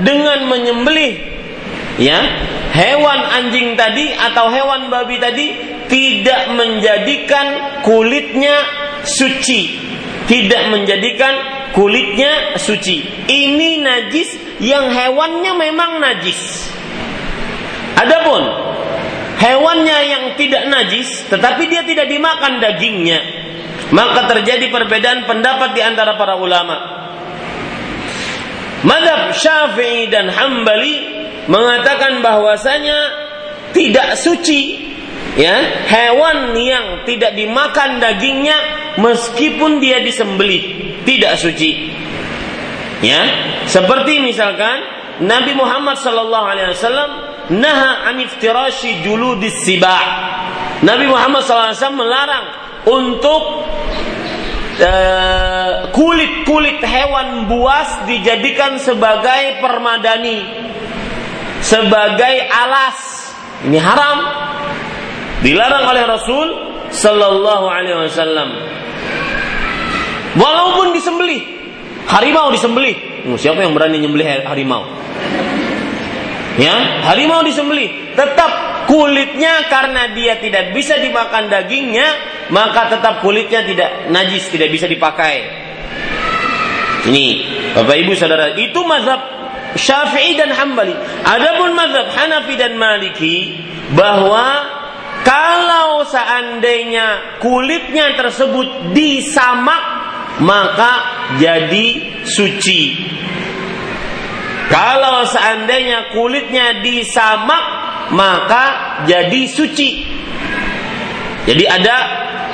dengan 0.00 0.46
menyembelih 0.46 1.20
ya 1.98 2.22
hewan 2.70 3.20
anjing 3.34 3.74
tadi 3.74 4.14
atau 4.14 4.48
hewan 4.48 4.88
babi 4.88 5.18
tadi 5.18 5.46
tidak 5.90 6.54
menjadikan 6.54 7.80
kulitnya 7.82 8.54
suci, 9.02 9.76
tidak 10.30 10.70
menjadikan 10.70 11.34
kulitnya 11.74 12.56
suci. 12.56 13.26
Ini 13.26 13.70
najis 13.82 14.62
yang 14.62 14.88
hewannya 14.88 15.52
memang 15.58 15.98
najis. 15.98 16.70
Adapun 17.96 18.42
hewannya 19.38 19.98
yang 20.10 20.24
tidak 20.34 20.66
najis 20.68 21.30
tetapi 21.30 21.70
dia 21.70 21.86
tidak 21.86 22.10
dimakan 22.10 22.60
dagingnya, 22.60 23.20
maka 23.94 24.28
terjadi 24.36 24.68
perbedaan 24.68 25.24
pendapat 25.24 25.72
di 25.72 25.80
antara 25.80 26.18
para 26.18 26.36
ulama. 26.36 26.98
Madhab 28.84 29.34
Syafi'i 29.34 30.06
dan 30.06 30.30
Hambali 30.30 31.18
mengatakan 31.50 32.22
bahwasanya 32.22 32.98
tidak 33.74 34.14
suci 34.20 34.88
ya 35.34 35.86
hewan 35.86 36.54
yang 36.58 37.06
tidak 37.06 37.34
dimakan 37.34 37.98
dagingnya 37.98 38.56
meskipun 38.98 39.78
dia 39.78 40.02
disembelih 40.02 40.94
tidak 41.06 41.38
suci 41.38 41.94
ya 43.02 43.22
seperti 43.70 44.18
misalkan 44.18 44.82
Nabi 45.22 45.54
Muhammad 45.54 45.98
sallallahu 45.98 46.46
alaihi 46.46 46.70
wasallam 46.74 47.10
naha 47.52 48.12
an 48.12 48.20
iftirashi 48.20 49.04
juludis 49.04 49.64
sibah 49.64 50.00
Nabi 50.78 51.10
Muhammad 51.10 51.42
SAW 51.42 51.74
melarang 51.90 52.46
untuk 52.86 53.42
Eh, 54.78 55.90
kulit-kulit 55.90 56.78
hewan 56.86 57.50
buas 57.50 58.06
dijadikan 58.06 58.78
sebagai 58.78 59.58
permadani, 59.58 60.38
sebagai 61.58 62.46
alas. 62.46 63.26
Ini 63.66 63.74
haram. 63.74 64.18
Dilarang 65.42 65.82
oleh 65.82 66.04
Rasul 66.06 66.46
sallallahu 66.94 67.66
alaihi 67.66 68.06
wasallam. 68.06 68.48
Walaupun 70.38 70.94
disembelih, 70.94 71.42
harimau 72.06 72.54
disembelih. 72.54 73.26
Hmm, 73.26 73.34
siapa 73.34 73.58
yang 73.58 73.74
berani 73.74 73.98
nyembelih 73.98 74.46
harimau? 74.46 74.86
Ya, 76.58 77.06
harimau 77.06 77.46
disembelih, 77.46 78.18
tetap 78.18 78.50
kulitnya 78.90 79.70
karena 79.70 80.10
dia 80.10 80.42
tidak 80.42 80.74
bisa 80.74 80.98
dimakan 80.98 81.46
dagingnya, 81.46 82.08
maka 82.50 82.90
tetap 82.90 83.22
kulitnya 83.22 83.62
tidak 83.62 84.10
najis, 84.10 84.50
tidak 84.50 84.74
bisa 84.74 84.90
dipakai. 84.90 85.46
Ini 87.06 87.26
Bapak 87.78 87.96
Ibu 88.02 88.12
Saudara, 88.18 88.58
itu 88.58 88.80
mazhab 88.82 89.22
Syafi'i 89.78 90.34
dan 90.34 90.50
Hambali. 90.50 90.98
Adapun 91.22 91.78
mazhab 91.78 92.10
Hanafi 92.10 92.54
dan 92.58 92.74
Maliki 92.74 93.54
bahwa 93.94 94.66
kalau 95.22 96.02
seandainya 96.02 97.38
kulitnya 97.38 98.18
tersebut 98.18 98.98
disamak 98.98 99.82
maka 100.42 100.92
jadi 101.38 101.86
suci. 102.26 102.80
Kalau 104.68 105.24
seandainya 105.24 106.12
kulitnya 106.12 106.84
disamak 106.84 107.64
maka 108.12 108.64
jadi 109.04 109.42
suci. 109.48 110.04
Jadi 111.48 111.64
ada 111.64 111.96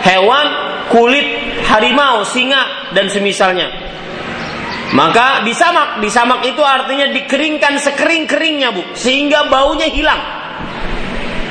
hewan 0.02 0.46
kulit 0.90 1.26
harimau, 1.66 2.22
singa 2.22 2.94
dan 2.94 3.10
semisalnya. 3.10 3.66
Maka 4.94 5.42
disamak, 5.42 5.98
disamak 5.98 6.46
itu 6.46 6.62
artinya 6.62 7.10
dikeringkan 7.10 7.82
sekering-keringnya, 7.82 8.70
Bu, 8.70 8.82
sehingga 8.94 9.50
baunya 9.50 9.90
hilang. 9.90 10.22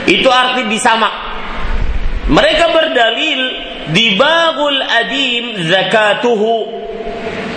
Itu 0.07 0.31
arti 0.31 0.63
disamak. 0.71 1.11
Mereka 2.31 2.71
berdalil 2.71 3.41
di 3.91 4.15
babul 4.15 4.79
adim 4.79 5.67
zakatuhu. 5.67 6.55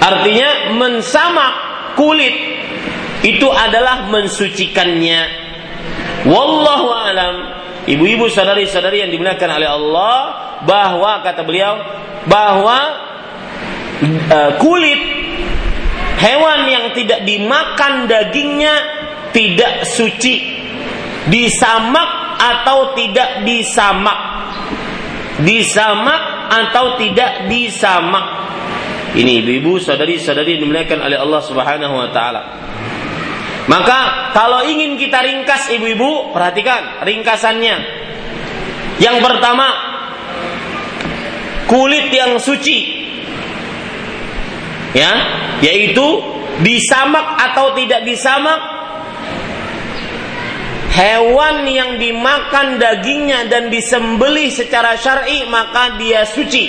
Artinya 0.03 0.75
mensamak 0.75 1.53
kulit 1.95 2.35
itu 3.25 3.49
adalah 3.49 4.09
mensucikannya. 4.09 5.21
Wallahu 6.27 6.89
alam. 6.93 7.37
Ibu-ibu 7.87 8.27
sadari-sadari 8.27 9.07
yang 9.07 9.15
dimuliakan 9.15 9.51
oleh 9.63 9.69
Allah, 9.71 10.19
bahwa 10.65 11.21
kata 11.21 11.45
beliau 11.45 11.79
bahwa 12.27 12.79
uh, 14.33 14.51
kulit 14.57 15.01
hewan 16.17 16.65
yang 16.71 16.87
tidak 16.97 17.23
dimakan 17.29 18.09
dagingnya 18.09 18.75
tidak 19.37 19.85
suci 19.85 20.57
disamak 21.29 22.41
atau 22.41 22.97
tidak 22.97 23.45
disamak 23.45 24.19
disamak 25.45 26.49
atau 26.49 26.97
tidak 26.97 27.51
disamak 27.51 28.27
ini 29.17 29.45
ibu-ibu 29.45 29.77
saudari-saudari 29.81 30.57
dimuliakan 30.61 31.05
oleh 31.05 31.19
Allah 31.21 31.41
Subhanahu 31.45 31.95
wa 32.01 32.09
taala 32.13 32.43
maka 33.67 34.31
kalau 34.31 34.63
ingin 34.63 34.95
kita 34.95 35.19
ringkas 35.27 35.75
ibu-ibu 35.75 36.31
perhatikan 36.31 37.03
ringkasannya. 37.03 37.77
Yang 39.03 39.19
pertama 39.27 39.69
kulit 41.67 42.15
yang 42.15 42.39
suci. 42.39 42.79
Ya 44.95 45.13
yaitu 45.67 46.07
disamak 46.63 47.37
atau 47.43 47.75
tidak 47.77 48.07
disamak 48.07 48.61
hewan 50.95 51.69
yang 51.69 52.01
dimakan 52.01 52.81
dagingnya 52.81 53.51
dan 53.53 53.69
disembelih 53.69 54.49
secara 54.49 54.95
syar'i 54.95 55.43
maka 55.51 55.99
dia 55.99 56.23
suci. 56.23 56.65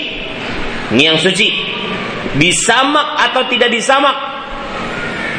Ini 0.98 1.14
yang 1.14 1.20
suci. 1.22 1.48
Disamak 2.42 3.22
atau 3.32 3.46
tidak 3.48 3.70
disamak 3.70 4.37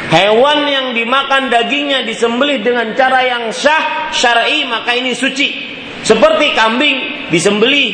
hewan 0.09 0.65
yang 0.65 0.87
dimakan 0.97 1.53
dagingnya 1.53 2.03
disembelih 2.03 2.65
dengan 2.65 2.97
cara 2.97 3.21
yang 3.23 3.53
syah 3.53 4.09
syar'i 4.09 4.65
maka 4.65 4.97
ini 4.97 5.13
suci. 5.13 5.77
Seperti 6.01 6.55
kambing 6.57 7.29
disembelih 7.29 7.89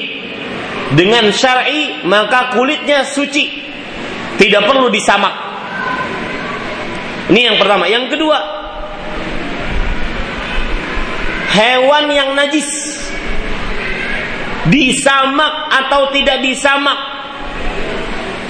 dengan 0.96 1.30
syar'i 1.36 2.08
maka 2.08 2.56
kulitnya 2.56 3.04
suci. 3.04 3.68
Tidak 4.36 4.64
perlu 4.68 4.92
disamak. 4.92 5.36
Ini 7.32 7.42
yang 7.52 7.58
pertama. 7.60 7.88
Yang 7.88 8.16
kedua 8.16 8.40
hewan 11.56 12.06
yang 12.12 12.30
najis. 12.36 12.68
Disamak 14.66 15.54
atau 15.70 16.10
tidak 16.10 16.42
disamak. 16.42 16.98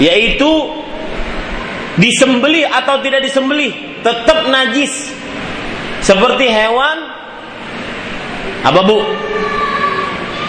Yaitu 0.00 0.48
disembeli 1.96 2.64
atau 2.64 3.00
tidak 3.00 3.24
disembeli 3.24 4.00
tetap 4.04 4.48
najis 4.52 5.12
seperti 6.04 6.46
hewan 6.48 6.96
apa 8.62 8.80
bu 8.84 8.98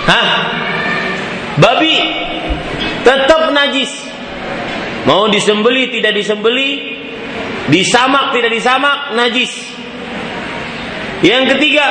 Hah? 0.07 0.27
Babi 1.59 1.99
tetap 3.03 3.51
najis. 3.51 3.91
Mau 5.03 5.27
disembeli 5.27 5.91
tidak 5.91 6.15
disembeli, 6.15 6.95
disamak 7.67 8.31
tidak 8.31 8.51
disamak 8.55 9.11
najis. 9.19 9.51
Yang 11.19 11.55
ketiga, 11.55 11.87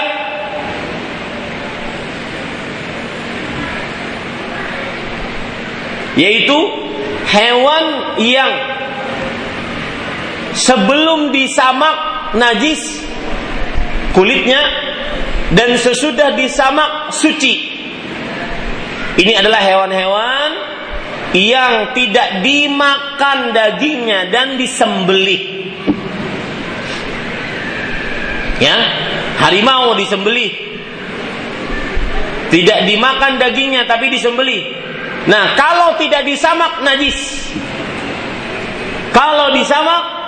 yaitu 6.17 6.59
hewan 7.29 7.85
yang 8.25 8.53
sebelum 10.57 11.31
disamak 11.31 12.33
najis 12.35 13.05
kulitnya 14.17 14.61
dan 15.53 15.77
sesudah 15.77 16.33
disamak 16.35 17.13
suci 17.13 17.77
ini 19.17 19.33
adalah 19.33 19.61
hewan-hewan 19.65 20.51
yang 21.33 21.97
tidak 21.97 22.45
dimakan 22.45 23.53
dagingnya 23.57 24.29
dan 24.29 24.61
disembelih. 24.61 25.43
Ya, 28.61 28.77
harimau 29.41 29.97
disembelih. 29.97 30.53
Tidak 32.53 32.79
dimakan 32.89 33.37
dagingnya 33.41 33.89
tapi 33.89 34.13
disembelih. 34.13 34.65
Nah, 35.29 35.57
kalau 35.57 35.97
tidak 35.97 36.25
disamak 36.29 36.81
najis. 36.85 37.51
Kalau 39.17 39.49
disamak 39.53 40.26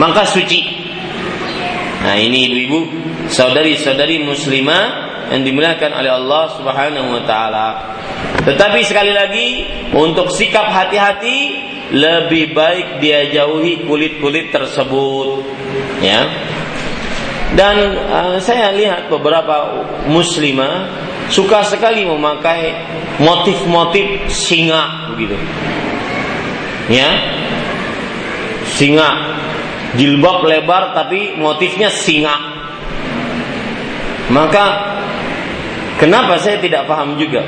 maka 0.00 0.24
suci. 0.24 0.64
Nah, 2.00 2.16
ini 2.16 2.48
ibu-ibu, 2.48 2.80
saudari-saudari 3.28 4.24
muslimah 4.24 4.84
yang 5.28 5.44
dimuliakan 5.44 5.92
oleh 6.00 6.10
Allah 6.16 6.44
Subhanahu 6.56 7.08
wa 7.20 7.22
taala. 7.28 7.68
Tetapi 8.40 8.80
sekali 8.80 9.12
lagi 9.12 9.48
untuk 9.92 10.32
sikap 10.32 10.64
hati-hati 10.72 11.68
lebih 11.92 12.56
baik 12.56 13.04
dia 13.04 13.28
jauhi 13.28 13.84
kulit-kulit 13.84 14.48
tersebut 14.48 15.44
ya. 16.00 16.24
Dan 17.52 17.76
uh, 18.08 18.36
saya 18.40 18.72
lihat 18.72 19.12
beberapa 19.12 19.84
muslimah 20.08 20.88
suka 21.28 21.66
sekali 21.68 22.08
memakai 22.08 22.72
motif-motif 23.20 24.32
singa 24.32 25.12
begitu. 25.12 25.36
Ya. 26.88 27.10
Singa 28.70 29.36
jilbab 29.98 30.46
lebar 30.46 30.94
tapi 30.94 31.34
motifnya 31.34 31.90
singa. 31.90 32.36
Maka 34.30 34.64
kenapa 35.98 36.38
saya 36.38 36.62
tidak 36.62 36.86
paham 36.86 37.18
juga? 37.18 37.42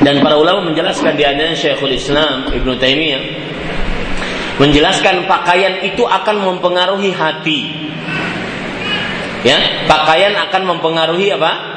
Dan 0.00 0.24
para 0.24 0.40
ulama 0.40 0.72
menjelaskan 0.72 1.12
di 1.12 1.28
antaranya 1.28 1.56
Syekhul 1.56 1.92
Islam 1.92 2.48
Ibnu 2.56 2.72
Taimiyah 2.80 3.22
menjelaskan 4.60 5.24
pakaian 5.24 5.80
itu 5.80 6.04
akan 6.04 6.36
mempengaruhi 6.44 7.16
hati. 7.16 7.72
Ya, 9.40 9.56
pakaian 9.88 10.36
akan 10.36 10.76
mempengaruhi 10.76 11.32
apa? 11.32 11.69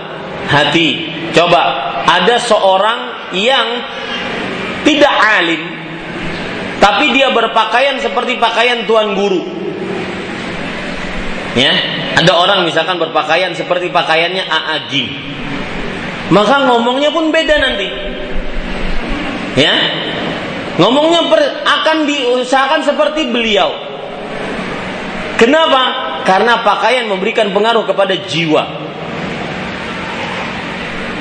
Hati. 0.54 0.89
Coba 1.34 1.62
ada 2.06 2.38
seorang 2.38 3.34
yang 3.34 3.68
tidak 4.86 5.16
alim 5.41 5.84
tapi 6.84 7.16
dia 7.16 7.32
berpakaian 7.32 7.95
seperti 8.04 8.36
pakaian 8.36 8.84
tuan 8.84 9.16
guru. 9.16 9.39
Ya, 11.56 11.72
ada 12.20 12.36
orang 12.36 12.68
misalkan 12.68 12.99
berpakaian 12.99 13.56
seperti 13.56 13.88
pakaiannya 13.88 14.43
Aagim. 14.43 15.08
Maka 16.28 16.68
ngomongnya 16.68 17.16
pun 17.16 17.32
beda 17.32 17.56
nanti. 17.56 17.88
Ya. 19.56 19.74
Ngomongnya 20.76 21.30
per, 21.32 21.39
akan 21.64 21.97
diusahakan 22.04 22.82
seperti 22.84 23.32
beliau. 23.32 23.72
Kenapa? 25.39 25.82
Karena 26.28 26.68
pakaian 26.68 27.08
memberikan 27.08 27.56
pengaruh 27.56 27.88
kepada 27.88 28.18
jiwa. 28.28 28.82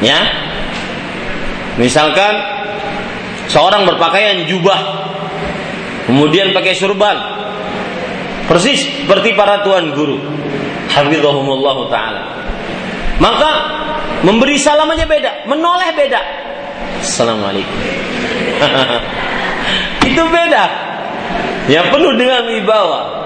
Ya. 0.02 0.18
Misalkan 1.78 2.36
seorang 3.48 3.88
berpakaian 3.88 4.44
jubah, 4.50 5.08
kemudian 6.10 6.52
pakai 6.52 6.74
surban, 6.76 7.16
persis 8.50 8.82
seperti 9.06 9.32
para 9.38 9.62
tuan 9.64 9.94
guru. 9.94 10.20
Hafizahumullah 10.92 11.76
taala. 11.88 12.22
Maka 13.16 13.50
memberi 14.26 14.60
salam 14.60 14.90
aja 14.92 15.08
beda, 15.08 15.48
menoleh 15.48 15.94
beda. 15.96 16.20
Assalamualaikum. 17.00 17.78
Itu 20.12 20.22
beda. 20.28 20.64
Ya 21.70 21.88
penuh 21.88 22.12
dengan 22.18 22.44
wibawa. 22.50 23.22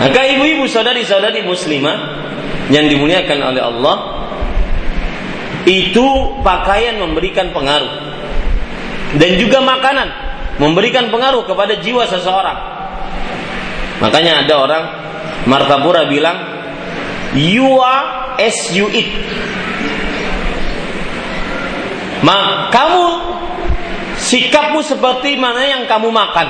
Maka 0.00 0.20
ibu-ibu 0.32 0.64
saudari-saudari 0.64 1.44
muslimah 1.44 1.96
yang 2.72 2.88
dimuliakan 2.88 3.38
oleh 3.52 3.60
Allah 3.60 3.96
itu 5.68 6.06
pakaian 6.40 6.96
memberikan 7.00 7.52
pengaruh 7.52 7.92
dan 9.20 9.30
juga 9.36 9.58
makanan 9.60 10.08
memberikan 10.60 11.08
pengaruh 11.08 11.48
kepada 11.48 11.80
jiwa 11.80 12.04
seseorang. 12.06 12.58
Makanya 14.00 14.44
ada 14.46 14.54
orang 14.60 14.84
Martapura 15.48 16.04
bilang 16.08 16.36
you 17.32 17.80
are 17.80 18.36
as 18.36 18.56
you 18.72 18.88
eat. 18.92 19.08
Ma, 22.20 22.68
kamu 22.68 23.04
sikapmu 24.20 24.84
seperti 24.84 25.40
mana 25.40 25.64
yang 25.64 25.82
kamu 25.88 26.12
makan. 26.12 26.48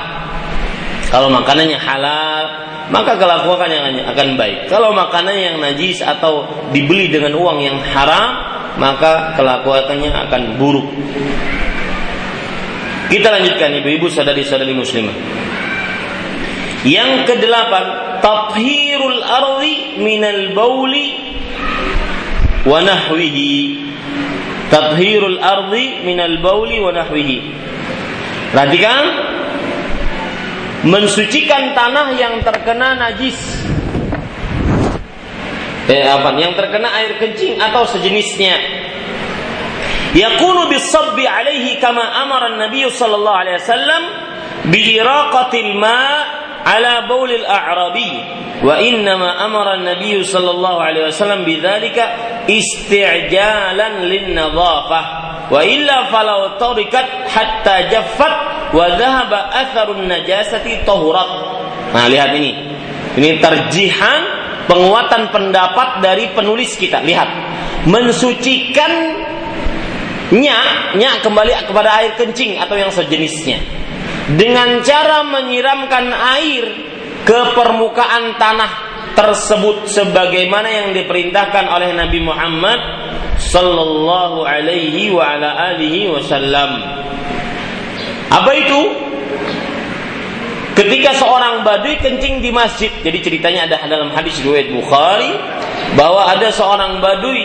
Kalau 1.11 1.30
makanannya 1.30 1.78
halal, 1.78 2.44
maka 2.90 3.14
kelakuannya 3.14 4.02
akan 4.11 4.28
baik. 4.34 4.66
Kalau 4.66 4.90
makanannya 4.90 5.54
yang 5.54 5.58
najis 5.62 6.02
atau 6.02 6.46
dibeli 6.74 7.06
dengan 7.06 7.38
uang 7.38 7.58
yang 7.62 7.78
haram, 7.94 8.49
maka 8.76 9.34
kelakuannya 9.34 10.10
akan 10.28 10.42
buruk. 10.60 10.86
Kita 13.10 13.26
lanjutkan 13.26 13.74
ibu-ibu 13.82 14.06
sadari-sadari 14.06 14.70
muslimah. 14.70 15.16
Yang 16.86 17.26
kedelapan, 17.26 17.84
tathhirul 18.22 19.20
ardi 19.20 19.98
minal 19.98 20.54
bauli 20.54 21.18
wa 22.62 22.78
nahwihi. 22.78 23.82
Tathhirul 24.70 25.42
ardi 25.42 26.06
minal 26.06 26.38
bauli 26.38 26.78
wa 26.78 26.94
nahwihi. 26.94 27.38
Perhatikan 28.54 29.02
mensucikan 30.86 31.74
tanah 31.74 32.14
yang 32.14 32.40
terkena 32.46 32.94
najis 32.94 33.36
eh, 35.88 36.04
apa? 36.04 36.36
Yang 36.36 36.52
terkena 36.60 36.88
air 37.00 37.16
kencing 37.16 37.56
atau 37.56 37.86
sejenisnya. 37.88 38.56
Yakunu 40.10 40.66
bisabbi 40.66 41.22
alaihi 41.22 41.78
kama 41.78 42.02
amara 42.02 42.58
nabi 42.58 42.82
sallallahu 42.82 43.40
alaihi 43.46 43.62
wasallam 43.62 44.02
bi 44.66 44.98
iraqatil 44.98 45.72
ma 45.78 46.02
ala 46.66 47.06
baulil 47.06 47.46
a'rabi. 47.46 48.12
Wa 48.60 48.76
innama 48.82 49.40
amara 49.40 49.78
nabi 49.80 50.20
sallallahu 50.20 50.82
alaihi 50.82 51.08
wasallam 51.08 51.46
bidzalika 51.46 52.44
isti'jalan 52.50 54.04
lin 54.10 54.36
nadhafah 54.36 55.04
wa 55.48 55.60
illa 55.64 56.10
falau 56.12 56.58
tarikat 56.60 57.30
hatta 57.30 57.88
jaffat 57.88 58.34
wa 58.70 58.86
dhahaba 58.94 59.50
atharun 59.50 60.06
najasati 60.06 60.84
tahurat 60.84 61.30
nah 61.94 62.06
lihat 62.06 62.34
ini. 62.34 62.52
Ini 63.18 63.42
terjihan 63.42 64.39
penguatan 64.70 65.34
pendapat 65.34 65.98
dari 65.98 66.30
penulis 66.30 66.78
kita 66.78 67.02
Lihat 67.02 67.28
Mensucikan 67.90 69.18
Nyak, 70.30 70.94
nyak 70.94 71.26
kembali 71.26 71.66
kepada 71.66 71.90
air 71.98 72.14
kencing 72.14 72.62
atau 72.62 72.78
yang 72.78 72.94
sejenisnya 72.94 73.58
dengan 74.38 74.78
cara 74.86 75.26
menyiramkan 75.26 76.06
air 76.38 76.64
ke 77.26 77.40
permukaan 77.58 78.38
tanah 78.38 78.70
tersebut 79.18 79.90
sebagaimana 79.90 80.68
yang 80.70 80.88
diperintahkan 80.94 81.66
oleh 81.66 81.90
Nabi 81.98 82.22
Muhammad 82.22 82.78
sallallahu 83.42 84.46
alaihi 84.46 85.10
wa 85.10 85.24
ala 85.34 85.74
alihi 85.74 86.06
wasallam. 86.14 86.70
Apa 88.30 88.50
itu? 88.54 88.80
Ketika 90.80 91.12
seorang 91.12 91.60
badui 91.60 92.00
kencing 92.00 92.40
di 92.40 92.48
masjid, 92.48 92.88
jadi 93.04 93.20
ceritanya 93.20 93.68
ada 93.68 93.84
dalam 93.84 94.08
hadis 94.16 94.40
riwayat 94.40 94.72
Bukhari 94.72 95.28
bahwa 95.92 96.24
ada 96.24 96.48
seorang 96.48 97.04
badui. 97.04 97.44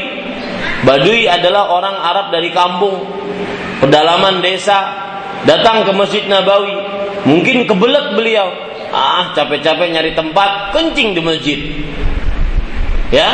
Badui 0.88 1.28
adalah 1.28 1.68
orang 1.68 2.00
Arab 2.00 2.32
dari 2.32 2.56
kampung, 2.56 2.96
pedalaman 3.84 4.40
desa, 4.40 4.88
datang 5.44 5.84
ke 5.84 5.92
Masjid 5.92 6.24
Nabawi, 6.32 6.80
mungkin 7.28 7.68
kebelet 7.68 8.16
beliau, 8.16 8.56
ah 8.96 9.36
capek-capek 9.36 9.92
nyari 9.92 10.16
tempat 10.16 10.72
kencing 10.72 11.12
di 11.12 11.20
masjid. 11.20 11.60
Ya, 13.12 13.32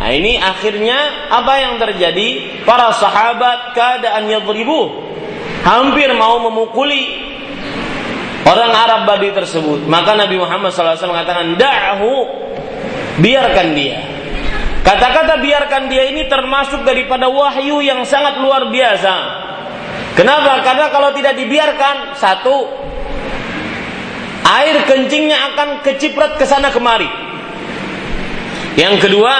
Nah 0.00 0.16
ini 0.16 0.40
akhirnya 0.40 1.28
apa 1.28 1.60
yang 1.60 1.76
terjadi? 1.76 2.64
Para 2.64 2.88
sahabat 2.96 3.76
keadaan 3.76 4.32
yadribu 4.32 5.12
hampir 5.60 6.08
mau 6.16 6.40
memukuli 6.40 7.29
orang 8.46 8.72
Arab 8.72 9.00
Badui 9.08 9.32
tersebut. 9.34 9.84
Maka 9.84 10.16
Nabi 10.16 10.36
Muhammad 10.40 10.72
SAW 10.72 10.96
mengatakan, 11.12 11.56
Da'hu, 11.60 12.12
biarkan 13.20 13.68
dia. 13.76 13.98
Kata-kata 14.80 15.44
biarkan 15.44 15.92
dia 15.92 16.08
ini 16.08 16.24
termasuk 16.24 16.82
daripada 16.88 17.28
wahyu 17.28 17.84
yang 17.84 18.00
sangat 18.08 18.40
luar 18.40 18.72
biasa. 18.72 19.14
Kenapa? 20.16 20.64
Karena 20.64 20.88
kalau 20.88 21.12
tidak 21.12 21.36
dibiarkan, 21.36 22.16
satu, 22.16 22.64
air 24.44 24.76
kencingnya 24.88 25.36
akan 25.52 25.84
keciprat 25.84 26.40
ke 26.40 26.48
sana 26.48 26.72
kemari. 26.72 27.06
Yang 28.74 29.06
kedua, 29.06 29.34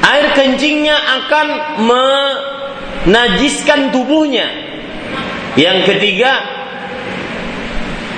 air 0.00 0.32
kencingnya 0.32 0.96
akan 0.96 1.46
menajiskan 3.04 3.92
tubuhnya. 3.92 4.48
Yang 5.60 5.92
ketiga, 5.92 6.32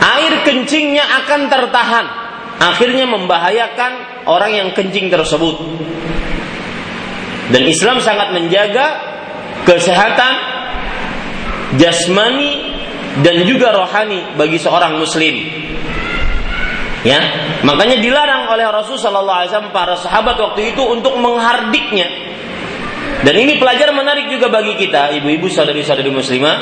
air 0.01 0.33
kencingnya 0.43 1.05
akan 1.25 1.41
tertahan, 1.53 2.07
akhirnya 2.59 3.05
membahayakan 3.05 4.25
orang 4.25 4.53
yang 4.53 4.69
kencing 4.73 5.13
tersebut. 5.13 5.57
Dan 7.51 7.67
Islam 7.67 7.99
sangat 8.01 8.31
menjaga 8.33 8.87
kesehatan 9.67 10.33
jasmani 11.77 12.71
dan 13.21 13.43
juga 13.47 13.75
rohani 13.75 14.39
bagi 14.39 14.59
seorang 14.59 14.99
muslim. 14.99 15.35
Ya, 17.01 17.17
makanya 17.65 17.97
dilarang 17.97 18.53
oleh 18.53 18.69
Rasul 18.69 19.01
Wasallam 19.01 19.73
para 19.73 19.97
sahabat 19.97 20.37
waktu 20.37 20.77
itu 20.77 20.83
untuk 20.85 21.17
menghardiknya. 21.17 22.07
Dan 23.21 23.35
ini 23.37 23.61
pelajaran 23.61 23.93
menarik 23.93 24.33
juga 24.33 24.49
bagi 24.49 24.81
kita, 24.81 25.13
ibu-ibu 25.21 25.51
saudari-saudari 25.53 26.09
muslimah. 26.09 26.57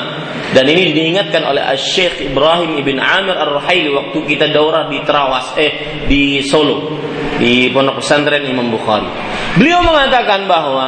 Dan 0.49 0.65
ini 0.65 0.91
diingatkan 0.91 1.45
oleh 1.45 1.61
Syekh 1.77 2.25
Ibrahim 2.33 2.75
ibn 2.81 2.97
Amir 2.97 3.37
Ar-Ruhaili 3.37 3.93
waktu 3.93 4.17
kita 4.25 4.49
daurah 4.49 4.89
di 4.89 4.97
Terawas, 5.05 5.53
eh 5.55 6.03
di 6.09 6.41
Solo, 6.41 6.97
di 7.37 7.69
Pondok 7.69 8.01
Pesantren 8.01 8.43
Imam 8.43 8.67
Bukhari. 8.73 9.07
Beliau 9.55 9.85
mengatakan 9.85 10.49
bahwa 10.49 10.87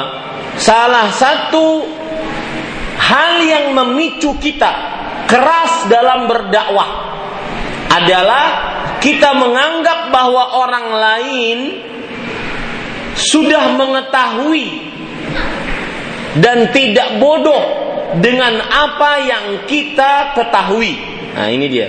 salah 0.58 1.14
satu 1.14 1.86
hal 2.98 3.46
yang 3.46 3.66
memicu 3.78 4.34
kita 4.42 4.72
keras 5.30 5.88
dalam 5.88 6.28
berdakwah 6.28 6.90
adalah 7.92 8.46
kita 9.00 9.34
menganggap 9.38 10.12
bahwa 10.12 10.44
orang 10.58 10.88
lain 10.92 11.58
sudah 13.16 13.78
mengetahui 13.78 14.91
dan 16.40 16.72
tidak 16.72 17.20
bodoh 17.20 17.82
dengan 18.20 18.60
apa 18.64 19.12
yang 19.24 19.46
kita 19.68 20.36
ketahui. 20.36 20.96
Nah, 21.36 21.48
ini 21.48 21.68
dia. 21.72 21.88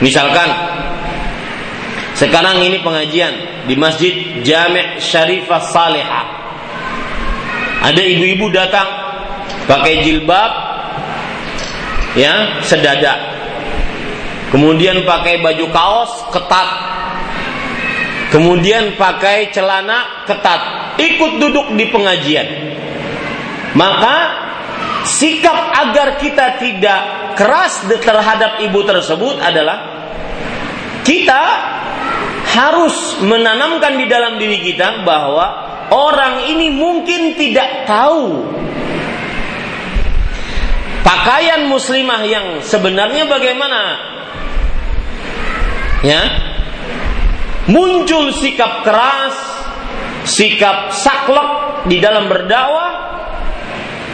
Misalkan 0.00 0.48
sekarang 2.16 2.64
ini 2.64 2.80
pengajian 2.80 3.64
di 3.68 3.76
Masjid 3.76 4.40
Jami' 4.40 5.00
Syarifah 5.00 5.62
Salihah. 5.68 6.26
Ada 7.80 8.00
ibu-ibu 8.00 8.52
datang 8.52 8.88
pakai 9.64 10.04
jilbab 10.04 10.52
ya, 12.16 12.60
sedada. 12.64 13.16
Kemudian 14.52 15.04
pakai 15.04 15.40
baju 15.40 15.66
kaos 15.72 16.12
ketat. 16.32 16.68
Kemudian 18.30 18.94
pakai 18.94 19.50
celana 19.50 20.22
ketat. 20.22 20.94
Ikut 21.02 21.42
duduk 21.42 21.74
di 21.74 21.90
pengajian. 21.90 22.46
Maka 23.74 24.16
sikap 25.02 25.74
agar 25.74 26.18
kita 26.22 26.62
tidak 26.62 27.00
keras 27.34 27.82
terhadap 27.88 28.62
ibu 28.62 28.80
tersebut 28.86 29.38
adalah 29.42 29.78
kita 31.02 31.42
harus 32.50 33.22
menanamkan 33.22 33.98
di 33.98 34.06
dalam 34.10 34.38
diri 34.38 34.58
kita 34.62 35.06
bahwa 35.06 35.46
orang 35.90 36.50
ini 36.50 36.70
mungkin 36.74 37.38
tidak 37.38 37.86
tahu 37.86 38.46
pakaian 41.06 41.70
muslimah 41.70 42.22
yang 42.26 42.46
sebenarnya 42.62 43.26
bagaimana 43.30 43.80
ya 46.02 46.49
muncul 47.70 48.34
sikap 48.34 48.82
keras 48.82 49.34
sikap 50.26 50.92
saklek 50.92 51.50
di 51.88 51.96
dalam 52.02 52.28
berdakwah 52.28 53.10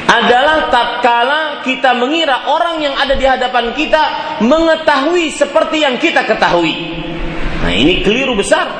adalah 0.06 0.70
tatkala 0.70 1.40
kita 1.66 1.90
mengira 1.98 2.46
orang 2.46 2.78
yang 2.78 2.94
ada 2.94 3.18
di 3.18 3.26
hadapan 3.26 3.74
kita 3.74 4.02
mengetahui 4.38 5.34
seperti 5.34 5.82
yang 5.82 5.98
kita 5.98 6.22
ketahui. 6.22 6.94
Nah, 7.66 7.74
ini 7.74 8.06
keliru 8.06 8.38
besar. 8.38 8.70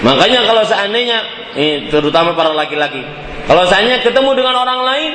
Makanya 0.00 0.48
kalau 0.48 0.64
seandainya, 0.64 1.18
eh, 1.54 1.86
terutama 1.92 2.32
para 2.32 2.56
laki-laki, 2.56 3.04
kalau 3.44 3.68
seandainya 3.68 4.00
ketemu 4.00 4.32
dengan 4.32 4.56
orang 4.64 4.80
lain, 4.80 5.12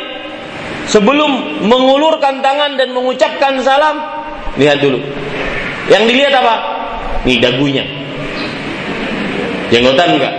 sebelum 0.86 1.66
mengulurkan 1.66 2.40
tangan 2.46 2.78
dan 2.78 2.94
mengucapkan 2.94 3.60
salam, 3.66 3.98
lihat 4.62 4.78
dulu. 4.78 5.02
Yang 5.90 6.04
dilihat 6.14 6.34
apa? 6.38 6.77
Nih 7.28 7.44
dagunya. 7.44 7.84
Jenggotan 9.68 10.16
enggak? 10.16 10.34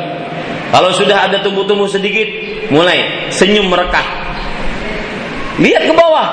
Kalau 0.72 0.88
sudah 0.96 1.28
ada 1.28 1.44
tumbuh-tumbuh 1.44 1.88
sedikit, 1.88 2.24
mulai 2.72 3.28
senyum 3.28 3.68
merekah. 3.68 4.04
Lihat 5.60 5.84
ke 5.84 5.92
bawah. 5.92 6.28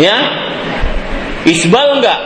Ya. 0.00 0.16
Isbal 1.44 2.00
enggak? 2.00 2.20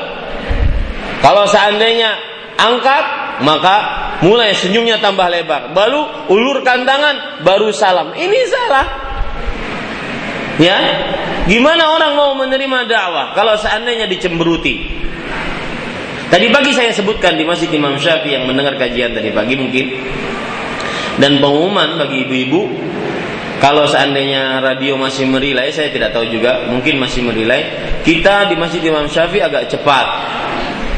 Kalau 1.18 1.50
seandainya 1.50 2.14
angkat, 2.58 3.04
maka 3.42 3.76
mulai 4.22 4.54
senyumnya 4.54 5.02
tambah 5.02 5.26
lebar. 5.26 5.74
Baru 5.74 6.30
ulurkan 6.30 6.86
tangan, 6.86 7.42
baru 7.42 7.74
salam. 7.74 8.14
Ini 8.14 8.38
salah. 8.46 8.86
Ya. 10.62 10.78
Gimana 11.44 11.92
orang 11.92 12.16
mau 12.16 12.32
menerima 12.38 12.88
dakwah 12.88 13.36
kalau 13.36 13.58
seandainya 13.58 14.08
dicemberuti? 14.08 15.04
Tadi 16.34 16.50
pagi 16.50 16.74
saya 16.74 16.90
sebutkan 16.90 17.38
di 17.38 17.46
Masjid 17.46 17.70
Imam 17.70 17.94
Syafi'i 17.94 18.34
yang 18.34 18.50
mendengar 18.50 18.74
kajian 18.74 19.14
tadi 19.14 19.30
pagi 19.30 19.54
mungkin 19.54 19.86
dan 21.22 21.38
pengumuman 21.38 21.94
bagi 21.94 22.26
ibu-ibu 22.26 22.74
kalau 23.62 23.86
seandainya 23.86 24.58
radio 24.58 24.98
masih 24.98 25.30
merilai, 25.30 25.70
saya 25.70 25.94
tidak 25.94 26.10
tahu 26.10 26.26
juga, 26.26 26.66
mungkin 26.66 26.98
masih 26.98 27.22
merilai. 27.22 27.70
Kita 28.02 28.50
di 28.50 28.58
Masjid 28.58 28.82
Imam 28.82 29.06
Syafi'i 29.06 29.46
agak 29.46 29.70
cepat, 29.70 30.06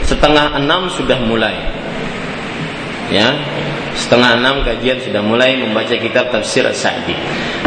setengah 0.09 0.57
enam 0.57 0.89
sudah 0.89 1.21
mulai. 1.21 1.53
Ya, 3.13 3.37
setengah 3.93 4.41
enam 4.41 4.65
kajian 4.65 5.05
sudah 5.05 5.21
mulai 5.21 5.53
membaca 5.61 6.01
kitab 6.01 6.33
tafsir 6.33 6.65
Sa'di. 6.73 7.13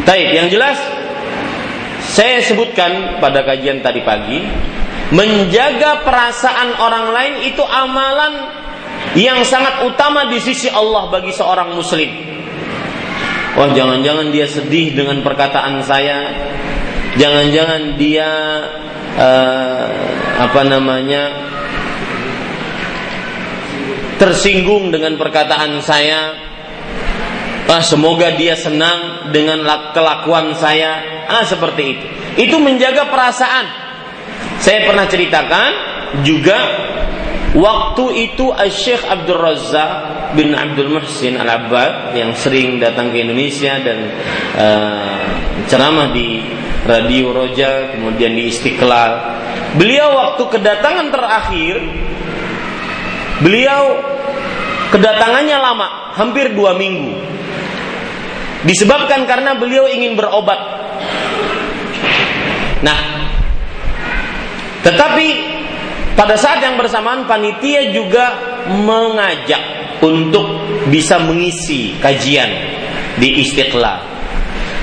Taib, 0.09 0.34
yang 0.34 0.49
jelas 0.49 0.82
saya 2.01 2.41
sebutkan 2.41 3.22
pada 3.22 3.45
kajian 3.45 3.86
tadi 3.86 4.01
pagi, 4.01 4.41
menjaga 5.10 6.05
perasaan 6.05 6.78
orang 6.78 7.05
lain 7.10 7.34
itu 7.49 7.64
amalan 7.66 8.34
yang 9.18 9.41
sangat 9.41 9.82
utama 9.89 10.30
di 10.30 10.38
sisi 10.38 10.70
Allah 10.70 11.10
bagi 11.10 11.34
seorang 11.34 11.74
muslim. 11.74 12.10
Wah 13.57 13.66
oh, 13.66 13.70
jangan-jangan 13.74 14.30
dia 14.30 14.45
sedih 14.45 14.93
dengan 14.93 15.26
perkataan 15.26 15.82
saya. 15.82 16.30
Jangan-jangan 17.18 17.97
dia 17.97 18.30
uh, 19.18 19.89
apa 20.45 20.62
namanya 20.70 21.34
tersinggung 24.22 24.93
dengan 24.93 25.18
perkataan 25.18 25.82
saya. 25.82 26.38
Ah, 27.70 27.86
semoga 27.86 28.34
dia 28.34 28.57
senang 28.57 29.30
dengan 29.34 29.66
kelakuan 29.93 30.53
saya. 30.57 31.26
Ah, 31.30 31.45
seperti 31.45 31.84
itu. 31.97 32.05
Itu 32.49 32.55
menjaga 32.62 33.10
perasaan. 33.10 33.88
Saya 34.60 34.84
pernah 34.84 35.07
ceritakan 35.07 35.72
juga 36.28 36.60
waktu 37.55 38.30
itu 38.30 38.51
Syekh 38.70 39.07
Abdul 39.07 39.39
Razak 39.39 39.91
bin 40.38 40.53
Abdul 40.53 40.93
Muhsin 40.93 41.39
Al-Abbad 41.39 42.14
yang 42.14 42.36
sering 42.38 42.78
datang 42.78 43.10
ke 43.10 43.24
Indonesia 43.26 43.82
dan 43.82 43.99
uh, 44.60 45.26
ceramah 45.66 46.14
di 46.14 46.43
Radio 46.86 47.34
Roja, 47.36 47.93
kemudian 47.95 48.38
di 48.38 48.47
Istiqlal. 48.49 49.12
Beliau 49.76 50.16
waktu 50.16 50.43
kedatangan 50.49 51.07
terakhir, 51.14 51.76
beliau 53.43 53.99
kedatangannya 54.93 55.57
lama, 55.60 55.88
hampir 56.18 56.53
dua 56.53 56.74
minggu. 56.78 57.16
Disebabkan 58.66 59.24
karena 59.24 59.55
beliau 59.55 59.88
ingin 59.88 60.20
berobat. 60.20 60.60
Nah, 62.84 63.18
tetapi 64.84 65.27
pada 66.15 66.36
saat 66.36 66.59
yang 66.63 66.75
bersamaan 66.75 67.23
panitia 67.23 67.95
juga 67.95 68.36
mengajak 68.67 69.80
untuk 70.03 70.47
bisa 70.88 71.19
mengisi 71.19 71.95
kajian 71.99 72.49
di 73.19 73.43
Istiqlal. 73.43 74.07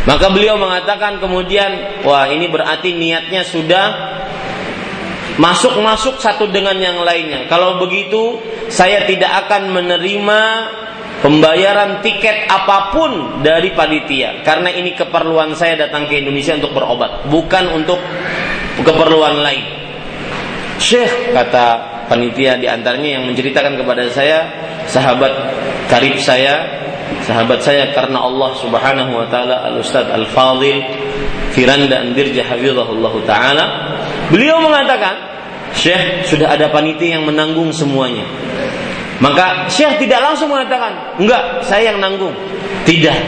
Maka 0.06 0.30
beliau 0.30 0.54
mengatakan 0.54 1.18
kemudian, 1.18 2.00
wah 2.06 2.30
ini 2.30 2.46
berarti 2.46 2.94
niatnya 2.94 3.42
sudah 3.42 3.86
masuk-masuk 5.36 6.22
satu 6.22 6.48
dengan 6.48 6.78
yang 6.78 7.02
lainnya. 7.02 7.50
Kalau 7.50 7.82
begitu, 7.82 8.38
saya 8.70 9.04
tidak 9.04 9.46
akan 9.46 9.74
menerima 9.74 10.40
pembayaran 11.20 12.04
tiket 12.06 12.46
apa 12.46 12.92
pun 12.92 13.42
dari 13.42 13.72
panitia 13.72 14.44
karena 14.44 14.68
ini 14.68 14.92
keperluan 14.92 15.56
saya 15.56 15.88
datang 15.88 16.06
ke 16.06 16.22
Indonesia 16.22 16.54
untuk 16.54 16.76
berobat, 16.76 17.26
bukan 17.26 17.64
untuk 17.72 17.98
keperluan 18.84 19.42
lain. 19.42 19.85
Syekh 20.76 21.32
kata 21.32 21.66
panitia 22.06 22.60
di 22.60 22.68
antaranya 22.68 23.18
yang 23.18 23.24
menceritakan 23.26 23.80
kepada 23.80 24.06
saya 24.12 24.38
sahabat 24.86 25.32
karib 25.88 26.20
saya 26.20 26.62
sahabat 27.24 27.64
saya 27.64 27.90
karena 27.96 28.22
Allah 28.22 28.50
Subhanahu 28.60 29.12
wa 29.16 29.26
taala 29.26 29.66
Al 29.66 29.80
Ustaz 29.80 30.06
Al 30.06 30.28
Fadil 30.30 30.84
Firanda 31.50 32.04
Andirja 32.04 32.46
hafizahullah 32.46 33.14
taala 33.24 33.64
beliau 34.30 34.60
mengatakan 34.62 35.36
Syekh 35.76 36.24
sudah 36.28 36.56
ada 36.56 36.72
panitia 36.72 37.20
yang 37.20 37.28
menanggung 37.28 37.68
semuanya. 37.74 38.24
Maka 39.20 39.68
Syekh 39.68 40.06
tidak 40.06 40.24
langsung 40.24 40.52
mengatakan 40.52 41.20
enggak 41.20 41.64
saya 41.64 41.92
yang 41.92 42.00
nanggung. 42.00 42.32
Tidak. 42.86 43.18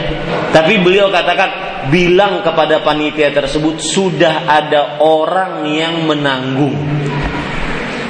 Tapi 0.49 0.81
beliau 0.81 1.11
katakan 1.13 1.49
bilang 1.93 2.41
kepada 2.41 2.81
panitia 2.81 3.33
tersebut 3.33 3.77
sudah 3.81 4.49
ada 4.49 5.01
orang 5.01 5.67
yang 5.67 6.05
menanggung 6.09 6.73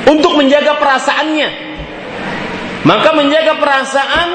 untuk 0.10 0.34
menjaga 0.34 0.82
perasaannya. 0.82 1.49
Maka 2.84 3.10
menjaga 3.14 3.62
perasaan 3.62 4.28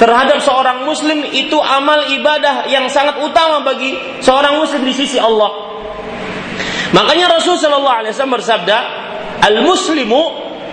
terhadap 0.00 0.38
seorang 0.40 0.86
muslim 0.86 1.26
itu 1.28 1.58
amal 1.58 2.08
ibadah 2.08 2.70
yang 2.70 2.86
sangat 2.88 3.20
utama 3.20 3.60
bagi 3.66 3.92
seorang 4.24 4.56
muslim 4.56 4.86
di 4.86 4.94
sisi 4.94 5.18
Allah. 5.20 5.68
Makanya 6.94 7.36
Rasul 7.36 7.60
sallallahu 7.60 7.98
alaihi 8.00 8.12
wasallam 8.16 8.36
bersabda, 8.40 8.78
"Al-muslimu 9.44 10.22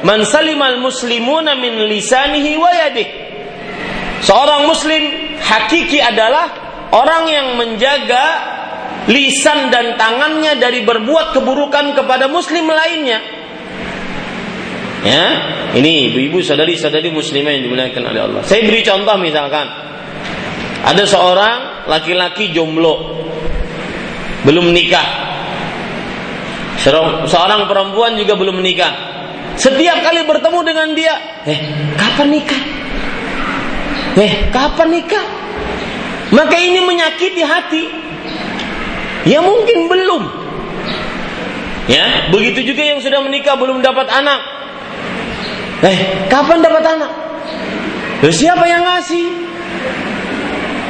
man 0.08 0.24
salimal 0.24 0.80
muslimuna 0.80 1.60
min 1.60 1.90
lisanihi 1.92 2.56
wa 2.56 2.72
yadihi." 2.72 3.12
Seorang 4.24 4.66
muslim 4.66 5.04
hakiki 5.38 6.00
adalah 6.00 6.50
orang 6.96 7.30
yang 7.30 7.48
menjaga 7.60 8.26
lisan 9.06 9.70
dan 9.70 10.00
tangannya 10.00 10.58
dari 10.58 10.82
berbuat 10.82 11.36
keburukan 11.36 11.94
kepada 11.94 12.26
muslim 12.32 12.66
lainnya. 12.66 13.22
Ya, 15.06 15.26
ini 15.78 16.10
ibu-ibu 16.10 16.42
sadari-sadari 16.42 17.14
muslimah 17.14 17.54
yang 17.54 17.70
dimuliakan 17.70 18.04
oleh 18.10 18.22
Allah. 18.26 18.42
Saya 18.42 18.66
beri 18.66 18.82
contoh 18.82 19.14
misalkan 19.22 19.70
ada 20.82 21.04
seorang 21.06 21.86
laki-laki 21.86 22.50
jomblo, 22.50 23.22
belum 24.42 24.74
menikah. 24.74 25.06
Seorang 27.30 27.70
perempuan 27.70 28.18
juga 28.18 28.34
belum 28.34 28.58
menikah. 28.58 28.94
Setiap 29.56 30.02
kali 30.02 30.26
bertemu 30.26 30.60
dengan 30.66 30.88
dia, 30.98 31.14
eh, 31.46 31.60
kapan 31.98 32.28
nikah? 32.34 32.62
Eh, 34.18 34.34
kapan 34.50 34.90
nikah? 34.90 35.26
Maka 36.34 36.58
ini 36.58 36.82
menyakiti 36.82 37.46
hati. 37.46 37.84
Ya 39.30 39.42
mungkin 39.42 39.86
belum. 39.86 40.24
Ya, 41.86 42.34
begitu 42.34 42.74
juga 42.74 42.82
yang 42.82 42.98
sudah 43.06 43.22
menikah 43.22 43.54
belum 43.54 43.86
dapat 43.86 44.10
anak. 44.10 44.55
Eh, 45.86 45.98
kapan 46.26 46.66
dapat 46.66 46.82
anak? 46.82 47.12
Ya, 48.26 48.32
siapa 48.34 48.66
yang 48.66 48.82
ngasih? 48.82 49.26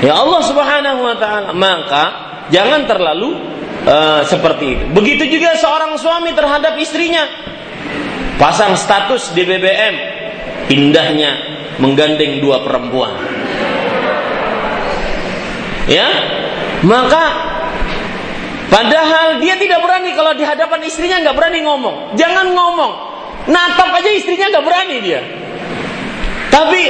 Ya 0.08 0.14
Allah 0.16 0.42
Subhanahu 0.48 1.00
wa 1.04 1.16
taala. 1.20 1.52
Maka 1.52 2.04
jangan 2.48 2.88
terlalu 2.88 3.36
uh, 3.84 4.24
seperti 4.24 4.66
itu. 4.80 4.84
Begitu 4.96 5.40
juga 5.40 5.60
seorang 5.60 6.00
suami 6.00 6.32
terhadap 6.32 6.80
istrinya. 6.80 7.28
Pasang 8.40 8.76
status 8.76 9.32
di 9.32 9.48
BBM, 9.48 9.96
indahnya 10.72 11.32
menggandeng 11.80 12.44
dua 12.44 12.64
perempuan. 12.64 13.16
Ya, 15.88 16.08
maka 16.84 17.56
Padahal 18.66 19.40
dia 19.40 19.56
tidak 19.56 19.80
berani 19.80 20.12
kalau 20.18 20.36
di 20.36 20.44
hadapan 20.44 20.84
istrinya 20.84 21.22
nggak 21.22 21.38
berani 21.38 21.64
ngomong. 21.64 22.18
Jangan 22.20 22.52
ngomong. 22.52 23.15
Natap 23.46 23.94
aja 23.94 24.10
istrinya 24.10 24.50
nggak 24.50 24.66
berani 24.66 24.98
dia. 25.06 25.22
Tapi 26.50 26.82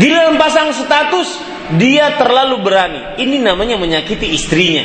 di 0.00 0.08
dalam 0.10 0.34
pasang 0.34 0.74
status 0.74 1.38
dia 1.78 2.18
terlalu 2.18 2.60
berani. 2.62 3.00
Ini 3.20 3.38
namanya 3.38 3.78
menyakiti 3.78 4.34
istrinya. 4.34 4.84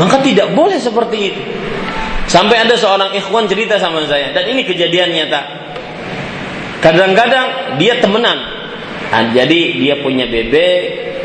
Maka 0.00 0.22
tidak 0.24 0.56
boleh 0.56 0.80
seperti 0.80 1.18
itu. 1.18 1.42
Sampai 2.30 2.62
ada 2.62 2.78
seorang 2.78 3.10
ikhwan 3.18 3.50
cerita 3.50 3.76
sama 3.82 4.06
saya 4.06 4.30
dan 4.30 4.46
ini 4.46 4.62
kejadian 4.62 5.10
nyata. 5.10 5.40
Kadang-kadang 6.80 7.76
dia 7.76 7.98
temenan. 7.98 8.38
Nah, 9.10 9.34
jadi 9.34 9.74
dia 9.74 9.98
punya 9.98 10.30
bebe, 10.30 10.66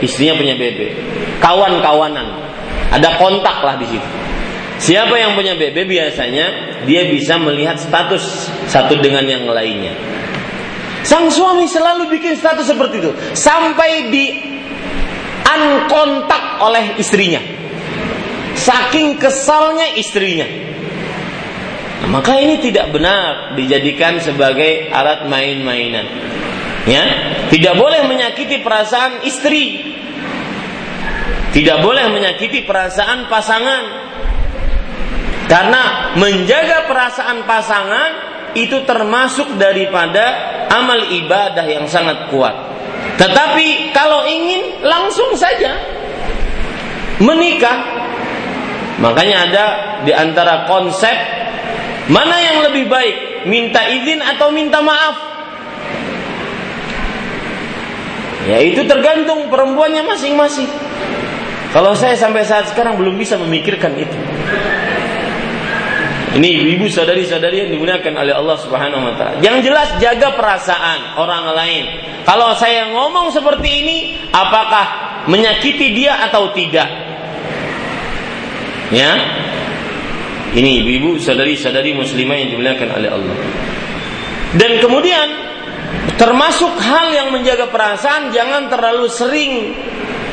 istrinya 0.02 0.34
punya 0.36 0.58
bebe. 0.58 0.98
Kawan-kawanan 1.38 2.26
ada 2.90 3.10
kontak 3.22 3.62
lah 3.62 3.78
di 3.78 3.86
situ. 3.86 4.10
Siapa 4.76 5.16
yang 5.16 5.40
punya 5.40 5.56
BB 5.56 5.88
biasanya 5.88 6.46
dia 6.84 7.08
bisa 7.08 7.40
melihat 7.40 7.80
status 7.80 8.52
satu 8.68 9.00
dengan 9.00 9.24
yang 9.24 9.48
lainnya. 9.48 9.96
Sang 11.06 11.30
suami 11.32 11.70
selalu 11.70 12.12
bikin 12.12 12.36
status 12.36 12.66
seperti 12.68 13.00
itu 13.00 13.12
sampai 13.38 14.12
di 14.12 14.26
unkontak 15.56 16.60
oleh 16.60 17.00
istrinya. 17.00 17.40
Saking 18.56 19.16
kesalnya 19.20 19.96
istrinya. 19.96 20.48
Nah, 22.04 22.10
maka 22.12 22.36
ini 22.40 22.60
tidak 22.60 22.92
benar 22.92 23.56
dijadikan 23.56 24.20
sebagai 24.20 24.92
alat 24.92 25.28
main-mainan. 25.32 26.08
Ya, 26.86 27.04
tidak 27.50 27.80
boleh 27.80 28.04
menyakiti 28.06 28.62
perasaan 28.62 29.24
istri 29.26 29.96
tidak 31.56 31.80
boleh 31.80 32.12
menyakiti 32.12 32.68
perasaan 32.68 33.32
pasangan. 33.32 34.05
Karena 35.46 36.14
menjaga 36.18 36.90
perasaan 36.90 37.46
pasangan 37.46 38.12
itu 38.58 38.82
termasuk 38.88 39.60
daripada 39.60 40.56
amal 40.72 41.12
ibadah 41.12 41.66
yang 41.68 41.86
sangat 41.86 42.32
kuat. 42.34 42.56
Tetapi 43.20 43.94
kalau 43.94 44.26
ingin 44.26 44.82
langsung 44.82 45.38
saja 45.38 45.78
menikah, 47.22 47.78
makanya 49.00 49.38
ada 49.48 49.66
di 50.04 50.12
antara 50.12 50.66
konsep 50.66 51.14
mana 52.10 52.38
yang 52.42 52.58
lebih 52.72 52.90
baik, 52.90 53.46
minta 53.46 53.86
izin 53.86 54.24
atau 54.24 54.50
minta 54.50 54.82
maaf. 54.82 55.16
Ya 58.46 58.62
itu 58.62 58.86
tergantung 58.86 59.50
perempuannya 59.50 60.06
masing-masing. 60.06 60.70
Kalau 61.74 61.98
saya 61.98 62.16
sampai 62.16 62.46
saat 62.46 62.72
sekarang 62.72 62.96
belum 62.96 63.18
bisa 63.18 63.36
memikirkan 63.42 63.98
itu. 63.98 64.18
Ini 66.36 66.76
ibu 66.76 66.92
sadari-sadari 66.92 67.64
yang 67.64 67.72
dimuliakan 67.72 68.12
oleh 68.20 68.36
Allah 68.36 68.60
Subhanahu 68.60 69.08
wa 69.08 69.14
taala. 69.16 69.40
Yang 69.40 69.72
jelas 69.72 69.90
jaga 70.04 70.36
perasaan 70.36 71.16
orang 71.16 71.56
lain. 71.56 71.84
Kalau 72.28 72.52
saya 72.60 72.92
ngomong 72.92 73.32
seperti 73.32 73.70
ini, 73.72 73.98
apakah 74.36 74.86
menyakiti 75.32 75.96
dia 75.96 76.28
atau 76.28 76.52
tidak? 76.52 76.92
Ya. 78.92 79.16
Ini 80.52 80.84
ibu-ibu 80.84 81.24
sadari-sadari 81.24 81.96
muslimah 81.96 82.36
yang 82.36 82.50
dimuliakan 82.52 82.90
oleh 83.00 83.10
Allah. 83.16 83.38
Dan 84.60 84.84
kemudian 84.84 85.28
termasuk 86.20 86.76
hal 86.84 87.16
yang 87.16 87.32
menjaga 87.32 87.72
perasaan 87.72 88.36
jangan 88.36 88.68
terlalu 88.68 89.08
sering 89.08 89.72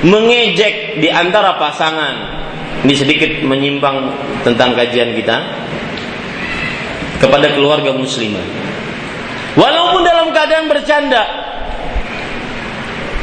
mengejek 0.03 0.99
di 0.99 1.07
antara 1.15 1.55
pasangan. 1.63 2.43
Ini 2.83 2.95
sedikit 2.99 3.31
menyimpang 3.47 4.11
tentang 4.43 4.75
kajian 4.75 5.15
kita 5.15 5.62
kepada 7.23 7.55
keluarga 7.55 7.95
muslimah. 7.95 8.43
Walaupun 9.55 10.03
dalam 10.03 10.35
keadaan 10.35 10.67
bercanda. 10.67 11.23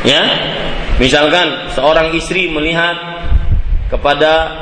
Ya. 0.07 0.23
Misalkan 1.03 1.75
seorang 1.75 2.15
istri 2.15 2.47
melihat 2.47 2.95
kepada 3.91 4.55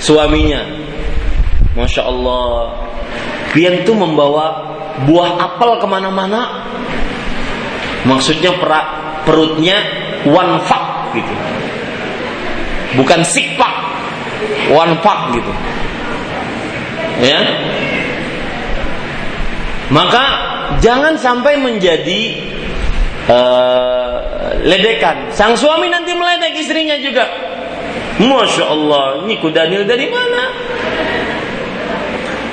suaminya. 0.00 0.64
Masya 1.76 2.02
Allah. 2.08 2.88
Dia 3.52 3.84
itu 3.84 3.92
membawa 3.92 4.64
buah 5.04 5.36
apel 5.36 5.76
ke 5.76 5.86
mana-mana. 5.88 6.64
Maksudnya 8.08 8.56
perutnya 9.28 9.76
one 10.24 10.56
fuck 10.64 11.12
gitu. 11.12 11.34
Bukan 12.96 13.20
sikpak, 13.28 13.74
one 14.72 14.96
fuck 15.04 15.36
gitu. 15.36 15.52
Ya. 17.20 17.40
Maka 19.86 20.24
jangan 20.82 21.14
sampai 21.14 21.62
menjadi 21.62 22.20
uh, 23.30 24.14
ledekan. 24.66 25.30
Sang 25.30 25.54
suami 25.54 25.86
nanti 25.86 26.10
meledek 26.14 26.58
istrinya 26.58 26.98
juga. 26.98 27.24
Masya 28.16 28.64
Allah, 28.66 29.28
ini 29.28 29.36
kudanil 29.38 29.84
dari 29.84 30.08
mana? 30.08 30.42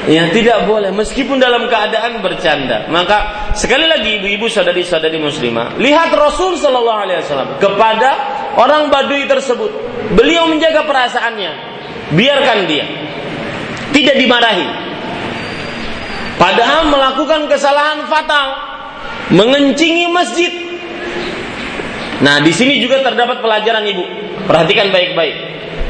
Ya 0.03 0.27
tidak 0.35 0.67
boleh 0.67 0.91
meskipun 0.91 1.39
dalam 1.39 1.71
keadaan 1.71 2.19
bercanda. 2.19 2.91
Maka 2.91 3.49
sekali 3.55 3.87
lagi 3.87 4.19
ibu-ibu 4.19 4.51
saudari-saudari 4.51 5.15
muslimah, 5.15 5.79
lihat 5.79 6.11
Rasul 6.11 6.59
Shallallahu 6.59 6.99
alaihi 7.07 7.23
wasallam 7.23 7.55
kepada 7.55 8.11
orang 8.59 8.91
Badui 8.91 9.23
tersebut. 9.31 9.71
Beliau 10.19 10.51
menjaga 10.51 10.83
perasaannya. 10.83 11.51
Biarkan 12.11 12.67
dia. 12.67 12.83
Tidak 13.95 14.19
dimarahi. 14.19 14.92
Padahal 16.37 16.89
melakukan 16.89 17.45
kesalahan 17.47 18.09
fatal, 18.09 18.47
mengencingi 19.31 20.09
masjid. 20.09 20.51
Nah, 22.23 22.39
di 22.41 22.51
sini 22.55 22.79
juga 22.79 23.03
terdapat 23.03 23.43
pelajaran 23.43 23.83
Ibu. 23.83 24.05
Perhatikan 24.47 24.91
baik-baik. 24.91 25.35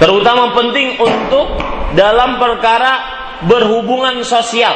Terutama 0.02 0.54
penting 0.58 0.98
untuk 1.00 1.58
dalam 1.94 2.42
perkara 2.42 2.94
berhubungan 3.46 4.24
sosial. 4.26 4.74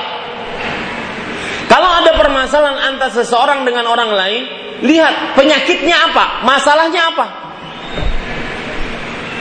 Kalau 1.68 1.90
ada 2.00 2.16
permasalahan 2.16 2.96
antara 2.96 3.12
seseorang 3.12 3.68
dengan 3.68 3.92
orang 3.92 4.12
lain, 4.14 4.44
lihat 4.88 5.36
penyakitnya 5.36 5.96
apa, 6.12 6.48
masalahnya 6.48 7.12
apa. 7.12 7.47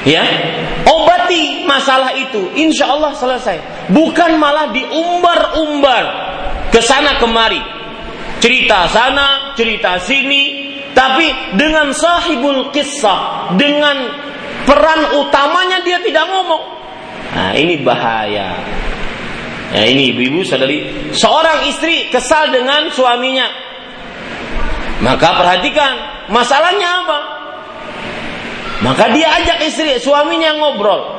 Ya, 0.06 0.22
obati 0.86 1.66
masalah 1.66 2.14
itu, 2.14 2.54
insya 2.54 2.94
Allah 2.94 3.10
selesai. 3.18 3.90
Bukan 3.90 4.38
malah 4.38 4.70
diumbar-umbar 4.70 6.04
ke 6.70 6.78
sana 6.78 7.18
kemari, 7.18 7.58
cerita 8.38 8.86
sana, 8.86 9.58
cerita 9.58 9.98
sini, 9.98 10.70
tapi 10.94 11.26
dengan 11.58 11.90
sahibul 11.90 12.70
kisah, 12.70 13.50
dengan 13.58 14.14
peran 14.62 15.26
utamanya 15.26 15.82
dia 15.82 15.98
tidak 15.98 16.30
ngomong. 16.30 16.62
Nah, 17.34 17.52
ini 17.58 17.82
bahaya. 17.82 18.62
Ya 19.74 19.82
ini 19.90 20.14
ibu-ibu 20.14 20.46
sadari, 20.46 21.10
seorang 21.10 21.66
istri 21.66 22.06
kesal 22.14 22.54
dengan 22.54 22.86
suaminya. 22.94 23.50
Maka 25.02 25.34
perhatikan, 25.34 25.92
masalahnya 26.30 27.02
apa? 27.02 27.35
Maka 28.84 29.08
dia 29.12 29.28
ajak 29.40 29.64
istri, 29.64 29.96
suaminya 29.96 30.56
ngobrol. 30.60 31.16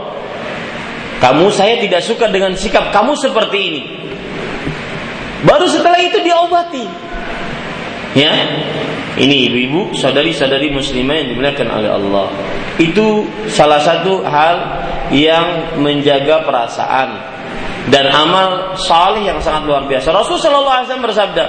Kamu 1.17 1.49
saya 1.49 1.81
tidak 1.81 2.05
suka 2.05 2.29
dengan 2.29 2.53
sikap 2.53 2.93
kamu 2.93 3.17
seperti 3.17 3.57
ini. 3.57 3.81
Baru 5.41 5.65
setelah 5.65 5.97
itu 5.97 6.21
dia 6.21 6.37
obati. 6.37 6.85
Ya. 8.13 8.33
Ini 9.17 9.49
ibu-ibu, 9.49 9.97
saudari-saudari 9.97 10.69
muslimah 10.69 11.17
yang 11.17 11.27
dimuliakan 11.33 11.67
oleh 11.73 11.89
Allah. 11.89 12.29
Itu 12.77 13.25
salah 13.49 13.81
satu 13.81 14.21
hal 14.21 14.55
yang 15.09 15.81
menjaga 15.81 16.45
perasaan 16.45 17.17
dan 17.89 18.13
amal 18.13 18.77
salih 18.77 19.25
yang 19.25 19.41
sangat 19.41 19.65
luar 19.65 19.89
biasa. 19.89 20.13
Rasulullah 20.13 20.85
SAW 20.85 21.01
bersabda, 21.01 21.43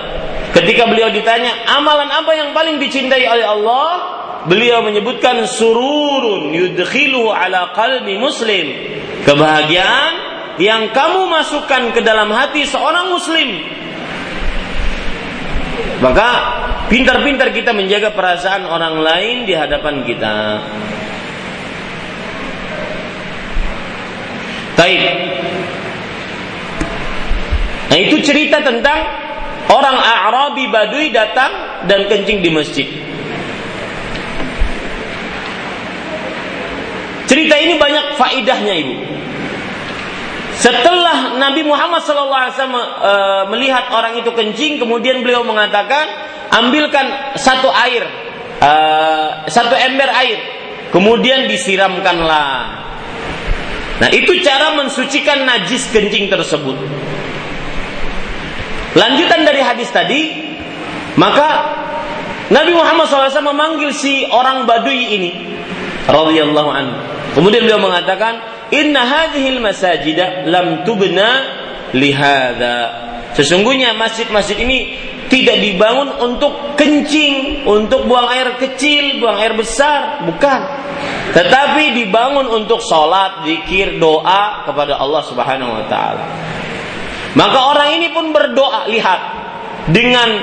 ketika 0.56 0.88
beliau 0.88 1.12
ditanya, 1.12 1.68
amalan 1.68 2.08
apa 2.08 2.32
yang 2.32 2.56
paling 2.56 2.80
dicintai 2.80 3.28
oleh 3.28 3.44
Allah? 3.44 4.16
Beliau 4.48 4.80
menyebutkan 4.80 5.44
sururun 5.44 6.56
yudkhiluhu 6.56 7.28
ala 7.28 7.76
qalbi 7.76 8.16
muslim. 8.16 8.66
Kebahagiaan 9.28 10.12
yang 10.56 10.88
kamu 10.96 11.28
masukkan 11.28 11.92
ke 11.92 12.00
dalam 12.00 12.32
hati 12.32 12.64
seorang 12.64 13.12
muslim. 13.12 13.60
Maka 16.00 16.28
pintar-pintar 16.88 17.52
kita 17.52 17.76
menjaga 17.76 18.16
perasaan 18.16 18.64
orang 18.64 19.04
lain 19.04 19.36
di 19.44 19.52
hadapan 19.52 20.00
kita. 20.08 20.34
Baik. 24.78 25.00
Nah 27.92 27.98
itu 27.98 28.16
cerita 28.24 28.62
tentang 28.64 28.98
orang 29.68 29.96
Arabi 29.98 30.70
Badui 30.70 31.12
datang 31.12 31.84
dan 31.90 32.06
kencing 32.08 32.40
di 32.40 32.48
masjid. 32.48 32.88
Cerita 37.38 37.54
ini 37.54 37.78
banyak 37.78 38.18
faidahnya 38.18 38.74
ibu. 38.82 38.98
Setelah 40.58 41.38
Nabi 41.38 41.62
Muhammad 41.62 42.02
SAW 42.02 42.34
e, 42.34 43.14
melihat 43.54 43.94
orang 43.94 44.18
itu 44.18 44.34
kencing, 44.34 44.82
kemudian 44.82 45.22
beliau 45.22 45.46
mengatakan, 45.46 46.02
ambilkan 46.50 47.38
satu 47.38 47.70
air, 47.70 48.02
e, 48.58 48.72
satu 49.54 49.70
ember 49.70 50.10
air, 50.18 50.38
kemudian 50.90 51.46
disiramkanlah. 51.46 52.74
Nah 54.02 54.10
itu 54.10 54.42
cara 54.42 54.74
mensucikan 54.74 55.46
najis 55.46 55.94
kencing 55.94 56.26
tersebut. 56.26 56.74
Lanjutan 58.98 59.46
dari 59.46 59.62
hadis 59.62 59.94
tadi, 59.94 60.42
maka 61.14 61.48
Nabi 62.50 62.74
Muhammad 62.74 63.06
SAW 63.06 63.54
memanggil 63.54 63.94
si 63.94 64.26
orang 64.26 64.66
Badui 64.66 65.06
ini, 65.14 65.30
radhiyallahu 66.10 66.72
anhu. 66.74 66.98
Kemudian 67.38 67.62
beliau 67.70 67.78
mengatakan, 67.78 68.42
Inna 68.74 69.06
hadhil 69.06 69.62
masajida 69.62 70.42
lam 70.50 70.82
tubna 70.82 71.46
lihada. 71.94 73.06
Sesungguhnya 73.38 73.94
masjid-masjid 73.94 74.58
ini 74.58 74.98
tidak 75.30 75.62
dibangun 75.62 76.18
untuk 76.18 76.74
kencing, 76.74 77.62
untuk 77.62 78.10
buang 78.10 78.26
air 78.34 78.58
kecil, 78.58 79.22
buang 79.22 79.38
air 79.38 79.54
besar, 79.54 80.26
bukan. 80.26 80.60
Tetapi 81.30 81.94
dibangun 82.02 82.50
untuk 82.50 82.82
sholat, 82.82 83.46
zikir, 83.46 84.02
doa 84.02 84.66
kepada 84.66 84.98
Allah 84.98 85.22
Subhanahu 85.22 85.78
wa 85.78 85.84
taala. 85.86 86.24
Maka 87.38 87.58
orang 87.70 88.02
ini 88.02 88.10
pun 88.10 88.34
berdoa, 88.34 88.90
lihat 88.90 89.20
dengan 89.94 90.42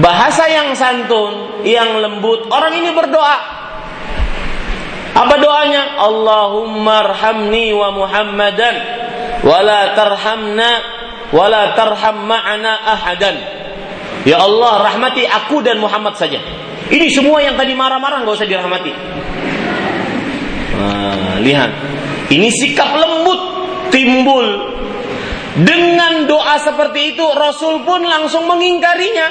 bahasa 0.00 0.48
yang 0.48 0.72
santun, 0.72 1.60
yang 1.66 2.00
lembut. 2.00 2.48
Orang 2.48 2.72
ini 2.72 2.94
berdoa, 2.94 3.61
apa 5.12 5.34
doanya? 5.36 6.00
Allahumma 6.00 7.04
arhamni 7.04 7.68
wa 7.76 7.92
Muhammadan 7.92 8.74
wa 9.44 9.58
la 9.60 9.92
tarhamna 9.92 10.70
wa 11.32 11.44
la 11.52 11.76
tarham 11.76 12.16
ma'ana 12.24 12.72
ahadan. 12.96 13.36
Ya 14.24 14.38
Allah, 14.38 14.86
rahmati 14.86 15.26
aku 15.26 15.60
dan 15.60 15.82
Muhammad 15.82 16.14
saja. 16.16 16.38
Ini 16.88 17.06
semua 17.10 17.42
yang 17.42 17.58
tadi 17.58 17.74
marah-marah 17.76 18.22
nggak 18.22 18.36
usah 18.38 18.48
dirahmati. 18.48 18.92
Nah, 20.78 21.36
lihat, 21.42 21.70
ini 22.30 22.48
sikap 22.48 22.96
lembut 22.96 23.40
timbul 23.92 24.46
dengan 25.60 26.24
doa 26.24 26.56
seperti 26.56 27.12
itu 27.12 27.26
Rasul 27.36 27.84
pun 27.84 28.00
langsung 28.00 28.48
mengingkarinya. 28.48 29.28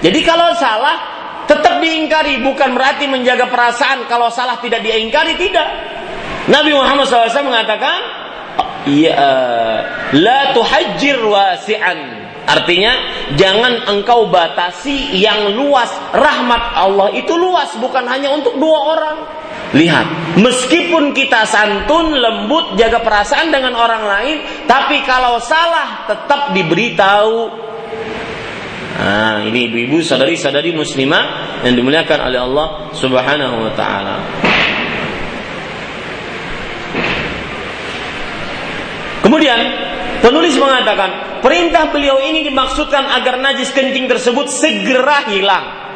Jadi 0.00 0.20
kalau 0.24 0.54
salah 0.56 1.17
tetap 1.48 1.80
diingkari 1.80 2.44
bukan 2.44 2.76
berarti 2.76 3.08
menjaga 3.08 3.48
perasaan 3.48 4.04
kalau 4.06 4.28
salah 4.28 4.60
tidak 4.60 4.84
diingkari 4.84 5.34
tidak 5.40 5.66
Nabi 6.48 6.76
Muhammad 6.76 7.08
SAW 7.08 7.48
mengatakan 7.48 7.98
ya 8.84 9.16
la 10.12 10.52
tuhajjir 10.52 11.18
wasi'an 11.24 12.28
Artinya 12.48 12.92
jangan 13.36 13.84
engkau 13.92 14.32
batasi 14.32 15.20
yang 15.20 15.52
luas. 15.52 15.92
Rahmat 16.16 16.80
Allah 16.80 17.12
itu 17.12 17.36
luas 17.36 17.76
bukan 17.76 18.08
hanya 18.08 18.32
untuk 18.32 18.56
dua 18.56 18.78
orang. 18.96 19.16
Lihat, 19.76 20.40
meskipun 20.40 21.12
kita 21.12 21.44
santun, 21.44 22.16
lembut, 22.16 22.72
jaga 22.80 23.04
perasaan 23.04 23.52
dengan 23.52 23.76
orang 23.76 24.00
lain, 24.00 24.36
tapi 24.64 25.04
kalau 25.04 25.36
salah 25.44 26.08
tetap 26.08 26.56
diberitahu 26.56 27.68
Nah, 28.98 29.46
ini 29.46 29.70
ibu-ibu, 29.70 30.02
sadari-sadari 30.02 30.74
muslimah 30.74 31.24
yang 31.62 31.78
dimuliakan 31.78 32.18
oleh 32.18 32.40
Allah 32.42 32.66
Subhanahu 32.90 33.56
wa 33.62 33.72
taala. 33.78 34.16
Kemudian 39.22 39.60
penulis 40.18 40.58
mengatakan, 40.58 41.38
perintah 41.38 41.94
beliau 41.94 42.18
ini 42.18 42.42
dimaksudkan 42.42 43.06
agar 43.22 43.38
najis 43.38 43.70
kencing 43.70 44.10
tersebut 44.10 44.50
segera 44.50 45.30
hilang. 45.30 45.87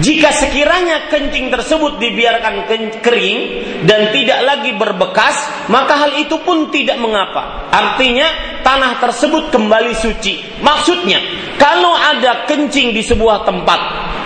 Jika 0.00 0.32
sekiranya 0.32 1.12
kencing 1.12 1.52
tersebut 1.52 2.00
dibiarkan 2.00 2.64
kering 3.04 3.38
dan 3.84 4.08
tidak 4.16 4.40
lagi 4.48 4.72
berbekas, 4.72 5.68
maka 5.68 5.92
hal 6.08 6.12
itu 6.16 6.40
pun 6.40 6.72
tidak 6.72 6.96
mengapa. 6.96 7.68
Artinya 7.68 8.24
tanah 8.64 8.96
tersebut 8.96 9.52
kembali 9.52 9.92
suci. 9.92 10.64
Maksudnya, 10.64 11.20
kalau 11.60 11.92
ada 11.92 12.48
kencing 12.48 12.96
di 12.96 13.04
sebuah 13.04 13.44
tempat, 13.44 13.80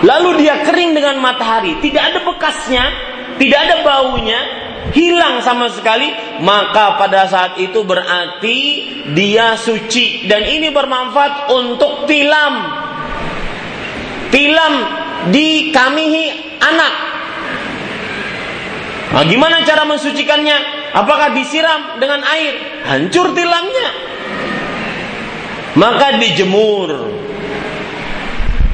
lalu 0.07 0.47
dia 0.47 0.63
kering 0.63 0.95
dengan 0.95 1.19
matahari, 1.19 1.75
tidak 1.83 2.03
ada 2.13 2.19
bekasnya, 2.23 2.83
tidak 3.35 3.59
ada 3.67 3.75
baunya, 3.83 4.39
hilang 4.95 5.43
sama 5.43 5.67
sekali, 5.75 6.07
maka 6.39 6.95
pada 6.95 7.27
saat 7.27 7.59
itu 7.59 7.83
berarti 7.83 8.59
dia 9.11 9.59
suci 9.59 10.23
dan 10.31 10.47
ini 10.47 10.71
bermanfaat 10.71 11.51
untuk 11.51 12.07
tilam. 12.07 12.85
Tilam 14.35 14.73
dikamihi 15.31 16.59
anak. 16.59 16.93
Nah, 19.15 19.23
gimana 19.31 19.63
cara 19.63 19.87
mensucikannya? 19.87 20.75
Apakah 20.91 21.31
disiram 21.31 22.03
dengan 22.03 22.19
air? 22.27 22.83
Hancur 22.83 23.31
tilangnya. 23.31 23.89
Maka 25.79 26.19
dijemur. 26.19 27.15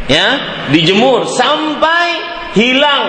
Ya, 0.09 0.27
dijemur 0.73 1.29
sampai 1.29 2.09
hilang 2.57 3.05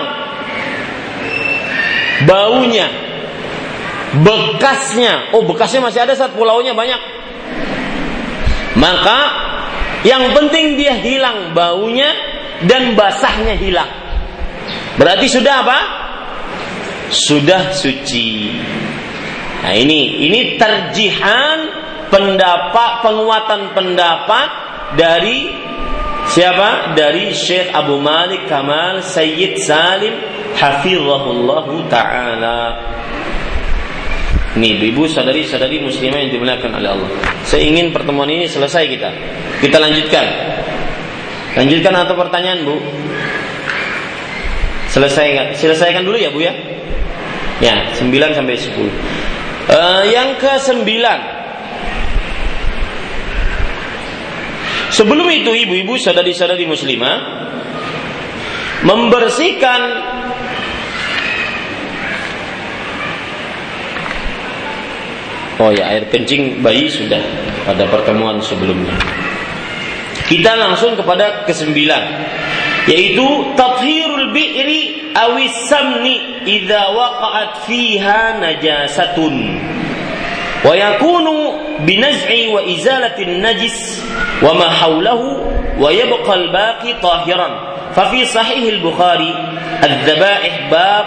baunya. 2.29 2.85
Bekasnya. 4.21 5.33
Oh, 5.33 5.41
bekasnya 5.41 5.81
masih 5.89 6.05
ada 6.05 6.13
saat 6.13 6.37
pulaunya 6.37 6.77
banyak. 6.77 7.01
Maka 8.77 9.19
yang 10.03 10.35
penting 10.35 10.75
dia 10.75 10.99
hilang 10.99 11.55
baunya 11.55 12.11
dan 12.67 12.95
basahnya 12.95 13.55
hilang. 13.55 13.89
Berarti 14.99 15.27
sudah 15.31 15.55
apa? 15.63 15.79
Sudah 17.09 17.71
suci. 17.73 18.51
Nah 19.63 19.73
ini 19.79 20.27
ini 20.27 20.59
terjihan 20.59 21.71
pendapat 22.11 22.91
penguatan 22.99 23.71
pendapat 23.71 24.47
dari 24.99 25.49
siapa? 26.27 26.93
Dari 26.93 27.31
Syekh 27.31 27.71
Abu 27.71 27.97
Malik 28.03 28.45
Kamal 28.51 28.99
Sayyid 29.01 29.55
Salim 29.63 30.13
hafizahullah 30.59 31.67
taala. 31.87 32.59
Ini 34.53 34.93
ibu 34.93 35.09
sadari 35.09 35.49
sadari 35.49 35.81
muslimah 35.81 36.21
yang 36.21 36.29
dimuliakan 36.37 36.77
oleh 36.77 36.89
Allah. 36.93 37.09
Saya 37.41 37.65
ingin 37.65 37.89
pertemuan 37.89 38.29
ini 38.29 38.45
selesai 38.45 38.85
kita. 38.85 39.09
Kita 39.65 39.81
lanjutkan. 39.81 40.25
Lanjutkan 41.57 41.93
atau 41.97 42.13
pertanyaan 42.13 42.61
Bu? 42.61 42.77
Selesaikan, 44.93 45.57
selesaikan 45.57 46.05
dulu 46.05 46.21
ya 46.21 46.29
Bu 46.29 46.45
ya. 46.45 46.53
Ya, 47.61 47.89
9 47.97 48.13
sampai 48.37 48.53
10. 48.53 48.93
Uh, 49.73 50.03
yang 50.11 50.37
ke 50.37 50.51
9 50.61 50.85
Sebelum 54.93 55.25
itu 55.33 55.49
ibu-ibu 55.49 55.97
sadari-sadari 55.97 56.69
muslimah 56.69 57.49
membersihkan 58.85 59.81
Oh 65.62 65.74
ya, 65.74 65.90
air 65.90 66.06
kencing 66.06 66.62
bayi 66.62 66.86
sudah 66.86 67.18
pada 67.66 67.84
pertemuan 67.90 68.38
sebelumnya. 68.38 68.94
Kita 70.30 70.54
langsung 70.54 70.94
kepada 70.94 71.42
kesembilan. 71.48 72.04
yaitu 72.88 73.52
tathhirul 73.52 74.32
bi'ri 74.32 75.12
awis 75.12 75.52
samni 75.68 76.40
idza 76.48 76.88
waqa'at 76.96 77.68
fiha 77.68 78.40
najasatun 78.40 79.60
wa 80.64 80.72
yakunu 80.72 81.36
binaz'i 81.84 82.48
wa 82.48 82.64
izalatin 82.64 83.44
najis 83.44 84.00
wa 84.40 84.56
ma 84.56 84.72
hawlahu 84.72 85.52
wa 85.76 85.92
yabqa 85.92 86.32
al-baqi 86.32 86.96
tahiran 86.98 87.68
ففي 87.88 88.24
صحيح 88.24 88.78
البخاري 88.78 89.32
الذبائح 89.84 90.54
باب 90.70 91.06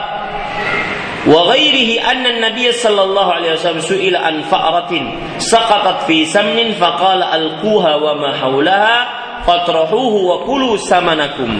وغيره 1.28 2.02
أن 2.02 2.26
النبي 2.26 2.72
صلى 2.72 3.02
الله 3.02 3.28
عليه 3.34 3.52
وسلم 3.54 3.80
سئل 3.80 4.16
عن 4.16 4.42
فأرة 4.42 4.94
سقطت 5.38 6.10
في 6.10 6.26
سمن 6.26 6.74
فقال 6.82 7.24
ألقوها 7.24 7.96
وما 7.96 8.30
حولها 8.42 8.98
فاطرحوه 9.46 10.14
وكلوا 10.16 10.78
سمنكم 10.78 11.52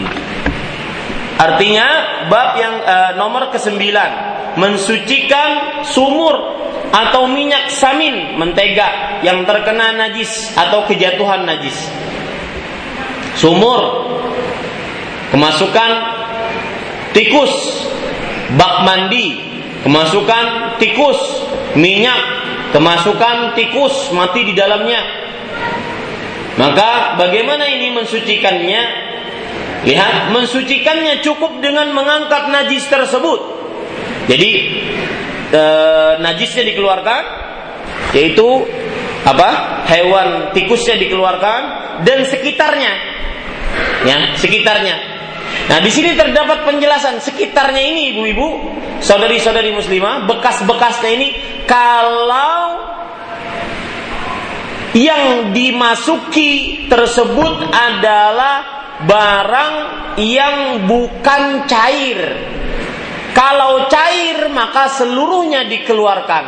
Artinya 1.42 1.86
bab 2.30 2.54
yang 2.54 2.74
uh, 2.86 3.10
nomor 3.18 3.50
kesembilan 3.50 4.10
mensucikan 4.62 5.82
sumur 5.82 6.38
atau 6.94 7.26
minyak 7.26 7.66
samin 7.66 8.38
mentega 8.38 9.18
yang 9.26 9.42
terkena 9.42 9.90
najis 9.90 10.54
atau 10.54 10.86
kejatuhan 10.86 11.42
najis. 11.42 11.74
Sumur 13.34 14.06
kemasukan 15.34 15.90
tikus 17.10 17.50
bak 18.54 18.86
mandi 18.86 19.40
kemasukan 19.87 20.75
tikus, 20.83 21.47
minyak, 21.79 22.19
kemasukan 22.75 23.55
tikus 23.55 24.11
mati 24.11 24.43
di 24.43 24.51
dalamnya. 24.51 24.99
Maka 26.59 27.15
bagaimana 27.15 27.63
ini 27.71 27.95
mensucikannya? 27.95 29.07
Lihat, 29.87 30.35
mensucikannya 30.35 31.23
cukup 31.23 31.63
dengan 31.63 31.95
mengangkat 31.95 32.51
najis 32.51 32.83
tersebut. 32.91 33.39
Jadi 34.27 34.51
e, 35.55 35.63
najisnya 36.19 36.67
dikeluarkan, 36.67 37.23
yaitu 38.11 38.67
apa? 39.23 39.79
Hewan 39.87 40.51
tikusnya 40.51 40.99
dikeluarkan 40.99 41.61
dan 42.03 42.27
sekitarnya, 42.27 42.91
ya 44.03 44.35
sekitarnya 44.35 45.16
Nah, 45.67 45.81
di 45.83 45.91
sini 45.91 46.13
terdapat 46.13 46.63
penjelasan 46.63 47.19
sekitarnya 47.19 47.81
ini 47.81 48.15
ibu-ibu, 48.15 48.47
saudari-saudari 49.03 49.73
muslimah, 49.73 50.29
bekas-bekasnya 50.29 51.11
ini 51.11 51.27
kalau 51.65 52.87
yang 54.95 55.51
dimasuki 55.51 56.85
tersebut 56.87 57.69
adalah 57.69 58.55
barang 59.03 59.73
yang 60.23 60.87
bukan 60.89 61.69
cair. 61.69 62.19
Kalau 63.35 63.85
cair 63.85 64.49
maka 64.49 64.89
seluruhnya 64.89 65.69
dikeluarkan, 65.69 66.43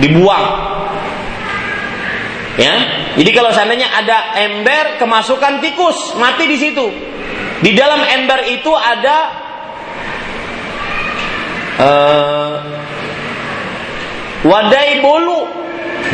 dibuang. 0.00 0.46
Ya. 2.56 2.74
Jadi 3.14 3.30
kalau 3.34 3.52
seandainya 3.52 3.92
ada 3.92 4.34
ember 4.40 4.96
kemasukan 4.96 5.60
tikus, 5.60 6.16
mati 6.16 6.48
di 6.48 6.56
situ. 6.56 6.86
Di 7.58 7.74
dalam 7.74 8.06
ember 8.06 8.46
itu 8.46 8.70
ada 8.70 9.16
uh, 11.82 12.54
wadai 14.46 15.02
bolu. 15.02 15.40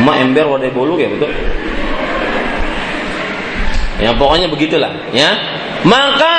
Ma 0.01 0.17
ember 0.17 0.49
wadai 0.49 0.73
bolu 0.73 0.97
ya 0.97 1.09
betul. 1.13 1.31
Ya 4.01 4.11
pokoknya 4.17 4.47
begitulah 4.49 4.91
ya. 5.13 5.29
Maka 5.85 6.33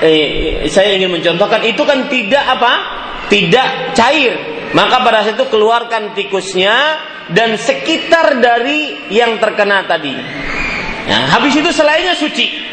eh, 0.00 0.70
saya 0.70 0.94
ingin 0.94 1.10
mencontohkan 1.10 1.60
itu 1.66 1.82
kan 1.82 2.06
tidak 2.06 2.44
apa? 2.46 2.72
Tidak 3.26 3.98
cair. 3.98 4.34
Maka 4.72 5.04
pada 5.04 5.26
saat 5.26 5.36
itu 5.36 5.46
keluarkan 5.52 6.16
tikusnya 6.16 6.72
dan 7.34 7.60
sekitar 7.60 8.40
dari 8.40 9.10
yang 9.12 9.36
terkena 9.36 9.84
tadi. 9.84 10.16
Ya, 11.02 11.18
habis 11.34 11.52
itu 11.52 11.68
selainnya 11.74 12.16
suci. 12.16 12.71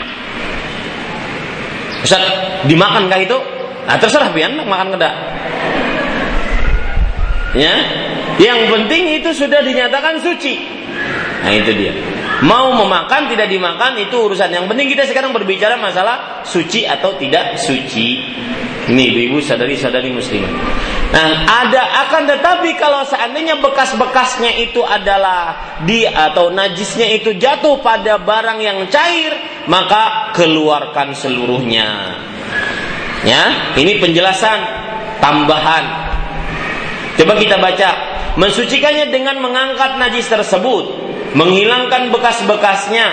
Ustaz, 2.04 2.22
dimakankah 2.68 3.20
itu? 3.20 3.38
Nah, 3.89 3.97
terserah 3.97 4.30
pian 4.32 4.56
makan 4.56 4.95
kedak. 4.95 5.14
Ya. 7.58 7.74
Yang 8.39 8.60
penting 8.72 9.04
itu 9.20 9.30
sudah 9.34 9.60
dinyatakan 9.66 10.22
suci. 10.22 10.62
Nah, 11.43 11.52
itu 11.52 11.72
dia. 11.76 11.93
Mau 12.45 12.72
memakan 12.72 13.28
tidak 13.28 13.52
dimakan 13.52 14.00
itu 14.00 14.16
urusan. 14.16 14.47
Yang 14.54 14.72
penting 14.72 14.88
kita 14.88 15.04
sekarang 15.10 15.36
berbicara 15.36 15.76
masalah 15.76 16.45
suci 16.47 16.88
atau 16.88 17.20
tidak 17.20 17.60
suci. 17.60 18.08
Ini 18.88 19.02
ibu-ibu 19.12 19.43
sadari-sadari 19.43 20.14
muslimah. 20.16 20.54
Nah, 21.10 21.30
ada 21.66 22.05
akan 22.05 22.30
tetapi 22.30 22.78
kalau 22.78 23.01
seandainya 23.01 23.57
bekas-bekasnya 23.57 24.62
itu 24.62 24.86
adalah 24.86 25.78
di 25.82 26.05
atau 26.05 26.53
najisnya 26.53 27.10
itu 27.18 27.34
jatuh 27.34 27.82
pada 27.82 28.22
barang 28.22 28.60
yang 28.62 28.86
cair, 28.93 29.66
maka 29.66 30.30
keluarkan 30.38 31.18
seluruhnya. 31.18 32.14
Ya, 33.26 33.74
ini 33.74 33.97
penjelasan 33.97 34.60
tambahan. 35.18 35.86
Coba 37.18 37.34
kita 37.36 37.57
baca, 37.57 37.89
mensucikannya 38.38 39.10
dengan 39.10 39.41
mengangkat 39.41 39.97
najis 39.97 40.30
tersebut 40.30 41.10
menghilangkan 41.34 42.10
bekas-bekasnya 42.10 43.07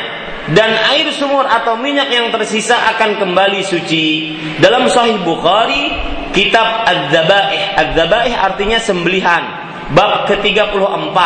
dan 0.55 0.71
air 0.95 1.11
sumur 1.11 1.43
atau 1.43 1.75
minyak 1.75 2.07
yang 2.09 2.31
tersisa 2.31 2.79
akan 2.95 3.19
kembali 3.19 3.61
suci. 3.67 4.37
Dalam 4.63 4.87
Sahih 4.87 5.19
Bukhari, 5.27 5.91
kitab 6.37 6.85
Az-Zabaih. 6.85 7.81
Az-Zabaih 7.81 8.35
artinya 8.37 8.77
sembelihan. 8.77 9.65
Bab 9.97 10.29
ke-34 10.29 11.19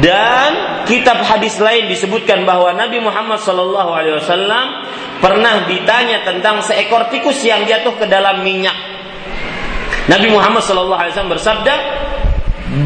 dan 0.00 0.50
kitab 0.88 1.20
hadis 1.20 1.60
lain 1.60 1.84
disebutkan 1.92 2.48
bahwa 2.48 2.72
Nabi 2.72 2.96
Muhammad 2.96 3.44
SAW 3.44 3.76
pernah 5.20 5.68
ditanya 5.68 6.24
tentang 6.24 6.64
seekor 6.64 7.12
tikus 7.12 7.44
yang 7.44 7.68
jatuh 7.68 8.00
ke 8.00 8.08
dalam 8.08 8.40
minyak. 8.40 8.72
Nabi 10.08 10.32
Muhammad 10.32 10.64
SAW 10.64 11.28
bersabda, 11.28 11.74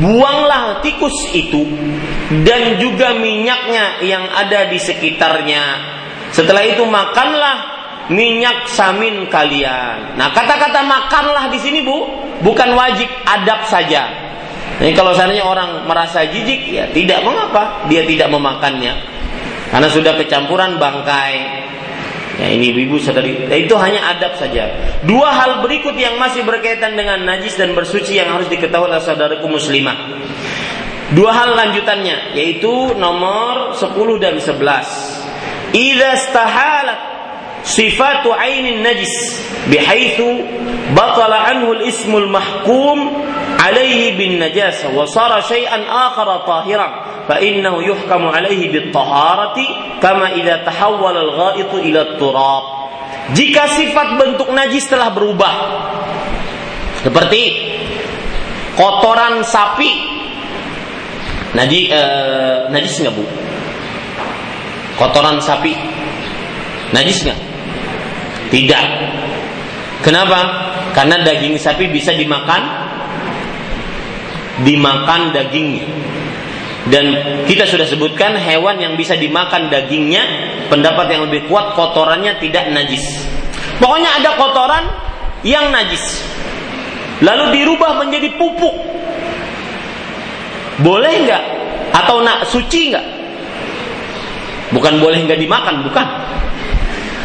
buanglah 0.03 0.83
tikus 0.83 1.31
itu 1.31 1.63
dan 2.43 2.83
juga 2.83 3.15
minyaknya 3.15 4.03
yang 4.03 4.27
ada 4.27 4.67
di 4.67 4.83
sekitarnya. 4.83 5.95
Setelah 6.35 6.67
itu 6.67 6.83
makanlah 6.83 7.57
minyak 8.13 8.71
samin 8.71 9.27
kalian. 9.27 10.15
Nah, 10.15 10.31
kata-kata 10.31 10.83
makanlah 10.87 11.51
di 11.51 11.59
sini 11.59 11.83
Bu, 11.83 12.07
bukan 12.43 12.75
wajib 12.75 13.09
adab 13.27 13.67
saja. 13.67 14.27
Jadi 14.77 14.93
kalau 14.93 15.17
seandainya 15.17 15.47
orang 15.47 15.89
merasa 15.89 16.27
jijik, 16.29 16.69
ya 16.69 16.85
tidak 16.93 17.25
mengapa 17.25 17.89
dia 17.89 18.05
tidak 18.05 18.29
memakannya. 18.29 18.93
Karena 19.73 19.89
sudah 19.91 20.15
kecampuran 20.15 20.79
bangkai, 20.79 21.67
Ya 22.37 22.53
ini 22.53 22.69
ibu 22.69 23.01
sadari, 23.01 23.49
ya, 23.49 23.57
itu 23.57 23.73
hanya 23.81 24.13
adab 24.13 24.37
saja. 24.37 24.69
Dua 25.09 25.33
hal 25.33 25.65
berikut 25.65 25.97
yang 25.97 26.21
masih 26.21 26.45
berkaitan 26.45 26.93
dengan 26.93 27.25
najis 27.25 27.57
dan 27.57 27.73
bersuci 27.73 28.21
yang 28.21 28.29
harus 28.29 28.45
diketahui 28.53 28.93
oleh 28.93 29.01
saudaraku 29.01 29.49
muslimah. 29.49 29.97
Dua 31.17 31.33
hal 31.33 31.57
lanjutannya 31.57 32.37
yaitu 32.37 32.93
nomor 33.01 33.73
10 33.73 34.21
dan 34.21 34.37
11. 34.37 35.73
Idza 35.73 36.13
stahalat 36.29 37.16
صفات 37.67 38.23
ainin 38.23 38.79
najis 38.79 39.43
bihaitsu 39.67 40.47
batala 40.95 41.51
anhu 41.51 41.75
al-ismu 41.75 42.23
al-mahkum 42.23 42.99
وصار 43.59 44.15
bin 44.15 44.39
najasa 44.39 44.95
wa 44.95 45.03
sara 45.11 45.43
يحكم 45.43 45.83
عليه 45.83 46.47
tahiran 46.47 46.93
fa 47.27 47.43
innahu 47.43 47.83
yuhkamu 47.83 48.31
alaihi 48.31 48.71
bit 48.71 48.95
taharati 48.95 49.67
kama 49.99 50.31
idza 50.39 50.63
tahawwala 50.63 51.27
al-gha'it 51.27 51.71
ila 51.91 52.15
turab. 52.15 52.65
Jika 53.35 53.67
sifat 53.67 54.15
bentuk 54.15 54.47
najis 54.55 54.87
telah 54.87 55.11
berubah 55.11 55.55
seperti 57.03 57.43
kotoran 58.79 59.43
sapi 59.43 59.91
najis 61.59 61.91
eh, 61.91 62.71
najis 62.71 62.95
nggak 63.03 63.15
bu? 63.19 63.27
Kotoran 65.03 65.43
sapi 65.43 65.75
najis 66.95 67.27
nggak? 67.27 67.46
Tidak 68.53 68.85
kenapa 70.03 70.71
karena 70.95 71.23
daging 71.27 71.59
sapi 71.59 71.91
bisa 71.91 72.15
dimakan 72.15 72.63
dimakan 74.65 75.35
dagingnya 75.37 75.87
dan 76.87 77.05
kita 77.51 77.67
sudah 77.67 77.83
sebutkan 77.83 78.39
hewan 78.39 78.79
yang 78.79 78.95
bisa 78.95 79.19
dimakan 79.19 79.67
dagingnya, 79.67 80.23
pendapat 80.71 81.11
yang 81.11 81.27
lebih 81.27 81.51
kuat 81.51 81.75
kotorannya 81.75 82.39
tidak 82.39 82.71
najis. 82.71 83.27
Pokoknya 83.83 84.23
ada 84.23 84.39
kotoran 84.39 84.85
yang 85.43 85.75
najis. 85.75 86.23
Lalu 87.27 87.59
dirubah 87.59 87.99
menjadi 87.99 88.39
pupuk. 88.39 88.77
Boleh 90.79 91.27
nggak? 91.27 91.45
Atau 91.91 92.23
nak 92.23 92.47
suci 92.47 92.95
nggak? 92.95 93.07
Bukan 94.71 95.03
boleh 95.03 95.27
nggak 95.27 95.43
dimakan, 95.43 95.83
bukan. 95.91 96.07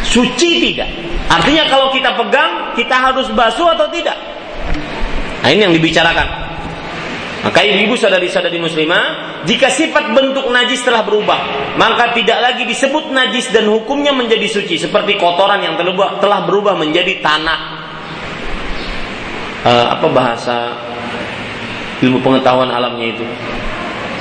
Suci 0.02 0.58
tidak. 0.58 0.90
Artinya 1.28 1.64
kalau 1.70 1.90
kita 1.94 2.14
pegang, 2.18 2.74
kita 2.74 2.96
harus 2.96 3.28
basuh 3.34 3.70
atau 3.74 3.86
tidak? 3.92 4.16
Nah 5.42 5.48
ini 5.50 5.66
yang 5.66 5.74
dibicarakan. 5.74 6.42
Maka 7.42 7.58
ibu-ibu 7.66 7.98
sadari-sadari 7.98 8.62
muslimah, 8.62 9.42
jika 9.42 9.66
sifat 9.66 10.14
bentuk 10.14 10.46
najis 10.54 10.86
telah 10.86 11.02
berubah, 11.02 11.74
maka 11.74 12.14
tidak 12.14 12.38
lagi 12.38 12.62
disebut 12.62 13.10
najis 13.10 13.50
dan 13.50 13.66
hukumnya 13.66 14.14
menjadi 14.14 14.46
suci 14.46 14.78
seperti 14.78 15.18
kotoran 15.18 15.58
yang 15.58 15.74
telah 16.22 16.46
berubah 16.46 16.78
menjadi 16.78 17.18
tanah. 17.18 17.60
Uh, 19.62 19.86
apa 19.94 20.06
bahasa 20.10 20.56
ilmu 21.98 22.22
pengetahuan 22.22 22.70
alamnya 22.70 23.10
itu? 23.10 23.26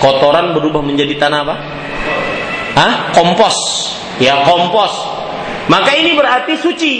Kotoran 0.01 0.57
berubah 0.57 0.81
menjadi 0.81 1.13
tanah 1.21 1.39
apa? 1.45 1.55
Hah? 2.73 2.93
Kompos. 3.13 3.57
Ya, 4.17 4.41
kompos. 4.49 5.20
Maka 5.71 5.95
ini 5.95 6.11
berarti 6.19 6.59
suci. 6.59 6.93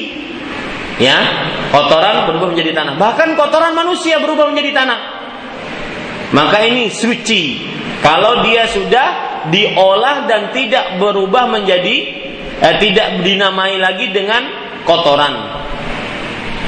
Ya, 0.95 1.18
kotoran 1.76 2.31
berubah 2.31 2.56
menjadi 2.56 2.72
tanah. 2.72 2.95
Bahkan 2.95 3.35
kotoran 3.35 3.76
manusia 3.76 4.23
berubah 4.23 4.48
menjadi 4.48 4.72
tanah. 4.72 4.99
Maka 6.31 6.64
ini 6.64 6.88
suci. 6.88 7.68
Kalau 7.99 8.39
dia 8.48 8.64
sudah 8.72 9.43
diolah 9.52 10.23
dan 10.30 10.56
tidak 10.56 11.02
berubah 11.03 11.52
menjadi 11.52 11.95
eh, 12.64 12.76
tidak 12.80 13.27
dinamai 13.27 13.76
lagi 13.76 14.07
dengan 14.15 14.48
kotoran. 14.88 15.60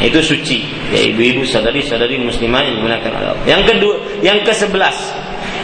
Itu 0.03 0.19
suci. 0.19 0.91
Ya 0.91 0.99
ibu-ibu 1.07 1.47
sadari-sadari 1.47 2.19
muslimah 2.19 2.61
yang 2.67 2.75
menggunakan 2.83 3.11
Allah. 3.15 3.39
Yang 3.47 3.63
kedua, 3.71 3.95
yang 4.19 4.39
ke-11. 4.43 4.95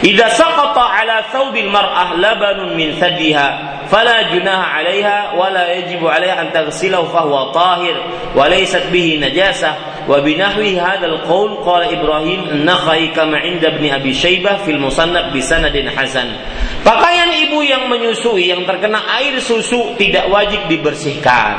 Idza 0.00 0.26
saqata 0.32 0.80
ala 0.80 1.28
thawbil 1.28 1.68
mar'ah 1.68 2.16
labanun 2.16 2.72
min 2.72 2.96
thadiha 2.96 3.69
fala 3.90 4.30
junaha 4.30 4.78
'alaiha 4.78 5.34
ولا 5.34 5.66
يجب 5.74 5.98
yajibu 5.98 6.06
'alaiha 6.06 6.46
an 6.46 6.48
taghsilahu 6.54 7.10
fa 7.10 7.26
huwa 7.26 7.50
tahir 7.50 7.98
wa 8.32 8.46
laysat 8.46 8.88
bihi 8.94 9.18
najasah 9.18 10.06
wa 10.06 10.22
binahwi 10.22 10.78
hadzal 10.78 11.26
qaul 11.26 11.58
qala 11.66 11.90
Ibrahim 11.90 12.46
an-Nakhai 12.54 13.10
kama 13.10 13.42
'inda 13.42 13.74
Ibn 13.74 13.84
Abi 13.98 14.14
fil 14.14 14.78
Musannaf 14.78 15.34
bi 15.34 15.42
sanadin 15.42 15.90
hasan 15.90 16.38
Pakaian 16.80 17.28
ibu 17.44 17.60
yang 17.60 17.92
menyusui 17.92 18.48
yang 18.48 18.64
terkena 18.64 19.04
air 19.20 19.36
susu 19.36 19.92
tidak 20.00 20.32
wajib 20.32 20.64
dibersihkan. 20.64 21.54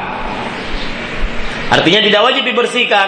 Artinya 1.70 2.02
tidak 2.02 2.22
wajib 2.26 2.44
dibersihkan. 2.50 3.08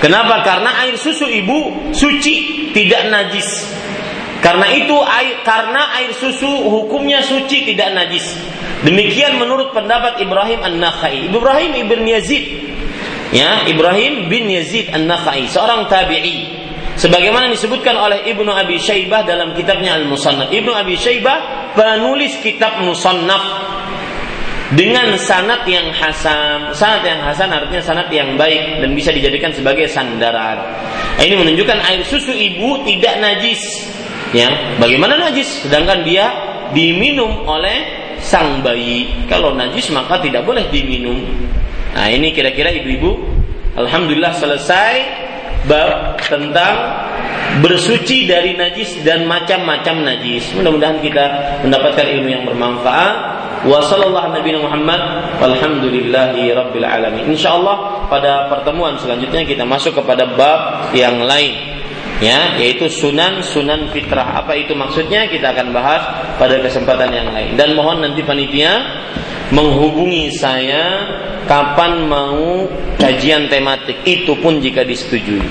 Kenapa? 0.00 0.40
Karena 0.40 0.88
air 0.88 0.96
susu 0.96 1.28
ibu 1.28 1.92
suci, 1.92 2.68
tidak 2.72 3.12
najis. 3.12 3.68
Karena 4.44 4.68
itu 4.76 4.92
air 4.92 5.40
karena 5.40 5.88
air 5.96 6.12
susu 6.12 6.68
hukumnya 6.68 7.24
suci 7.24 7.64
tidak 7.64 7.96
najis. 7.96 8.36
Demikian 8.84 9.40
menurut 9.40 9.72
pendapat 9.72 10.20
Ibrahim 10.20 10.60
An-Nakhai. 10.60 11.32
Ibrahim 11.32 11.72
ibn 11.80 12.04
Yazid. 12.04 12.44
Ya 13.32 13.64
Ibrahim 13.64 14.28
bin 14.28 14.52
Yazid 14.52 14.92
An-Nakhai 14.92 15.48
seorang 15.48 15.88
tabi'i. 15.88 16.60
Sebagaimana 17.00 17.48
disebutkan 17.50 17.96
oleh 17.96 18.28
Ibnu 18.28 18.52
Abi 18.52 18.76
Syaibah 18.76 19.24
dalam 19.24 19.56
kitabnya 19.56 19.96
Al-Musannaf. 19.96 20.52
Ibnu 20.52 20.76
Abi 20.76 20.94
Syaibah 21.00 21.72
penulis 21.72 22.36
kitab 22.44 22.84
Musannaf. 22.84 23.72
Dengan 24.76 25.16
sanat 25.16 25.64
yang 25.64 25.88
hasan. 25.88 26.68
Sanat 26.76 27.00
yang 27.00 27.24
hasan 27.24 27.48
artinya 27.48 27.80
sanat 27.80 28.12
yang 28.12 28.36
baik 28.36 28.84
dan 28.84 28.92
bisa 28.92 29.08
dijadikan 29.08 29.56
sebagai 29.56 29.88
sandaran. 29.88 30.60
Ini 31.16 31.32
menunjukkan 31.32 31.80
air 31.80 32.04
susu 32.04 32.30
ibu 32.36 32.84
tidak 32.84 33.24
najis 33.24 33.88
ya 34.34 34.76
bagaimana 34.82 35.16
najis 35.30 35.64
sedangkan 35.64 36.02
dia 36.02 36.26
diminum 36.74 37.46
oleh 37.46 38.02
sang 38.18 38.60
bayi 38.60 39.26
kalau 39.30 39.54
najis 39.54 39.88
maka 39.94 40.18
tidak 40.18 40.42
boleh 40.42 40.66
diminum 40.68 41.22
Nah 41.94 42.10
ini 42.10 42.34
kira-kira 42.34 42.74
ibu-ibu 42.74 43.22
Alhamdulillah 43.78 44.34
selesai 44.34 44.94
bab 45.66 46.18
tentang 46.22 46.74
bersuci 47.58 48.26
dari 48.26 48.54
najis 48.54 49.02
dan 49.02 49.26
macam-macam 49.26 50.06
najis. 50.14 50.54
Mudah-mudahan 50.54 51.02
kita 51.02 51.24
mendapatkan 51.66 52.06
ilmu 52.06 52.28
yang 52.30 52.44
bermanfaat. 52.46 53.14
Wa 53.64 53.80
sallallahu 53.80 54.36
nabi 54.36 54.60
Muhammad 54.60 55.00
walhamdulillahi 55.40 56.52
rabbil 56.54 56.86
alamin. 56.86 57.32
Insyaallah 57.34 58.06
pada 58.12 58.46
pertemuan 58.52 58.94
selanjutnya 59.00 59.42
kita 59.42 59.66
masuk 59.66 59.98
kepada 59.98 60.28
bab 60.38 60.92
yang 60.94 61.18
lain 61.24 61.82
ya 62.24 62.56
yaitu 62.56 62.88
sunan 62.88 63.44
sunan 63.44 63.92
fitrah. 63.92 64.40
Apa 64.40 64.56
itu 64.56 64.72
maksudnya? 64.72 65.28
Kita 65.28 65.52
akan 65.52 65.76
bahas 65.76 66.02
pada 66.40 66.56
kesempatan 66.64 67.12
yang 67.12 67.28
lain. 67.28 67.60
Dan 67.60 67.76
mohon 67.76 68.00
nanti 68.00 68.24
panitia 68.24 68.80
menghubungi 69.52 70.32
saya 70.32 71.04
kapan 71.44 72.08
mau 72.08 72.64
kajian 72.96 73.52
tematik. 73.52 74.00
Itu 74.08 74.40
pun 74.40 74.64
jika 74.64 74.80
disetujui. 74.88 75.44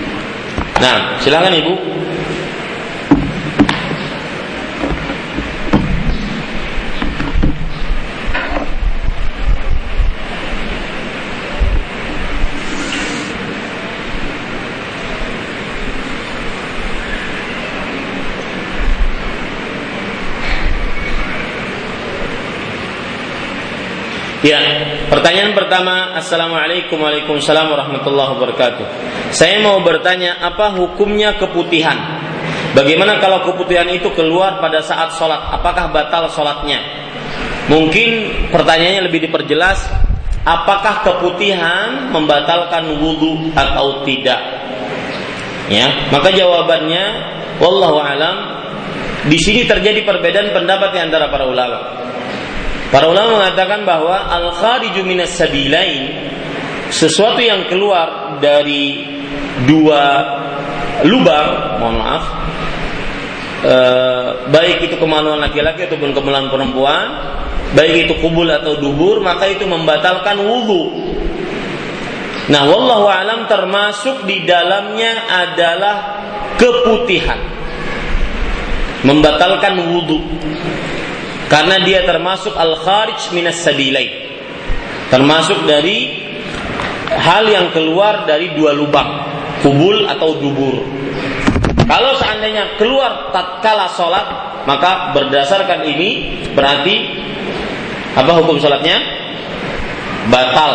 Nah 0.81 1.21
silakan 1.21 1.53
ibu 1.53 1.73
Ya, 24.43 24.59
pertanyaan 25.07 25.55
pertama, 25.55 26.19
Assalamualaikum 26.19 26.99
Waalaikumsalam 26.99 27.63
warahmatullahi 27.63 28.35
wabarakatuh. 28.35 28.85
Saya 29.31 29.63
mau 29.63 29.79
bertanya, 29.79 30.35
apa 30.43 30.75
hukumnya 30.75 31.39
keputihan? 31.39 31.95
Bagaimana 32.75 33.23
kalau 33.23 33.47
keputihan 33.47 33.87
itu 33.87 34.11
keluar 34.11 34.59
pada 34.59 34.83
saat 34.83 35.15
sholat? 35.15 35.47
Apakah 35.47 35.95
batal 35.95 36.27
sholatnya? 36.27 36.83
Mungkin 37.71 38.51
pertanyaannya 38.51 39.07
lebih 39.07 39.31
diperjelas, 39.31 39.87
apakah 40.43 41.07
keputihan 41.07 42.11
membatalkan 42.11 42.99
wudhu 42.99 43.55
atau 43.55 44.03
tidak? 44.03 44.43
Ya, 45.71 46.11
maka 46.11 46.35
jawabannya, 46.35 47.03
wallahu 47.63 47.95
alam, 47.95 48.59
di 49.23 49.39
sini 49.39 49.63
terjadi 49.63 50.03
perbedaan 50.03 50.51
pendapat 50.51 50.91
di 50.91 50.99
antara 50.99 51.31
para 51.31 51.47
ulama. 51.47 52.11
Para 52.93 53.09
ulama 53.09 53.41
mengatakan 53.41 53.89
bahwa 53.89 54.29
al 54.29 54.53
khariju 54.53 55.01
minas 55.01 55.33
sabilain 55.33 56.13
sesuatu 56.93 57.41
yang 57.41 57.65
keluar 57.65 58.37
dari 58.37 59.01
dua 59.65 60.03
lubang, 61.01 61.81
mohon 61.81 61.97
maaf, 61.97 62.23
e, 63.65 63.75
baik 64.45 64.85
itu 64.85 64.95
kemaluan 65.01 65.41
laki-laki 65.41 65.89
ataupun 65.89 66.13
kemaluan 66.13 66.53
perempuan, 66.53 67.05
baik 67.73 68.05
itu 68.05 68.13
kubul 68.21 68.45
atau 68.45 68.77
dubur, 68.77 69.25
maka 69.25 69.49
itu 69.49 69.65
membatalkan 69.65 70.37
wudhu. 70.45 70.93
Nah, 72.53 72.61
wallahu 72.69 73.09
alam 73.09 73.49
termasuk 73.49 74.29
di 74.29 74.45
dalamnya 74.45 75.33
adalah 75.33 75.95
keputihan. 76.61 77.41
Membatalkan 79.01 79.81
wudhu 79.81 80.21
karena 81.47 81.81
dia 81.83 82.03
termasuk 82.07 82.53
al 82.55 82.79
kharij 82.79 83.31
minas 83.35 83.59
sabilai. 83.63 84.07
Termasuk 85.11 85.69
dari 85.69 86.09
hal 87.13 87.45
yang 87.45 87.69
keluar 87.69 88.25
dari 88.25 88.55
dua 88.57 88.73
lubang 88.73 89.09
kubul 89.61 90.09
atau 90.09 90.39
dubur. 90.41 90.81
Kalau 91.83 92.11
seandainya 92.17 92.79
keluar 92.79 93.29
tatkala 93.35 93.91
sholat 93.93 94.27
maka 94.63 95.11
berdasarkan 95.11 95.83
ini 95.83 96.41
berarti 96.55 96.95
apa 98.15 98.31
hukum 98.39 98.57
sholatnya? 98.57 98.97
Batal. 100.31 100.73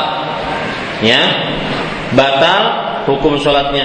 Ya 1.00 1.22
batal 2.12 2.62
hukum 3.08 3.36
sholatnya 3.36 3.84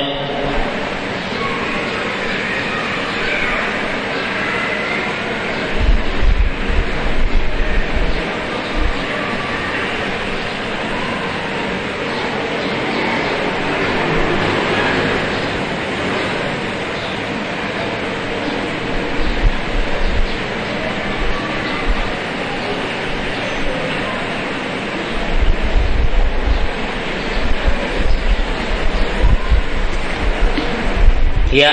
Ya. 31.53 31.71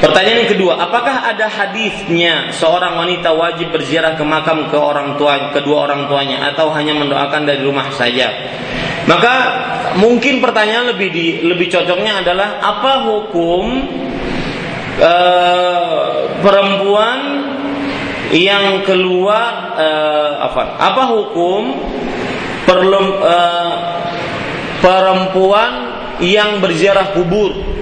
Pertanyaan 0.00 0.48
kedua, 0.48 0.80
apakah 0.80 1.28
ada 1.28 1.44
hadisnya 1.44 2.52
seorang 2.56 3.00
wanita 3.00 3.36
wajib 3.36 3.68
berziarah 3.68 4.16
ke 4.16 4.24
makam 4.24 4.68
ke 4.72 4.76
orang 4.76 5.20
tua 5.20 5.52
kedua 5.52 5.88
orang 5.88 6.08
tuanya 6.08 6.52
atau 6.52 6.72
hanya 6.72 6.96
mendoakan 6.96 7.44
dari 7.44 7.60
rumah 7.64 7.88
saja? 7.92 8.32
Maka 9.04 9.34
mungkin 10.00 10.40
pertanyaan 10.44 10.96
lebih 10.96 11.08
di, 11.12 11.26
lebih 11.44 11.68
cocoknya 11.68 12.24
adalah 12.24 12.60
apa 12.64 12.92
hukum 13.08 13.64
uh, 15.00 16.04
perempuan 16.40 17.18
yang 18.32 18.84
keluar 18.88 19.74
uh, 19.76 20.32
apa 20.48 20.62
apa 20.80 21.02
hukum 21.12 21.62
uh, 22.72 23.72
perempuan 24.80 25.72
yang 26.24 26.60
berziarah 26.60 27.12
kubur 27.12 27.79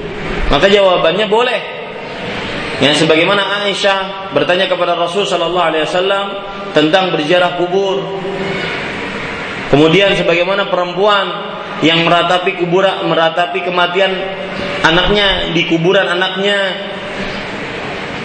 maka 0.48 0.66
jawabannya 0.68 1.26
boleh 1.28 1.60
yang 2.78 2.94
sebagaimana 2.94 3.66
Aisyah 3.66 4.30
bertanya 4.32 4.70
kepada 4.70 4.94
Rasul 4.94 5.26
Shallallahu 5.26 5.66
Alaihi 5.74 5.84
Wasallam 5.84 6.26
tentang 6.72 7.10
berziarah 7.10 7.58
kubur 7.58 7.98
Kemudian 9.68 10.16
sebagaimana 10.16 10.72
perempuan 10.72 11.26
yang 11.84 12.02
meratapi 12.02 12.56
kuburan, 12.56 13.04
meratapi 13.04 13.62
kematian 13.62 14.10
anaknya 14.80 15.52
di 15.52 15.68
kuburan 15.68 16.08
anaknya. 16.08 16.58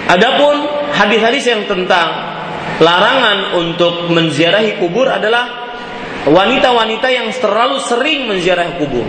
Adapun 0.07 0.87
hadis-hadis 0.95 1.43
yang 1.47 1.63
tentang 1.67 2.09
larangan 2.79 3.59
untuk 3.59 4.07
menziarahi 4.11 4.79
kubur 4.79 5.07
adalah 5.07 5.75
wanita-wanita 6.27 7.07
yang 7.11 7.27
terlalu 7.35 7.77
sering 7.83 8.31
menziarahi 8.31 8.79
kubur. 8.79 9.07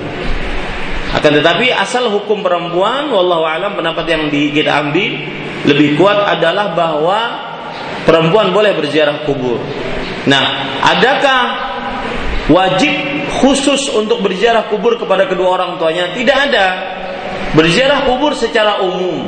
Akan 1.15 1.31
tetapi 1.31 1.71
asal 1.71 2.11
hukum 2.11 2.43
perempuan, 2.43 3.07
wallahu 3.15 3.47
alam 3.47 3.79
pendapat 3.79 4.05
yang 4.11 4.23
di, 4.35 4.51
kita 4.51 4.83
ambil 4.83 5.13
lebih 5.65 5.95
kuat 5.95 6.19
adalah 6.27 6.75
bahwa 6.75 7.21
perempuan 8.03 8.51
boleh 8.51 8.75
berziarah 8.75 9.23
kubur. 9.23 9.63
Nah, 10.27 10.45
adakah 10.83 11.43
wajib 12.51 12.93
khusus 13.41 13.89
untuk 13.95 14.21
berziarah 14.27 14.67
kubur 14.69 14.99
kepada 14.99 15.31
kedua 15.31 15.55
orang 15.55 15.79
tuanya? 15.79 16.11
Tidak 16.13 16.39
ada. 16.51 16.67
Berziarah 17.55 18.11
kubur 18.11 18.35
secara 18.35 18.83
umum. 18.83 19.25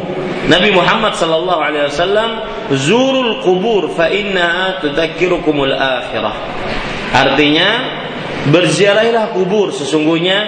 Nabi 0.47 0.71
Muhammad 0.75 1.15
sallallahu 1.19 1.61
alaihi 1.63 1.87
wasallam 1.91 2.31
zurul 2.75 3.43
kubur 3.43 3.95
fa 3.95 4.11
inna 4.11 4.79
akhirah. 4.83 6.35
Artinya 7.15 7.69
berziarahilah 8.51 9.35
kubur. 9.35 9.75
Sesungguhnya 9.75 10.39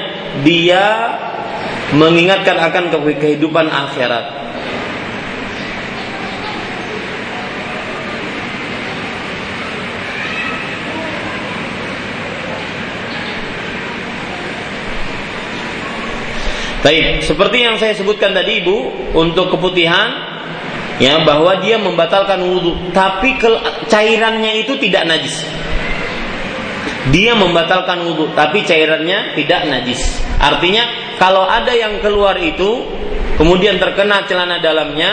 dia 0.46 0.84
mengingatkan 1.94 2.58
akan 2.58 2.84
kehidupan 3.16 3.66
akhirat. 3.68 4.38
Baik, 16.78 17.26
seperti 17.26 17.58
yang 17.68 17.76
saya 17.76 17.92
sebutkan 17.92 18.32
tadi 18.32 18.62
Ibu, 18.62 19.10
untuk 19.18 19.50
keputihan 19.50 20.08
ya 21.02 21.20
bahwa 21.26 21.58
dia 21.58 21.76
membatalkan 21.76 22.38
wudhu, 22.38 22.94
tapi 22.94 23.34
cairannya 23.90 24.62
itu 24.62 24.78
tidak 24.78 25.04
najis. 25.10 25.42
Dia 27.08 27.32
membatalkan 27.32 28.04
wudhu, 28.04 28.36
tapi 28.36 28.62
cairannya 28.64 29.32
tidak 29.38 29.64
najis. 29.70 30.00
Artinya 30.36 30.84
kalau 31.16 31.46
ada 31.48 31.72
yang 31.72 31.98
keluar 32.04 32.36
itu, 32.36 32.84
kemudian 33.40 33.80
terkena 33.80 34.28
celana 34.28 34.60
dalamnya, 34.60 35.10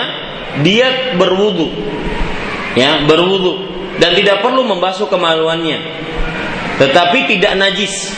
dia 0.60 1.16
berwudhu, 1.16 1.72
ya 2.76 3.04
berwudhu. 3.08 3.74
Dan 3.96 4.12
tidak 4.12 4.44
perlu 4.44 4.68
membasuh 4.68 5.08
kemaluannya, 5.08 5.80
tetapi 6.84 7.32
tidak 7.32 7.56
najis. 7.56 8.12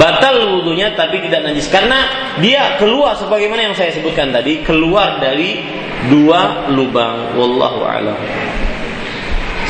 Batal 0.00 0.48
wudhunya 0.56 0.96
tapi 0.96 1.20
tidak 1.20 1.44
najis. 1.44 1.68
Karena 1.68 2.32
dia 2.40 2.80
keluar 2.80 3.20
sebagaimana 3.20 3.68
yang 3.68 3.76
saya 3.76 3.92
sebutkan 3.92 4.32
tadi 4.32 4.64
keluar 4.64 5.20
dari 5.20 5.60
dua 6.08 6.72
lubang. 6.72 7.36
Wallahu 7.36 7.84
alam 7.84 8.16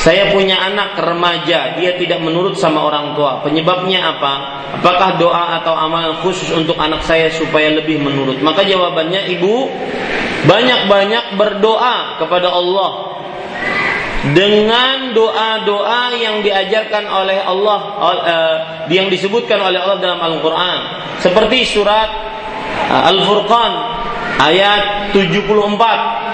saya 0.00 0.32
punya 0.32 0.56
anak 0.56 0.96
remaja, 0.96 1.76
dia 1.76 1.92
tidak 2.00 2.24
menurut 2.24 2.56
sama 2.56 2.88
orang 2.88 3.12
tua. 3.12 3.44
Penyebabnya 3.44 4.16
apa? 4.16 4.32
Apakah 4.80 5.20
doa 5.20 5.60
atau 5.60 5.76
amal 5.76 6.24
khusus 6.24 6.48
untuk 6.56 6.80
anak 6.80 7.04
saya 7.04 7.28
supaya 7.28 7.68
lebih 7.68 8.00
menurut? 8.00 8.40
Maka 8.40 8.64
jawabannya 8.64 9.28
ibu 9.36 9.68
banyak-banyak 10.48 11.36
berdoa 11.36 12.16
kepada 12.16 12.48
Allah 12.48 13.12
dengan 14.32 15.12
doa-doa 15.12 16.16
yang 16.16 16.40
diajarkan 16.44 17.04
oleh 17.04 17.40
Allah 17.40 17.80
uh, 18.00 18.56
yang 18.92 19.08
disebutkan 19.08 19.56
oleh 19.60 19.80
Allah 19.80 19.96
dalam 19.96 20.20
Al-Qur'an 20.20 20.80
seperti 21.24 21.64
surat 21.64 22.08
uh, 22.88 23.08
Al-Furqan 23.08 23.72
ayat 24.44 25.12
74 25.16 26.29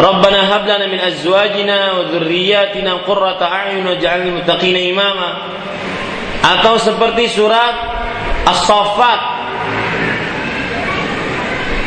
Hab 0.00 0.64
lana 0.66 0.88
min 0.88 0.96
azwajina 0.96 2.00
wa 2.00 2.02
dhurriyyatina 2.08 3.04
qurrata 3.04 3.52
a'yun 3.52 3.84
waj'alna 3.84 4.32
muttaqina 4.32 4.80
imama 4.80 5.28
atau 6.40 6.80
seperti 6.80 7.28
surat 7.28 7.76
As-Saffat 8.48 9.20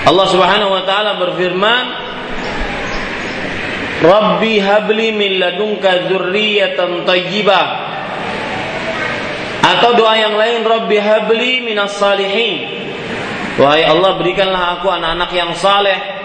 Allah 0.03 0.27
Subhanahu 0.29 0.71
wa 0.77 0.83
taala 0.85 1.17
berfirman 1.17 1.85
Rabbi 4.03 4.59
habli 4.59 5.15
min 5.15 5.39
ladunka 5.39 6.11
dzurriyyatan 6.11 7.07
thayyibah. 7.07 7.65
Atau 9.63 9.95
doa 9.95 10.11
yang 10.19 10.35
lain 10.35 10.67
Rabbi 10.67 10.99
habli 10.99 11.63
minas 11.63 11.95
salihin. 11.95 12.83
Wahai 13.55 13.87
Allah 13.87 14.19
berikanlah 14.19 14.75
aku 14.75 14.91
anak-anak 14.91 15.31
yang 15.31 15.55
saleh. 15.55 16.22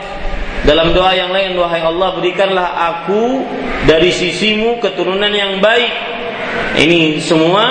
Dalam 0.67 0.91
doa 0.91 1.15
yang 1.15 1.31
lain 1.31 1.55
wahai 1.55 1.81
Allah 1.85 2.19
berikanlah 2.19 2.69
aku 2.95 3.47
dari 3.87 4.11
sisimu 4.11 4.83
keturunan 4.83 5.31
yang 5.31 5.63
baik. 5.63 5.93
Ini 6.79 7.23
semua 7.23 7.65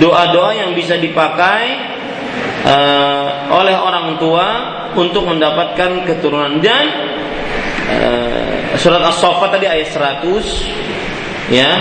doa-doa 0.00 0.52
yang 0.56 0.70
bisa 0.76 0.96
dipakai 0.96 1.64
uh, 2.66 3.28
oleh 3.52 3.76
orang 3.76 4.16
tua 4.20 4.48
untuk 4.96 5.28
mendapatkan 5.28 6.08
keturunan 6.08 6.58
dan 6.60 6.84
uh, 7.92 8.76
surat 8.80 9.02
As-Saffat 9.12 9.60
tadi 9.60 9.66
ayat 9.68 9.88
100 9.92 11.52
ya 11.52 11.72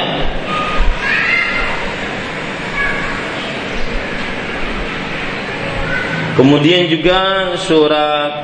Kemudian 6.36 6.92
juga 6.92 7.56
surat 7.56 8.44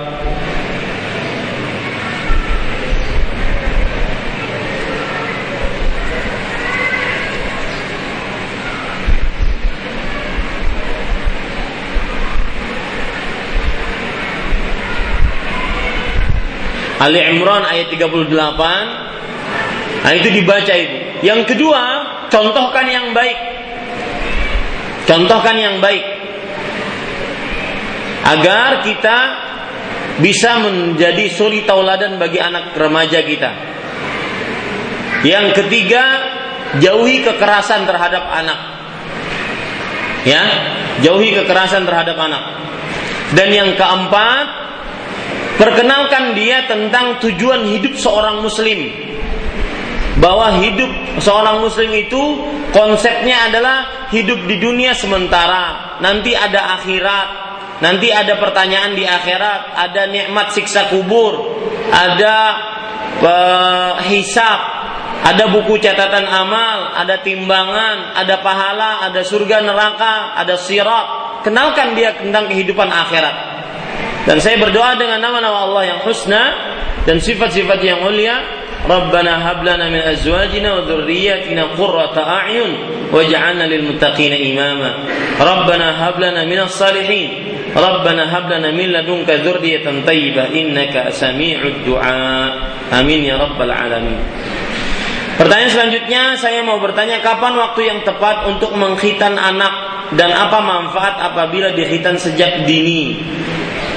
Ali 17.02 17.18
Imran 17.18 17.66
ayat 17.66 17.90
38 17.90 18.30
Nah 20.06 20.12
itu 20.14 20.30
dibaca 20.30 20.74
itu 20.78 21.26
Yang 21.26 21.42
kedua 21.50 21.84
Contohkan 22.32 22.88
yang 22.88 23.12
baik. 23.12 23.36
Contohkan 25.04 25.58
yang 25.60 25.84
baik. 25.84 26.06
Agar 28.24 28.86
kita 28.86 29.18
Bisa 30.22 30.62
menjadi 30.62 31.26
suri 31.34 31.66
tauladan 31.66 32.22
Bagi 32.22 32.38
anak 32.38 32.78
remaja 32.78 33.26
kita. 33.26 33.52
Yang 35.26 35.66
ketiga 35.66 36.04
Jauhi 36.80 37.20
kekerasan 37.20 37.84
terhadap 37.84 38.24
anak. 38.32 38.60
Ya 40.24 40.40
Jauhi 41.04 41.36
kekerasan 41.36 41.84
terhadap 41.84 42.16
anak. 42.16 42.44
Dan 43.36 43.52
yang 43.52 43.70
keempat 43.76 44.61
Perkenalkan 45.62 46.34
dia 46.34 46.66
tentang 46.66 47.22
tujuan 47.22 47.70
hidup 47.70 47.94
seorang 47.94 48.42
muslim. 48.42 48.90
Bahwa 50.18 50.58
hidup 50.58 50.90
seorang 51.22 51.62
muslim 51.62 51.94
itu 51.94 52.50
konsepnya 52.74 53.46
adalah 53.46 54.10
hidup 54.10 54.42
di 54.50 54.58
dunia 54.58 54.98
sementara. 54.98 55.98
Nanti 56.02 56.34
ada 56.34 56.82
akhirat, 56.82 57.28
nanti 57.78 58.10
ada 58.10 58.42
pertanyaan 58.42 58.98
di 58.98 59.06
akhirat, 59.06 59.78
ada 59.78 60.10
nikmat 60.10 60.50
siksa 60.50 60.90
kubur, 60.90 61.62
ada 61.94 62.38
uh, 63.22 63.94
hisab, 64.10 64.60
ada 65.30 65.46
buku 65.46 65.78
catatan 65.78 66.26
amal, 66.26 66.98
ada 66.98 67.22
timbangan, 67.22 68.18
ada 68.18 68.42
pahala, 68.42 69.06
ada 69.06 69.22
surga 69.22 69.62
neraka, 69.62 70.34
ada 70.42 70.58
sirat. 70.58 71.08
Kenalkan 71.46 71.94
dia 71.94 72.18
tentang 72.18 72.50
kehidupan 72.50 72.90
akhirat. 72.90 73.51
Dan 74.26 74.38
saya 74.38 74.62
berdoa 74.62 74.98
dengan 75.02 75.18
nama-nama 75.18 75.66
Allah 75.66 75.84
yang 75.96 76.00
husna 76.06 76.44
dan 77.10 77.18
sifat-sifat 77.18 77.80
yang 77.82 78.06
mulia. 78.06 78.62
Rabbana 78.82 79.38
hablana 79.38 79.94
min 79.94 80.02
azwajina 80.02 80.74
wa 80.74 80.82
dhurriyyatina 80.90 81.78
qurrata 81.78 82.26
a'yun 82.26 82.72
waj'alna 83.14 83.70
lil 83.70 83.94
muttaqina 83.94 84.34
imama. 84.34 85.06
Rabbana 85.38 86.02
hablana 86.02 86.50
min 86.50 86.66
as-salihin. 86.66 87.30
Rabbana 87.78 88.26
hablana 88.26 88.74
min 88.74 88.90
ladunka 88.90 89.46
dzurriyyatan 89.46 90.02
thayyibah 90.02 90.50
innaka 90.50 91.14
sami'ud 91.14 91.86
du'a. 91.86 92.26
Amin 92.90 93.22
ya 93.22 93.38
rabbal 93.38 93.70
alamin. 93.70 94.18
Pertanyaan 95.38 95.72
selanjutnya 95.72 96.22
saya 96.38 96.62
mau 96.66 96.78
bertanya 96.78 97.22
kapan 97.22 97.58
waktu 97.58 97.82
yang 97.86 98.00
tepat 98.02 98.50
untuk 98.50 98.76
mengkhitan 98.78 99.38
anak 99.38 99.74
dan 100.14 100.30
apa 100.36 100.60
manfaat 100.60 101.18
apabila 101.18 101.72
dikhitan 101.72 102.20
sejak 102.20 102.68
dini? 102.68 103.16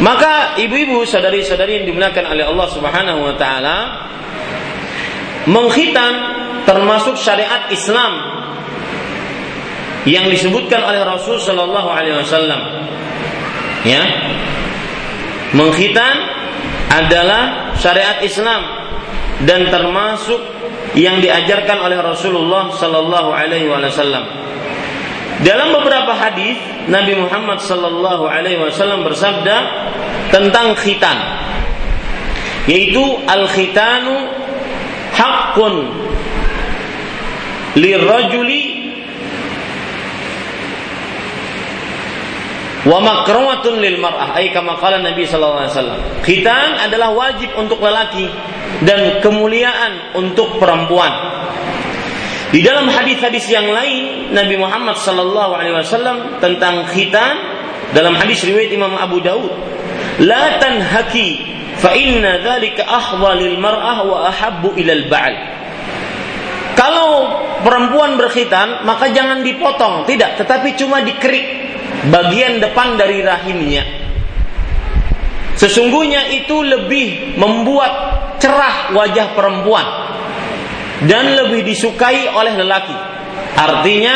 Maka 0.05 0.61
ibu-ibu, 0.61 1.09
saudari-saudari 1.09 1.81
yang 1.81 1.87
dimuliakan 1.89 2.29
oleh 2.29 2.45
Allah 2.45 2.69
Subhanahu 2.69 3.21
wa 3.25 3.35
taala, 3.41 3.77
mengkhitan 5.49 6.13
termasuk 6.69 7.17
syariat 7.17 7.73
Islam 7.73 8.13
yang 10.05 10.29
disebutkan 10.29 10.85
oleh 10.85 11.01
Rasul 11.01 11.41
Shallallahu 11.41 11.89
Alaihi 11.89 12.21
Wasallam. 12.21 12.61
Ya, 13.89 14.01
mengkhitan 15.57 16.15
adalah 16.93 17.73
syariat 17.81 18.21
Islam 18.21 18.65
dan 19.49 19.73
termasuk 19.73 20.41
yang 20.95 21.19
diajarkan 21.19 21.83
oleh 21.83 21.99
Rasulullah 21.99 22.71
sallallahu 22.71 23.35
alaihi 23.35 23.67
wasallam. 23.67 24.44
Dalam 25.43 25.75
beberapa 25.83 26.15
hadis 26.15 26.55
Nabi 26.87 27.19
Muhammad 27.19 27.59
sallallahu 27.59 28.31
alaihi 28.31 28.63
wasallam 28.63 29.03
bersabda 29.03 29.57
tentang 30.31 30.79
khitan 30.79 31.19
yaitu 32.71 33.03
al-khitanu 33.27 34.31
haqqun 35.13 35.75
lirrajuli 37.77 38.63
wa 42.85 43.01
makrumatun 43.01 43.81
lil 43.81 43.97
mar'ah 43.99 44.37
ay 44.37 44.53
kama 44.53 44.77
qala 44.77 45.01
Nabi 45.01 45.25
sallallahu 45.25 45.67
alaihi 45.67 45.75
wasallam. 45.75 46.01
Khitan 46.23 46.69
adalah 46.79 47.11
wajib 47.17 47.51
untuk 47.57 47.81
lelaki 47.81 48.29
dan 48.85 49.19
kemuliaan 49.25 50.15
untuk 50.17 50.61
perempuan. 50.61 51.13
Di 52.55 52.63
dalam 52.63 52.87
hadis-hadis 52.87 53.51
yang 53.51 53.67
lain 53.67 54.31
Nabi 54.31 54.55
Muhammad 54.55 54.95
sallallahu 54.95 55.59
alaihi 55.59 55.75
wasallam 55.75 56.39
tentang 56.39 56.87
khitan 56.87 57.35
dalam 57.91 58.15
hadis 58.15 58.47
riwayat 58.47 58.71
Imam 58.71 58.95
Abu 58.95 59.19
Daud, 59.19 59.51
"La 60.23 60.63
tanhaki 60.63 61.43
fa 61.83 61.91
inna 61.99 62.39
dzalika 62.47 62.87
ahdha 62.87 63.43
lil 63.43 63.59
mar'ah 63.59 64.07
wa 64.07 64.31
ahabbu 64.31 64.71
ilal 64.79 65.11
ba'al." 65.11 65.35
Kalau 66.79 67.11
perempuan 67.67 68.15
berkhitan, 68.23 68.87
maka 68.87 69.11
jangan 69.11 69.43
dipotong, 69.43 70.07
tidak, 70.07 70.39
tetapi 70.39 70.79
cuma 70.79 71.03
dikerik 71.03 71.75
bagian 72.07 72.63
depan 72.63 72.95
dari 72.95 73.19
rahimnya. 73.27 73.83
Sesungguhnya 75.59 76.31
itu 76.31 76.55
lebih 76.63 77.35
membuat 77.35 77.91
cerah 78.39 78.95
wajah 78.95 79.35
perempuan 79.35 80.14
dan 81.05 81.37
lebih 81.45 81.65
disukai 81.67 82.31
oleh 82.33 82.55
lelaki. 82.57 82.97
Artinya 83.55 84.15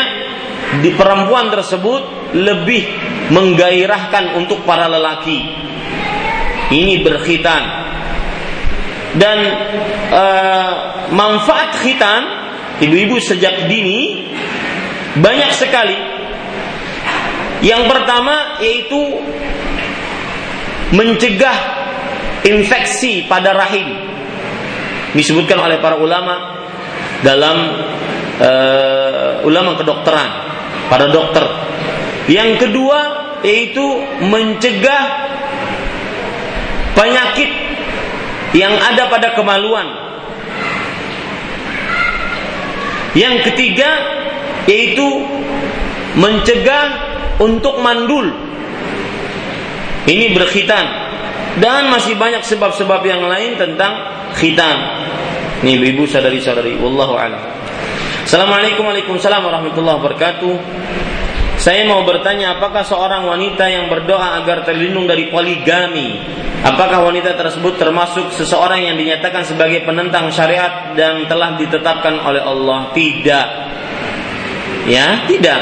di 0.83 0.93
perempuan 0.93 1.49
tersebut 1.49 2.33
lebih 2.37 2.85
menggairahkan 3.33 4.37
untuk 4.37 4.61
para 4.65 4.85
lelaki. 4.85 5.39
Ini 6.69 7.01
berkhitan 7.01 7.63
dan 9.17 9.37
e, 10.13 10.23
manfaat 11.09 11.81
khitan 11.81 12.21
ibu-ibu 12.77 13.17
sejak 13.17 13.65
dini 13.65 14.29
banyak 15.17 15.51
sekali. 15.57 15.97
Yang 17.65 17.83
pertama 17.89 18.61
yaitu 18.61 19.01
mencegah 20.93 21.57
infeksi 22.45 23.25
pada 23.25 23.51
rahim 23.51 24.09
disebutkan 25.17 25.57
oleh 25.57 25.81
para 25.81 25.97
ulama 25.97 26.58
dalam 27.25 27.57
uh, 28.39 29.47
ulama 29.47 29.75
kedokteran, 29.75 30.29
para 30.87 31.11
dokter. 31.11 31.45
Yang 32.29 32.67
kedua 32.67 32.99
yaitu 33.41 33.83
mencegah 34.27 35.03
penyakit 36.93 37.49
yang 38.53 38.75
ada 38.75 39.07
pada 39.07 39.33
kemaluan. 39.33 39.87
Yang 43.17 43.51
ketiga 43.51 43.89
yaitu 44.69 45.07
mencegah 46.13 46.85
untuk 47.41 47.81
mandul. 47.81 48.29
Ini 50.09 50.33
berkhitan 50.33 50.85
dan 51.59 51.91
masih 51.91 52.17
banyak 52.17 52.41
sebab-sebab 52.45 53.01
yang 53.05 53.25
lain 53.25 53.57
tentang 53.57 53.93
khitan. 54.37 54.77
Ini 55.59 55.75
ibu 55.95 56.07
sadari-sadari, 56.07 56.79
wallahu 56.79 57.19
a'lam. 57.19 57.43
Assalamualaikum 58.23 58.85
warahmatullahi 58.87 59.97
wabarakatuh. 59.99 60.53
Saya 61.59 61.83
mau 61.83 62.07
bertanya 62.07 62.55
apakah 62.55 62.87
seorang 62.87 63.27
wanita 63.27 63.67
yang 63.67 63.91
berdoa 63.91 64.39
agar 64.39 64.63
terlindung 64.63 65.03
dari 65.03 65.27
poligami 65.27 66.23
Apakah 66.59 67.07
wanita 67.07 67.39
tersebut 67.39 67.79
termasuk 67.79 68.35
seseorang 68.35 68.83
yang 68.83 68.99
dinyatakan 68.99 69.47
sebagai 69.47 69.87
penentang 69.87 70.27
syariat 70.27 70.91
dan 70.91 71.23
telah 71.31 71.55
ditetapkan 71.55 72.19
oleh 72.19 72.43
Allah? 72.43 72.91
Tidak. 72.91 73.47
Ya, 74.91 75.23
tidak. 75.23 75.61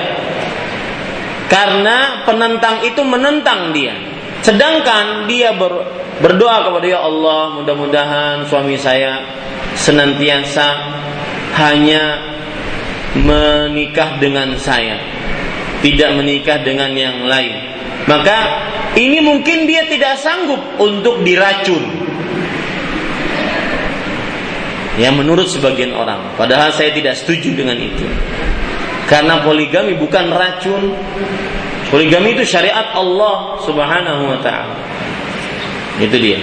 Karena 1.54 2.26
penentang 2.26 2.82
itu 2.82 3.06
menentang 3.06 3.78
dia. 3.78 3.94
Sedangkan 4.42 5.30
dia 5.30 5.54
ber, 5.54 5.86
berdoa 6.18 6.66
kepada 6.66 6.86
ya 6.88 7.00
Allah 7.06 7.62
mudah-mudahan 7.62 8.36
suami 8.50 8.78
saya 8.78 9.22
senantiasa 9.78 10.68
hanya 11.58 12.04
menikah 13.18 14.18
dengan 14.18 14.58
saya 14.58 14.98
tidak 15.82 16.10
menikah 16.18 16.62
dengan 16.66 16.94
yang 16.98 17.26
lain. 17.30 17.54
Maka 18.10 18.38
ini 18.98 19.22
mungkin 19.22 19.70
dia 19.70 19.86
tidak 19.86 20.18
sanggup 20.18 20.60
untuk 20.82 21.22
diracun. 21.22 21.84
Ya 24.98 25.14
menurut 25.14 25.46
sebagian 25.46 25.94
orang. 25.94 26.34
Padahal 26.34 26.74
saya 26.74 26.90
tidak 26.90 27.14
setuju 27.14 27.54
dengan 27.54 27.78
itu. 27.78 28.08
Karena 29.06 29.46
poligami 29.46 29.94
bukan 29.94 30.34
racun. 30.34 30.98
Poligami 31.94 32.34
itu 32.34 32.44
syariat 32.44 32.92
Allah 32.98 33.62
subhanahu 33.62 34.24
wa 34.34 34.40
ta'ala 34.42 34.97
itu 35.98 36.18
dia. 36.18 36.40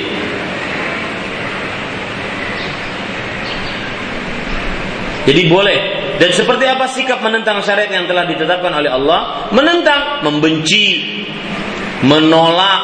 Jadi 5.25 5.43
boleh. 5.49 5.79
Dan 6.15 6.31
seperti 6.31 6.65
apa 6.69 6.87
sikap 6.87 7.19
menentang 7.25 7.59
syariat 7.65 7.91
yang 7.91 8.07
telah 8.07 8.29
ditetapkan 8.29 8.71
oleh 8.71 8.91
Allah? 8.93 9.51
Menentang, 9.51 10.23
membenci, 10.23 11.03
menolak, 12.07 12.83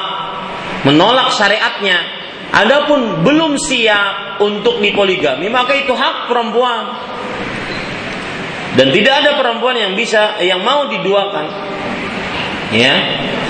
menolak 0.83 1.31
syariatnya. 1.31 2.19
Adapun 2.51 3.23
belum 3.23 3.55
siap 3.55 4.43
untuk 4.43 4.83
dipoligami, 4.83 5.47
maka 5.47 5.79
itu 5.79 5.95
hak 5.95 6.27
perempuan. 6.27 6.85
Dan 8.75 8.91
tidak 8.91 9.15
ada 9.23 9.31
perempuan 9.39 9.79
yang 9.79 9.93
bisa 9.95 10.43
yang 10.43 10.67
mau 10.67 10.91
diduakan. 10.91 11.47
Ya, 12.75 12.95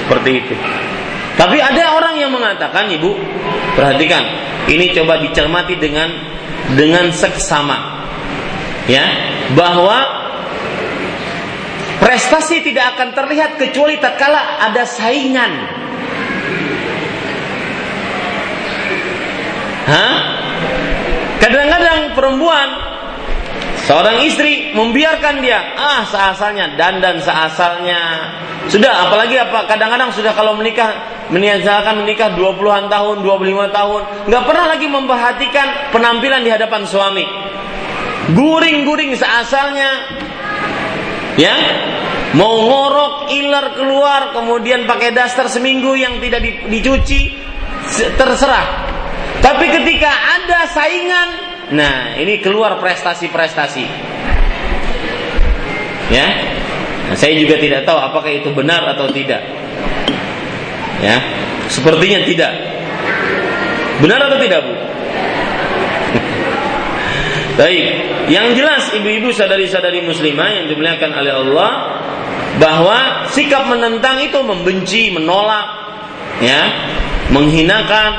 seperti 0.05 0.31
itu. 0.45 0.55
Tapi 1.41 1.57
ada 1.57 1.97
orang 1.97 2.21
yang 2.21 2.37
mengatakan, 2.37 2.93
Ibu, 2.93 3.17
perhatikan, 3.73 4.21
ini 4.69 4.93
coba 4.93 5.25
dicermati 5.25 5.81
dengan 5.81 6.13
dengan 6.77 7.09
seksama. 7.17 8.05
Ya, 8.85 9.09
bahwa 9.57 10.05
prestasi 12.05 12.61
tidak 12.61 12.93
akan 12.93 13.17
terlihat 13.17 13.57
kecuali 13.57 13.97
tatkala 13.97 14.69
ada 14.69 14.85
saingan. 14.85 15.53
Hah? 19.89 20.15
Kadang-kadang 21.41 22.13
perempuan 22.13 22.90
seorang 23.91 24.23
istri 24.23 24.71
membiarkan 24.71 25.43
dia 25.43 25.75
ah 25.75 26.07
seasalnya 26.07 26.79
dan 26.79 27.03
dan 27.03 27.19
seasalnya 27.19 28.31
sudah 28.71 29.11
apalagi 29.11 29.35
apa 29.35 29.67
kadang-kadang 29.67 30.15
sudah 30.15 30.31
kalau 30.31 30.55
menikah 30.55 31.19
meniazakan 31.31 32.03
menikah 32.03 32.35
20-an 32.35 32.91
tahun, 32.91 33.23
25 33.23 33.71
tahun, 33.71 34.01
nggak 34.29 34.45
pernah 34.45 34.65
lagi 34.67 34.87
memperhatikan 34.91 35.67
penampilan 35.95 36.43
di 36.43 36.51
hadapan 36.51 36.83
suami. 36.85 37.27
Guring-guring 38.35 39.15
seasalnya, 39.15 39.91
ya, 41.39 41.55
mau 42.35 42.51
ngorok, 42.51 43.31
iler 43.31 43.67
keluar, 43.79 44.35
kemudian 44.35 44.87
pakai 44.87 45.15
daster 45.15 45.47
seminggu 45.47 45.95
yang 45.95 46.19
tidak 46.19 46.43
dicuci, 46.67 47.35
terserah. 48.19 48.91
Tapi 49.41 49.67
ketika 49.73 50.11
ada 50.11 50.69
saingan, 50.69 51.50
Nah, 51.71 52.19
ini 52.19 52.43
keluar 52.43 52.83
prestasi-prestasi. 52.83 53.87
Ya. 56.11 56.27
Nah, 57.07 57.15
saya 57.15 57.39
juga 57.39 57.63
tidak 57.63 57.87
tahu 57.87 57.95
apakah 57.95 58.31
itu 58.31 58.51
benar 58.51 58.83
atau 58.91 59.07
tidak. 59.15 59.39
Ya. 60.99 61.23
Sepertinya 61.71 62.27
tidak. 62.27 62.51
Benar 64.03 64.19
atau 64.27 64.39
tidak, 64.43 64.67
Bu? 64.67 64.75
Baik, 67.61 67.87
yang 68.27 68.51
jelas 68.59 68.91
ibu-ibu 68.91 69.31
sadari-sadari 69.31 70.03
muslimah 70.03 70.51
yang 70.51 70.67
dimuliakan 70.67 71.15
oleh 71.15 71.33
Allah 71.39 71.71
bahwa 72.59 73.31
sikap 73.31 73.71
menentang 73.71 74.19
itu 74.19 74.43
membenci, 74.43 75.15
menolak, 75.15 75.67
ya, 76.43 76.67
menghinakan, 77.31 78.11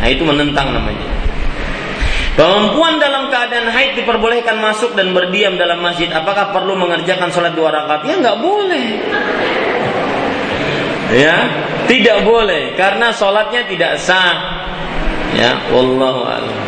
nah 0.00 0.08
itu 0.08 0.24
menentang 0.24 0.72
namanya. 0.72 1.19
Perempuan 2.38 3.02
dalam 3.02 3.26
keadaan 3.26 3.68
haid 3.68 3.98
diperbolehkan 3.98 4.62
masuk 4.62 4.94
dan 4.94 5.10
berdiam 5.10 5.58
dalam 5.58 5.82
masjid. 5.82 6.06
Apakah 6.14 6.54
perlu 6.54 6.78
mengerjakan 6.78 7.28
sholat 7.34 7.58
dua 7.58 7.74
rakaat? 7.74 8.06
Ya 8.06 8.14
nggak 8.16 8.38
boleh. 8.38 8.86
Ya, 11.10 11.36
tidak 11.90 12.22
boleh 12.22 12.78
karena 12.78 13.10
sholatnya 13.10 13.66
tidak 13.66 13.98
sah. 13.98 14.62
Ya, 15.34 15.58
wallahu 15.74 16.22
a'lam. 16.22 16.58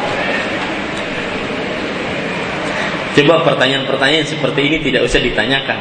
Coba 3.13 3.45
pertanyaan-pertanyaan 3.45 4.27
seperti 4.27 4.61
ini 4.67 4.77
tidak 4.83 5.07
usah 5.07 5.21
ditanyakan. 5.23 5.79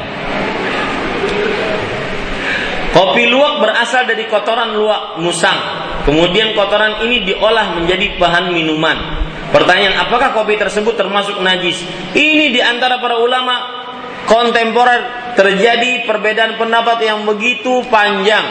Kopi 2.91 3.23
luwak 3.31 3.63
berasal 3.63 4.03
dari 4.03 4.27
kotoran 4.27 4.75
luwak 4.75 5.15
musang. 5.23 5.57
Kemudian 6.03 6.51
kotoran 6.53 6.99
ini 7.07 7.23
diolah 7.23 7.79
menjadi 7.79 8.19
bahan 8.19 8.51
minuman. 8.51 9.20
Pertanyaan, 9.51 10.07
apakah 10.07 10.31
kopi 10.31 10.55
tersebut 10.55 10.95
termasuk 10.95 11.43
najis? 11.43 11.83
Ini 12.15 12.55
di 12.55 12.63
antara 12.63 13.03
para 13.03 13.19
ulama 13.19 13.83
kontemporer 14.23 15.35
terjadi 15.35 16.07
perbedaan 16.07 16.55
pendapat 16.55 17.03
yang 17.03 17.27
begitu 17.27 17.83
panjang. 17.91 18.47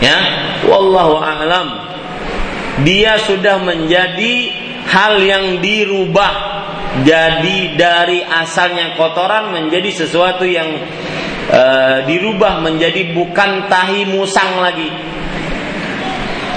Ya, 0.00 0.16
wallahu 0.64 1.20
a'lam. 1.20 1.68
Dia 2.88 3.20
sudah 3.20 3.60
menjadi 3.60 4.48
hal 4.88 5.20
yang 5.20 5.60
dirubah 5.60 6.32
jadi 7.04 7.78
dari 7.78 8.24
asalnya 8.24 8.96
kotoran 8.96 9.52
menjadi 9.54 9.92
sesuatu 9.92 10.42
yang 10.42 10.66
e, 11.46 11.62
dirubah 12.08 12.64
menjadi 12.64 13.12
bukan 13.14 13.68
tahi 13.68 14.08
musang 14.08 14.58
lagi. 14.58 14.88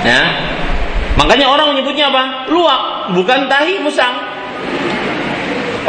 Ya. 0.08 0.24
Makanya 1.14 1.46
orang 1.50 1.78
menyebutnya 1.78 2.10
apa? 2.10 2.50
Luak, 2.50 2.82
bukan 3.14 3.46
tahi 3.46 3.82
musang. 3.86 4.16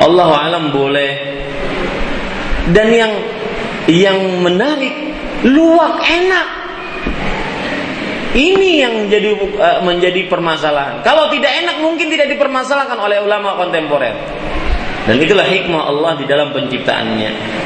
Allah 0.05 0.31
alam 0.51 0.75
boleh. 0.75 1.13
Dan 2.73 2.89
yang 2.93 3.13
yang 3.89 4.19
menarik, 4.41 4.93
luak 5.49 6.01
enak. 6.01 6.49
Ini 8.35 8.71
yang 8.83 8.95
jadi 9.07 9.31
uh, 9.39 9.81
menjadi 9.87 10.27
permasalahan. 10.27 11.07
Kalau 11.07 11.31
tidak 11.31 11.55
enak 11.55 11.79
mungkin 11.79 12.11
tidak 12.11 12.35
dipermasalahkan 12.35 12.99
oleh 12.99 13.23
ulama 13.23 13.55
kontemporer. 13.55 14.17
Dan 15.07 15.21
itulah 15.23 15.47
hikmah 15.47 15.87
Allah 15.87 16.13
di 16.19 16.27
dalam 16.27 16.51
penciptaannya. 16.51 17.64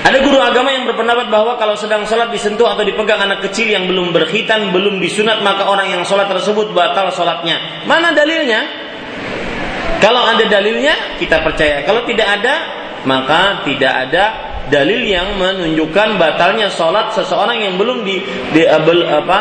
Ada 0.00 0.24
guru 0.24 0.40
agama 0.40 0.72
yang 0.72 0.88
berpendapat 0.88 1.28
bahwa 1.28 1.60
kalau 1.60 1.76
sedang 1.76 2.08
sholat 2.08 2.32
disentuh 2.32 2.64
atau 2.72 2.80
dipegang 2.80 3.20
anak 3.20 3.44
kecil 3.44 3.68
yang 3.68 3.84
belum 3.84 4.16
berkhitan, 4.16 4.72
belum 4.72 4.96
disunat, 4.96 5.44
maka 5.44 5.68
orang 5.68 5.92
yang 5.92 6.02
sholat 6.08 6.24
tersebut 6.32 6.72
batal 6.72 7.12
sholatnya. 7.12 7.84
Mana 7.84 8.16
dalilnya? 8.16 8.64
Kalau 10.00 10.24
ada 10.24 10.40
dalilnya, 10.48 11.20
kita 11.20 11.44
percaya. 11.44 11.84
Kalau 11.84 12.08
tidak 12.08 12.40
ada, 12.40 12.54
maka 13.04 13.60
tidak 13.68 13.92
ada 14.08 14.24
dalil 14.72 15.04
yang 15.04 15.36
menunjukkan 15.36 16.16
batalnya 16.16 16.72
sholat 16.72 17.12
seseorang 17.12 17.60
yang 17.60 17.74
belum 17.76 18.06
di, 18.06 18.22
di 18.56 18.62
uh, 18.64 18.80
bel, 18.80 19.04
apa 19.04 19.38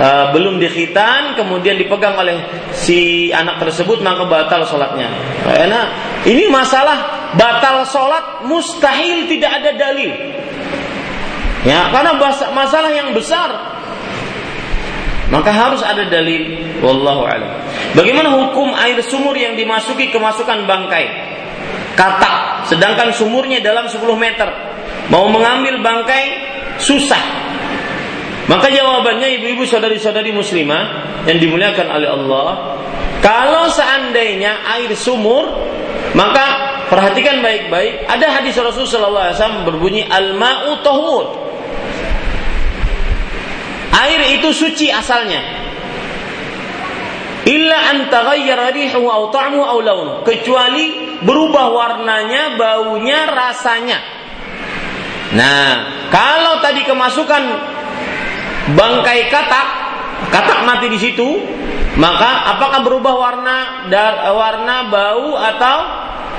uh, 0.00 0.24
belum 0.32 0.62
dikhitan 0.62 1.34
kemudian 1.34 1.76
dipegang 1.76 2.16
oleh 2.16 2.40
si 2.72 3.28
anak 3.34 3.60
tersebut 3.60 4.00
maka 4.00 4.24
batal 4.24 4.64
sholatnya. 4.64 5.10
Karena 5.44 6.09
ini 6.28 6.52
masalah 6.52 7.32
batal 7.36 7.86
sholat 7.88 8.44
mustahil 8.44 9.28
tidak 9.30 9.50
ada 9.62 9.70
dalil. 9.76 10.12
Ya, 11.60 11.92
karena 11.92 12.16
masalah 12.56 12.88
yang 12.88 13.12
besar 13.12 13.68
maka 15.30 15.54
harus 15.54 15.84
ada 15.84 16.10
dalil 16.10 16.74
wallahu 16.82 17.22
alam. 17.22 17.52
Bagaimana 17.94 18.34
hukum 18.34 18.74
air 18.74 18.98
sumur 19.04 19.36
yang 19.38 19.54
dimasuki 19.54 20.10
kemasukan 20.10 20.66
bangkai? 20.66 21.30
katak 22.00 22.64
sedangkan 22.72 23.12
sumurnya 23.12 23.60
dalam 23.60 23.84
10 23.84 24.00
meter 24.16 24.48
mau 25.12 25.28
mengambil 25.28 25.84
bangkai 25.84 26.24
susah 26.80 27.20
maka 28.48 28.72
jawabannya 28.72 29.36
ibu-ibu 29.36 29.68
saudari-saudari 29.68 30.32
muslimah 30.32 30.82
yang 31.28 31.36
dimuliakan 31.36 31.86
oleh 31.92 32.08
Allah 32.08 32.48
kalau 33.20 33.68
seandainya 33.68 34.64
air 34.80 34.90
sumur 34.96 35.44
maka 36.14 36.44
perhatikan 36.90 37.38
baik-baik 37.38 38.06
ada 38.10 38.26
hadis 38.40 38.58
Rasulullah 38.58 39.30
SAW 39.30 39.66
berbunyi 39.66 40.06
al-ma'u 40.10 40.82
tahur 40.82 41.50
air 44.00 44.40
itu 44.40 44.48
suci 44.54 44.88
asalnya. 44.88 45.42
Illa 47.48 47.78
an 47.96 48.12
taghayyara 48.12 48.70
rihuhu 48.70 49.32
kecuali 50.28 50.84
berubah 51.24 51.66
warnanya, 51.72 52.54
baunya, 52.56 53.26
rasanya. 53.32 53.98
Nah, 55.30 55.68
kalau 56.12 56.60
tadi 56.60 56.84
kemasukan 56.84 57.42
bangkai 58.76 59.32
katak, 59.32 59.68
katak 60.28 60.60
mati 60.68 60.92
di 60.92 60.98
situ, 61.00 61.28
maka 61.96 62.52
apakah 62.56 62.84
berubah 62.84 63.14
warna, 63.16 63.56
dar, 63.88 64.28
warna, 64.36 64.92
bau 64.92 65.40
atau 65.40 65.76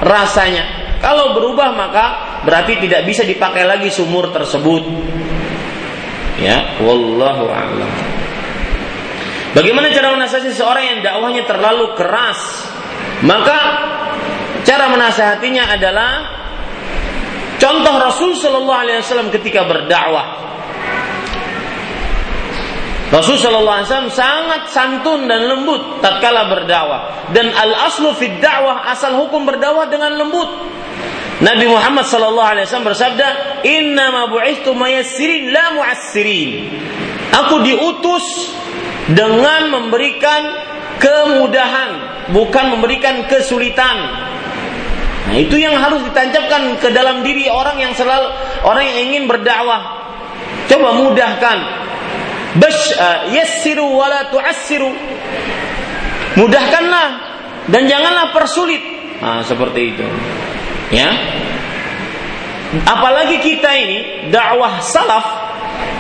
rasanya? 0.05 0.97
Kalau 1.01 1.33
berubah 1.33 1.73
maka 1.73 2.05
berarti 2.45 2.77
tidak 2.77 3.09
bisa 3.09 3.25
dipakai 3.25 3.65
lagi 3.65 3.89
sumur 3.89 4.29
tersebut. 4.29 4.85
Ya, 6.37 6.77
wallahu 6.81 7.49
a'lam. 7.49 7.91
Bagaimana 9.57 9.89
cara 9.89 10.13
menasihati 10.13 10.53
seorang 10.53 10.85
yang 10.85 10.99
dakwahnya 11.01 11.43
terlalu 11.49 11.97
keras? 11.97 12.69
Maka 13.21 13.59
Cara 14.61 14.93
menasehatinya 14.93 15.73
adalah 15.73 16.11
contoh 17.57 17.95
Rasul 17.97 18.37
Shallallahu 18.37 18.81
Alaihi 18.85 19.01
Wasallam 19.01 19.33
ketika 19.33 19.65
berdakwah. 19.65 20.53
Rasul 23.11 23.35
Shallallahu 23.35 23.75
Alaihi 23.75 23.87
Wasallam 23.91 24.13
sangat 24.15 24.61
santun 24.71 25.27
dan 25.27 25.43
lembut 25.43 25.99
tatkala 25.99 26.47
berdakwah. 26.47 27.27
Dan 27.35 27.51
al 27.51 27.91
aslu 27.91 28.15
fid 28.15 28.39
dakwah 28.39 28.87
asal 28.87 29.19
hukum 29.19 29.43
berdakwah 29.43 29.91
dengan 29.91 30.15
lembut. 30.15 30.47
Nabi 31.43 31.67
Muhammad 31.67 32.07
Sallallahu 32.07 32.49
Alaihi 32.55 32.65
Wasallam 32.71 32.87
bersabda, 32.87 33.27
Inna 33.67 34.15
ma 34.15 34.31
mayassirin 34.31 35.51
la 35.51 35.75
mu'assirin. 35.75 36.51
Aku 37.35 37.59
diutus 37.67 38.55
dengan 39.11 39.75
memberikan 39.75 40.41
kemudahan, 41.01 41.89
bukan 42.31 42.79
memberikan 42.79 43.27
kesulitan. 43.27 43.97
Nah, 45.27 45.35
itu 45.35 45.59
yang 45.59 45.75
harus 45.75 45.99
ditancapkan 46.07 46.79
ke 46.79 46.95
dalam 46.95 47.27
diri 47.27 47.51
orang 47.51 47.75
yang 47.75 47.91
selalu 47.91 48.31
orang 48.63 48.83
yang 48.87 49.11
ingin 49.11 49.23
berdakwah. 49.27 49.99
Coba 50.71 50.95
mudahkan. 50.95 51.57
Bash 52.59 52.91
uh, 52.95 53.31
yassiru 53.31 53.87
wala 53.87 54.27
tu'assiru. 54.27 54.91
Mudahkanlah 56.35 57.07
dan 57.71 57.87
janganlah 57.87 58.35
persulit. 58.35 58.81
Nah, 59.21 59.45
seperti 59.45 59.95
itu. 59.95 60.05
Ya. 60.91 61.11
Apalagi 62.87 63.43
kita 63.43 63.71
ini 63.75 63.99
dakwah 64.31 64.79
salaf, 64.79 65.27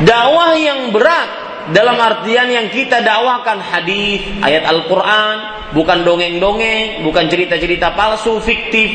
dakwah 0.07 0.55
yang 0.55 0.91
berat 0.95 1.29
dalam 1.69 1.99
artian 1.99 2.47
yang 2.49 2.67
kita 2.71 3.03
dakwahkan 3.03 3.59
hadis, 3.59 4.23
ayat 4.41 4.65
Al-Qur'an, 4.65 5.69
bukan 5.75 6.01
dongeng-dongeng, 6.01 7.03
bukan 7.05 7.27
cerita-cerita 7.27 7.93
palsu, 7.93 8.39
fiktif. 8.41 8.91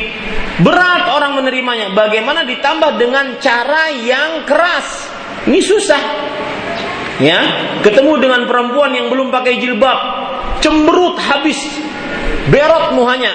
Berat 0.65 1.13
orang 1.13 1.37
menerimanya. 1.37 1.93
Bagaimana 1.93 2.49
ditambah 2.49 2.97
dengan 2.97 3.37
cara 3.39 3.93
yang 3.93 4.49
keras? 4.49 5.13
Ini 5.47 5.61
susah. 5.61 6.03
Ya, 7.17 7.41
ketemu 7.81 8.21
dengan 8.21 8.45
perempuan 8.45 8.93
yang 8.93 9.09
belum 9.09 9.33
pakai 9.33 9.57
jilbab, 9.57 9.99
cemberut 10.61 11.17
habis, 11.17 11.57
berot 12.53 12.93
muhanya. 12.93 13.33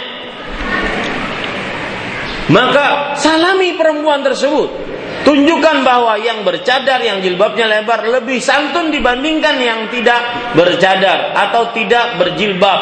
Maka 2.52 3.16
salami 3.16 3.80
perempuan 3.80 4.22
tersebut 4.28 4.92
Tunjukkan 5.22 5.86
bahwa 5.86 6.18
yang 6.18 6.42
bercadar, 6.42 6.98
yang 6.98 7.22
jilbabnya 7.22 7.70
lebar 7.70 8.10
lebih 8.10 8.42
santun 8.42 8.90
dibandingkan 8.90 9.62
yang 9.62 9.80
tidak 9.94 10.18
bercadar 10.58 11.38
atau 11.38 11.70
tidak 11.78 12.18
berjilbab. 12.18 12.80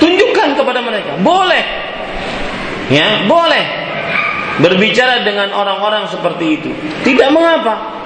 Tunjukkan 0.00 0.56
kepada 0.56 0.80
mereka. 0.80 1.20
Boleh. 1.20 1.64
Ya, 2.88 3.28
boleh. 3.28 3.64
Berbicara 4.56 5.20
dengan 5.20 5.52
orang-orang 5.52 6.08
seperti 6.08 6.46
itu. 6.56 6.70
Tidak 7.04 7.28
mengapa. 7.28 8.05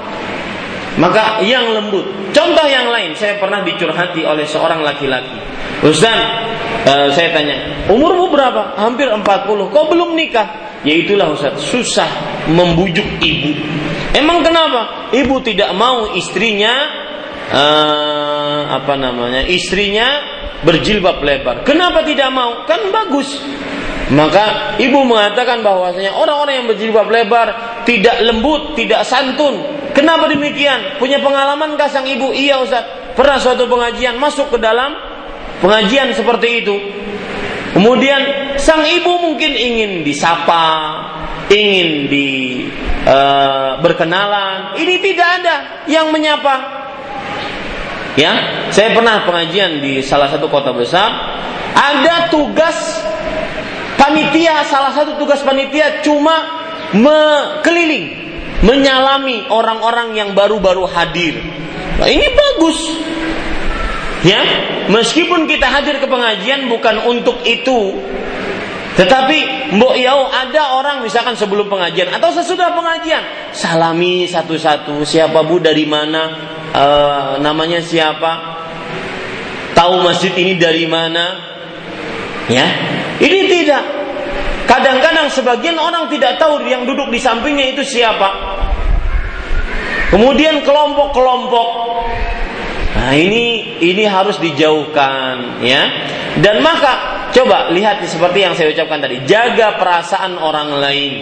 Maka 0.98 1.44
yang 1.46 1.70
lembut. 1.70 2.02
Contoh 2.34 2.66
yang 2.66 2.90
lain, 2.90 3.14
saya 3.14 3.38
pernah 3.38 3.62
dicurhati 3.62 4.26
oleh 4.26 4.42
seorang 4.42 4.82
laki-laki. 4.82 5.38
Ustaz, 5.86 6.18
uh, 6.86 7.08
saya 7.14 7.30
tanya, 7.30 7.86
umurmu 7.86 8.30
berapa? 8.34 8.74
Hampir 8.74 9.06
40. 9.06 9.22
Kok 9.70 9.86
belum 9.86 10.18
nikah? 10.18 10.80
Ya 10.82 10.96
itulah 10.96 11.30
Ustaz, 11.30 11.60
susah 11.60 12.08
membujuk 12.48 13.06
ibu. 13.20 13.52
Emang 14.16 14.40
kenapa? 14.40 15.12
Ibu 15.12 15.44
tidak 15.44 15.70
mau 15.76 16.10
istrinya 16.16 16.72
uh, 17.52 18.60
apa 18.80 18.96
namanya? 18.96 19.44
Istrinya 19.46 20.08
berjilbab 20.64 21.20
lebar. 21.20 21.62
Kenapa 21.62 22.02
tidak 22.02 22.28
mau? 22.32 22.64
Kan 22.64 22.88
bagus. 22.90 23.40
Maka 24.10 24.74
ibu 24.82 25.06
mengatakan 25.06 25.62
bahwasanya 25.62 26.18
orang-orang 26.18 26.64
yang 26.64 26.66
berjilbab 26.66 27.06
lebar 27.06 27.48
tidak 27.86 28.18
lembut, 28.26 28.74
tidak 28.74 29.06
santun. 29.06 29.80
Kenapa 29.92 30.30
demikian? 30.30 31.00
Punya 31.02 31.18
pengalaman 31.18 31.74
kah 31.74 31.90
sang 31.90 32.06
ibu? 32.06 32.30
Iya 32.30 32.62
Ustaz. 32.62 32.84
Pernah 33.18 33.38
suatu 33.42 33.66
pengajian 33.66 34.16
masuk 34.16 34.54
ke 34.54 34.58
dalam 34.62 34.94
pengajian 35.60 36.14
seperti 36.14 36.64
itu. 36.64 36.76
Kemudian 37.70 38.54
sang 38.58 38.82
ibu 38.82 39.22
mungkin 39.22 39.54
ingin 39.54 40.02
disapa, 40.02 40.66
ingin 41.50 42.10
di 42.10 42.28
uh, 43.06 43.78
berkenalan. 43.78 44.74
Ini 44.78 44.94
tidak 44.98 45.28
ada 45.42 45.56
yang 45.86 46.10
menyapa. 46.10 46.82
Ya, 48.18 48.66
saya 48.74 48.90
pernah 48.90 49.22
pengajian 49.22 49.78
di 49.78 50.02
salah 50.02 50.26
satu 50.26 50.50
kota 50.50 50.74
besar. 50.74 51.38
Ada 51.70 52.26
tugas 52.26 52.98
panitia, 53.94 54.66
salah 54.66 54.90
satu 54.90 55.14
tugas 55.14 55.38
panitia 55.46 56.02
cuma 56.02 56.58
mengkeliling, 56.90 58.30
menyalami 58.61 59.49
orang-orang 59.49 60.16
yang 60.16 60.31
baru-baru 60.37 60.85
hadir. 60.89 61.41
Nah, 61.97 62.09
ini 62.09 62.27
bagus. 62.32 62.78
Ya, 64.20 64.41
meskipun 64.93 65.49
kita 65.49 65.65
hadir 65.65 65.97
ke 65.97 66.05
pengajian 66.05 66.69
bukan 66.69 67.09
untuk 67.09 67.41
itu, 67.49 67.97
tetapi 69.01 69.70
Mbok 69.81 69.95
Yau 69.97 70.28
ada 70.28 70.77
orang 70.77 71.01
misalkan 71.01 71.32
sebelum 71.32 71.73
pengajian 71.73 72.12
atau 72.12 72.28
sesudah 72.37 72.77
pengajian 72.77 73.23
salami 73.55 74.28
satu-satu 74.28 75.09
siapa 75.09 75.41
bu 75.41 75.57
dari 75.57 75.89
mana? 75.89 76.23
E, 76.69 76.85
namanya 77.41 77.81
siapa? 77.81 78.61
Tahu 79.73 80.05
masjid 80.05 80.37
ini 80.37 80.61
dari 80.61 80.85
mana? 80.85 81.49
Ya 82.53 82.66
ini 83.24 83.41
tidak 83.47 83.99
kadang-kadang 84.70 85.26
sebagian 85.34 85.74
orang 85.74 86.06
tidak 86.06 86.38
tahu 86.38 86.62
yang 86.62 86.86
duduk 86.86 87.10
di 87.10 87.18
sampingnya 87.18 87.74
itu 87.74 87.82
siapa 87.82 88.30
kemudian 90.14 90.62
kelompok-kelompok 90.62 91.68
Nah 93.01 93.16
ini 93.16 93.78
ini 93.80 94.05
harus 94.05 94.36
dijauhkan 94.36 95.64
ya. 95.64 95.82
Dan 96.36 96.60
maka 96.60 97.26
coba 97.32 97.72
lihat 97.72 98.05
seperti 98.05 98.44
yang 98.44 98.52
saya 98.52 98.76
ucapkan 98.76 99.01
tadi, 99.01 99.24
jaga 99.24 99.80
perasaan 99.80 100.36
orang 100.36 100.68
lain. 100.76 101.12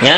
Ya. 0.00 0.16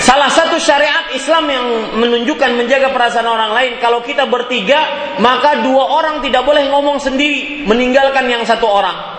Salah 0.00 0.30
satu 0.30 0.56
syariat 0.56 1.10
Islam 1.12 1.44
yang 1.50 1.66
menunjukkan 1.98 2.54
menjaga 2.54 2.94
perasaan 2.94 3.26
orang 3.26 3.52
lain, 3.52 3.72
kalau 3.82 4.00
kita 4.00 4.24
bertiga, 4.30 5.12
maka 5.18 5.60
dua 5.66 5.98
orang 5.98 6.22
tidak 6.22 6.46
boleh 6.46 6.66
ngomong 6.70 7.02
sendiri, 7.02 7.66
meninggalkan 7.66 8.26
yang 8.30 8.46
satu 8.46 8.70
orang. 8.70 9.15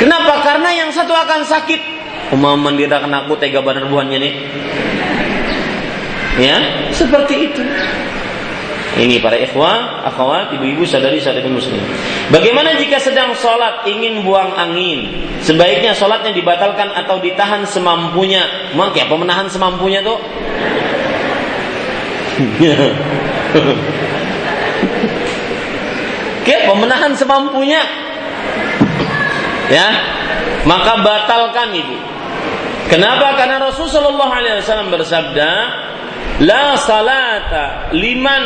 Kenapa? 0.00 0.40
Karena 0.40 0.72
yang 0.72 0.88
satu 0.88 1.12
akan 1.12 1.44
sakit. 1.44 1.80
Umam 2.32 2.56
mandira 2.56 3.04
kena 3.04 3.28
aku 3.28 3.36
tega 3.36 3.60
badan 3.60 3.92
buahnya 3.92 4.16
nih. 4.16 4.32
Ya, 6.40 6.56
seperti 6.96 7.52
itu. 7.52 7.60
Ini 8.96 9.22
para 9.22 9.36
ikhwah, 9.38 10.08
akhwat, 10.08 10.56
ibu-ibu, 10.56 10.82
sadari-sadari 10.88 11.46
muslim. 11.46 11.78
Bagaimana 12.32 12.74
jika 12.80 12.98
sedang 12.98 13.36
sholat 13.36 13.86
ingin 13.86 14.24
buang 14.26 14.50
angin? 14.56 15.06
Sebaiknya 15.44 15.94
sholatnya 15.94 16.32
dibatalkan 16.34 16.90
atau 16.96 17.20
ditahan 17.22 17.62
semampunya. 17.68 18.72
Mak, 18.74 18.96
apa 18.96 19.14
menahan 19.14 19.46
semampunya 19.52 20.02
tuh? 20.02 20.18
Oke, 26.40 26.56
pemenahan 26.66 27.12
semampunya. 27.14 28.09
Ya, 29.70 29.88
maka 30.66 30.98
batalkan 31.00 31.70
itu. 31.78 31.96
Kenapa? 32.90 33.38
Karena 33.38 33.62
Rasulullah 33.62 34.34
SAW 34.58 34.90
bersabda, 34.90 35.50
La 36.40 36.74
salata 36.74 37.92
liman 37.92 38.44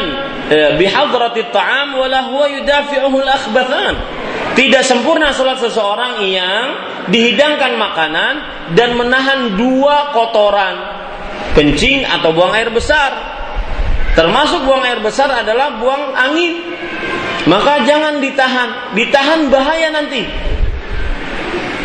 eh, 0.50 0.74
bihadrati 0.74 1.46
ta'am 1.48 1.94
wala 1.94 2.26
huwa 2.26 2.50
yudafi'uhu 2.50 3.16
al-akhbathan. 3.22 3.94
Tidak 4.54 4.82
sempurna 4.82 5.30
salat 5.34 5.62
seseorang 5.62 6.22
yang 6.26 6.64
dihidangkan 7.10 7.74
makanan 7.78 8.34
dan 8.74 8.94
menahan 8.98 9.54
dua 9.58 10.10
kotoran, 10.14 10.76
kencing 11.54 12.06
atau 12.06 12.34
buang 12.34 12.54
air 12.54 12.70
besar. 12.70 13.14
Termasuk 14.14 14.62
buang 14.62 14.82
air 14.86 15.02
besar 15.02 15.30
adalah 15.30 15.78
buang 15.78 16.14
angin. 16.14 16.62
Maka 17.50 17.82
jangan 17.82 18.22
ditahan, 18.22 18.94
ditahan 18.94 19.50
bahaya 19.50 19.90
nanti. 19.90 20.22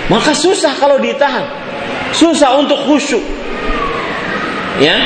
Maka 0.09 0.33
susah 0.33 0.73
kalau 0.81 0.97
ditahan. 0.97 1.45
Susah 2.11 2.57
untuk 2.57 2.81
khusyuk. 2.89 3.21
Ya, 4.81 4.97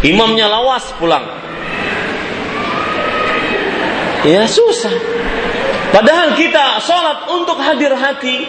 Imamnya 0.00 0.48
lawas 0.48 0.96
pulang. 0.96 1.28
Ya 4.24 4.48
susah. 4.48 4.92
Padahal 5.92 6.36
kita 6.36 6.80
sholat 6.80 7.28
untuk 7.28 7.60
hadir 7.60 7.92
hati, 7.92 8.48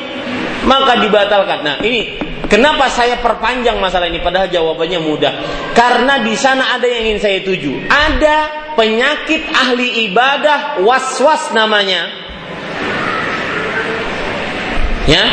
maka 0.64 1.00
dibatalkan. 1.00 1.60
Nah 1.64 1.76
ini 1.84 2.16
kenapa 2.48 2.88
saya 2.88 3.20
perpanjang 3.20 3.80
masalah 3.84 4.08
ini? 4.08 4.24
Padahal 4.24 4.48
jawabannya 4.48 5.00
mudah. 5.04 5.34
Karena 5.76 6.24
di 6.24 6.36
sana 6.40 6.76
ada 6.76 6.88
yang 6.88 7.12
ingin 7.12 7.20
saya 7.20 7.38
tuju. 7.44 7.88
Ada 7.88 8.38
penyakit 8.80 9.52
ahli 9.52 10.08
ibadah 10.08 10.80
was-was 10.86 11.52
namanya. 11.52 12.08
Ya, 15.10 15.26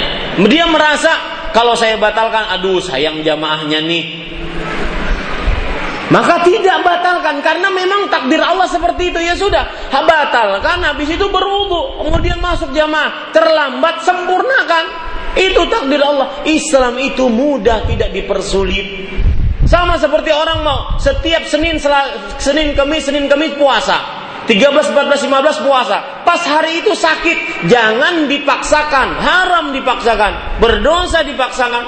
dia 0.47 0.71
merasa 0.71 1.11
kalau 1.51 1.75
saya 1.75 1.99
batalkan, 1.99 2.47
aduh 2.55 2.79
sayang 2.79 3.27
jamaahnya 3.27 3.83
nih, 3.83 4.05
maka 6.09 6.41
tidak 6.41 6.81
batalkan 6.81 7.45
karena 7.45 7.69
memang 7.69 8.09
takdir 8.09 8.41
Allah 8.41 8.65
seperti 8.65 9.13
itu 9.13 9.21
ya 9.21 9.37
sudah. 9.37 9.93
Batalkan 9.93 10.81
habis 10.81 11.13
itu 11.13 11.27
berwudu, 11.29 12.05
kemudian 12.05 12.41
masuk 12.41 12.73
jamaah, 12.73 13.35
terlambat 13.35 14.01
sempurnakan. 14.05 14.85
Itu 15.37 15.69
takdir 15.69 16.01
Allah. 16.01 16.43
Islam 16.49 16.97
itu 16.99 17.29
mudah 17.29 17.85
tidak 17.87 18.11
dipersulit. 18.17 19.07
Sama 19.69 20.01
seperti 20.01 20.33
orang 20.33 20.65
mau 20.65 20.97
setiap 20.97 21.45
Senin 21.45 21.77
Senin 22.41 22.73
Kamis 22.73 23.05
Senin 23.05 23.29
Kamis 23.29 23.53
puasa. 23.61 24.18
13, 24.49 24.97
14, 24.97 25.29
15 25.29 25.67
puasa. 25.69 26.25
Pas 26.25 26.41
hari 26.49 26.81
itu 26.81 26.97
sakit, 26.97 27.69
jangan 27.69 28.25
dipaksakan, 28.33 29.21
haram 29.21 29.77
dipaksakan, 29.77 30.57
berdosa 30.57 31.21
dipaksakan. 31.21 31.85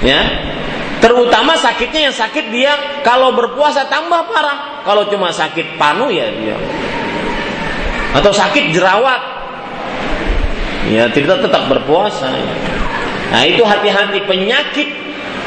Ya, 0.00 0.22
Terutama 0.98 1.54
sakitnya 1.54 2.10
yang 2.10 2.16
sakit 2.16 2.50
dia 2.50 2.74
kalau 3.06 3.30
berpuasa 3.30 3.86
tambah 3.86 4.26
parah. 4.26 4.82
Kalau 4.82 5.06
cuma 5.06 5.30
sakit 5.30 5.78
panu 5.78 6.10
ya 6.10 6.26
dia. 6.26 6.58
Atau 8.18 8.34
sakit 8.34 8.74
jerawat. 8.74 9.20
Ya 10.90 11.06
tidak 11.14 11.46
tetap 11.46 11.70
berpuasa. 11.70 12.34
Nah 13.30 13.42
itu 13.46 13.62
hati-hati 13.62 14.26
penyakit 14.26 14.88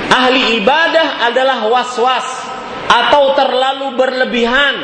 ahli 0.08 0.62
ibadah 0.62 1.28
adalah 1.28 1.68
was-was 1.68 2.51
atau 2.92 3.32
terlalu 3.40 3.96
berlebihan. 3.96 4.76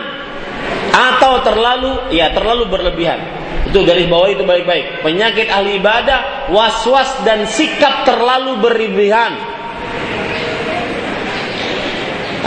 Atau 0.88 1.44
terlalu 1.44 2.16
ya 2.16 2.32
terlalu 2.32 2.72
berlebihan. 2.72 3.20
Itu 3.68 3.84
garis 3.84 4.08
bawah 4.08 4.32
itu 4.32 4.48
baik-baik. 4.48 5.04
Penyakit 5.04 5.52
ahli 5.52 5.78
ibadah 5.78 6.50
was-was 6.50 7.22
dan 7.28 7.44
sikap 7.46 8.08
terlalu 8.08 8.64
berlebihan. 8.64 9.36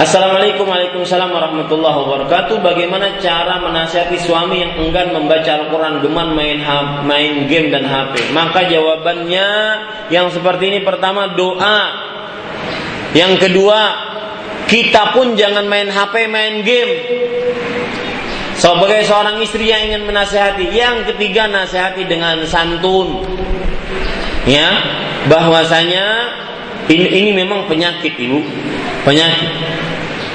Assalamualaikum 0.00 0.64
Waalaikumsalam 0.64 1.28
warahmatullahi 1.28 1.96
wabarakatuh. 2.08 2.64
Bagaimana 2.64 3.20
cara 3.20 3.60
menasihati 3.60 4.16
suami 4.16 4.64
yang 4.64 4.72
enggan 4.80 5.12
membaca 5.12 5.60
Al-Quran 5.60 6.00
Geman 6.00 6.32
main, 6.32 6.64
main 7.04 7.44
game 7.44 7.68
dan 7.68 7.84
HP 7.84 8.32
Maka 8.32 8.64
jawabannya 8.64 9.48
yang 10.08 10.32
seperti 10.32 10.72
ini. 10.72 10.80
Pertama 10.80 11.36
doa. 11.36 12.08
Yang 13.12 13.44
kedua 13.44 14.09
Kita 14.70 15.10
pun 15.10 15.34
jangan 15.34 15.66
main 15.66 15.90
HP 15.90 16.30
main 16.30 16.62
game 16.62 16.94
Sebagai 18.54 19.02
seorang 19.08 19.40
istri 19.40 19.72
yang 19.72 19.88
ingin 19.88 20.04
menasehati, 20.04 20.68
yang 20.68 21.08
ketiga 21.08 21.48
nasihati 21.48 22.04
dengan 22.04 22.44
santun. 22.44 23.24
Ya, 24.44 24.68
bahwasanya 25.32 26.06
ini, 26.92 27.08
ini 27.08 27.30
memang 27.32 27.64
penyakit 27.72 28.20
ibu, 28.20 28.44
penyakit. 29.08 29.48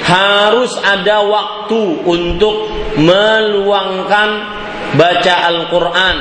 Harus 0.10 0.74
ada 0.82 1.22
waktu 1.22 2.02
untuk 2.02 2.66
meluangkan 2.98 4.30
baca 4.98 5.36
Al-Quran. 5.46 6.18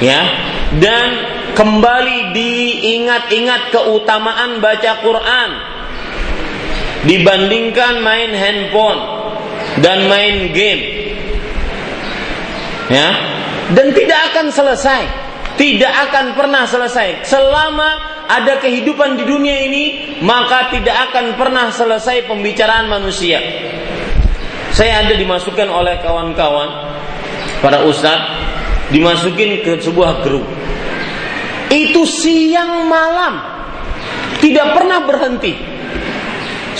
Ya, 0.00 0.20
dan 0.78 1.08
kembali 1.58 2.30
diingat-ingat 2.30 3.74
keutamaan 3.74 4.62
baca 4.62 5.02
Quran 5.02 5.50
dibandingkan 7.10 7.98
main 8.04 8.30
handphone 8.30 9.00
dan 9.82 10.06
main 10.06 10.54
game. 10.54 10.82
Ya. 12.86 13.08
Dan 13.74 13.94
tidak 13.94 14.34
akan 14.34 14.46
selesai. 14.50 15.02
Tidak 15.58 15.92
akan 16.10 16.38
pernah 16.38 16.66
selesai. 16.66 17.26
Selama 17.26 17.88
ada 18.30 18.58
kehidupan 18.62 19.18
di 19.18 19.24
dunia 19.26 19.66
ini, 19.66 19.84
maka 20.22 20.70
tidak 20.70 21.10
akan 21.10 21.34
pernah 21.34 21.70
selesai 21.70 22.30
pembicaraan 22.30 22.86
manusia. 22.86 23.42
Saya 24.70 25.02
ada 25.06 25.14
dimasukkan 25.18 25.66
oleh 25.66 25.98
kawan-kawan 25.98 26.70
para 27.58 27.82
ustadz 27.84 28.49
dimasukin 28.90 29.64
ke 29.64 29.78
sebuah 29.82 30.22
grup. 30.26 30.46
Itu 31.70 32.02
siang 32.06 32.90
malam 32.90 33.34
tidak 34.42 34.74
pernah 34.74 35.06
berhenti 35.06 35.70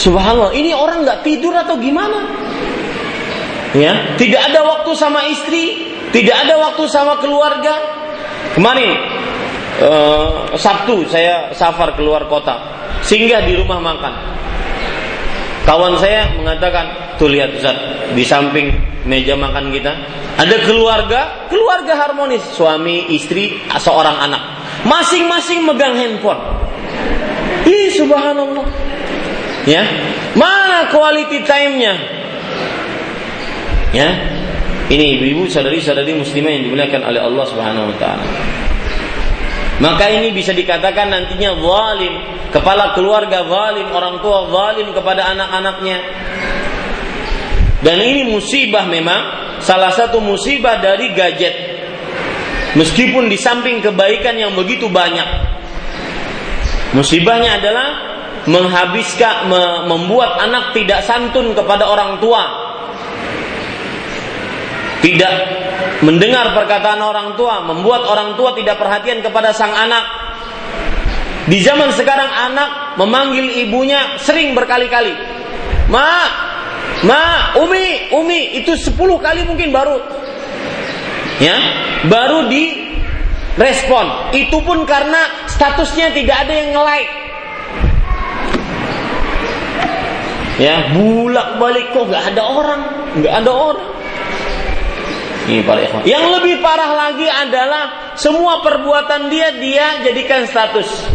Subhanallah, 0.01 0.57
ini 0.57 0.73
orang 0.73 1.05
nggak 1.05 1.21
tidur 1.27 1.53
atau 1.53 1.77
gimana? 1.77 2.25
Ya, 3.77 4.17
tidak 4.17 4.49
ada 4.49 4.65
waktu 4.65 4.91
sama 4.97 5.29
istri, 5.29 5.93
tidak 6.09 6.47
ada 6.47 6.57
waktu 6.57 6.89
sama 6.89 7.21
keluarga. 7.21 8.01
Kemarin 8.57 8.91
uh, 9.85 10.57
Sabtu 10.57 11.05
saya 11.07 11.53
safar 11.53 11.95
keluar 12.01 12.27
kota, 12.33 12.57
singgah 13.05 13.45
di 13.45 13.61
rumah 13.61 13.77
makan. 13.79 14.15
Kawan 15.69 16.01
saya 16.01 16.35
mengatakan, 16.35 17.17
tuh 17.21 17.29
lihat 17.29 17.53
Ustaz, 17.55 17.77
di 18.17 18.25
samping 18.25 18.73
meja 19.05 19.37
makan 19.37 19.71
kita 19.71 19.93
ada 20.41 20.57
keluarga, 20.65 21.49
keluarga 21.53 22.01
harmonis, 22.01 22.41
suami, 22.57 23.13
istri, 23.13 23.61
seorang 23.69 24.17
anak. 24.25 24.43
Masing-masing 24.89 25.69
megang 25.69 25.93
handphone. 25.93 26.41
Ih, 27.69 27.93
subhanallah. 27.93 28.65
Ya, 29.69 29.85
mana 30.33 30.89
quality 30.89 31.45
time-nya? 31.45 31.95
Ya, 33.93 34.09
ini 34.89 35.21
ibu-ibu 35.21 35.45
saudari-saudari 35.51 36.17
muslimah 36.17 36.51
yang 36.51 36.63
dimuliakan 36.67 37.03
oleh 37.05 37.21
Allah 37.21 37.45
Subhanahu 37.45 37.91
wa 37.93 37.97
taala. 38.01 38.25
Maka 39.81 40.13
ini 40.13 40.37
bisa 40.37 40.53
dikatakan 40.53 41.09
nantinya 41.09 41.57
zalim, 41.57 42.15
kepala 42.53 42.93
keluarga 42.93 43.49
zalim, 43.49 43.89
orang 43.89 44.21
tua 44.21 44.45
zalim 44.53 44.93
kepada 44.93 45.33
anak-anaknya. 45.33 45.99
Dan 47.81 47.97
ini 48.05 48.29
musibah 48.29 48.85
memang 48.85 49.21
salah 49.65 49.89
satu 49.89 50.21
musibah 50.21 50.85
dari 50.85 51.17
gadget. 51.17 51.81
Meskipun 52.77 53.33
di 53.33 53.41
samping 53.41 53.81
kebaikan 53.81 54.37
yang 54.37 54.53
begitu 54.53 54.93
banyak. 54.93 55.27
Musibahnya 56.93 57.57
adalah 57.57 57.89
menghabiskan 58.45 59.49
membuat 59.89 60.45
anak 60.45 60.77
tidak 60.77 61.05
santun 61.09 61.57
kepada 61.57 61.89
orang 61.89 62.21
tua 62.21 62.69
tidak 65.01 65.33
mendengar 66.01 66.57
perkataan 66.57 67.01
orang 67.01 67.37
tua 67.37 67.65
membuat 67.65 68.09
orang 68.09 68.37
tua 68.37 68.57
tidak 68.57 68.81
perhatian 68.81 69.21
kepada 69.21 69.53
sang 69.53 69.73
anak. 69.73 70.05
Di 71.49 71.59
zaman 71.65 71.91
sekarang 71.97 72.31
anak 72.31 73.01
memanggil 73.01 73.49
ibunya 73.67 74.21
sering 74.21 74.53
berkali-kali. 74.53 75.13
Ma 75.91 76.09
ma 77.03 77.57
umi 77.59 78.13
umi 78.13 78.61
itu 78.61 78.77
sepuluh 78.77 79.19
kali 79.19 79.45
mungkin 79.45 79.73
baru. 79.73 79.99
Ya 81.41 81.57
baru 82.07 82.47
di 82.49 82.91
respon. 83.61 84.33
Itu 84.33 84.63
pun 84.63 84.89
karena 84.89 85.49
statusnya 85.51 86.15
tidak 86.17 86.37
ada 86.47 86.53
yang 86.55 86.71
nge-like. 86.77 87.13
Ya, 90.61 90.93
bulak 90.93 91.57
balik 91.57 91.89
kok 91.97 92.05
nggak 92.13 92.37
ada 92.37 92.43
orang, 92.45 92.81
nggak 93.17 93.33
ada 93.33 93.49
orang. 93.49 93.89
Ini 95.49 95.65
para 95.65 95.81
ikhwan. 95.85 96.05
Yang 96.05 96.27
lebih 96.41 96.55
parah 96.61 96.93
lagi 96.93 97.25
adalah 97.25 98.15
semua 98.19 98.61
perbuatan 98.61 99.33
dia 99.33 99.57
dia 99.57 100.05
jadikan 100.05 100.45
status. 100.45 101.09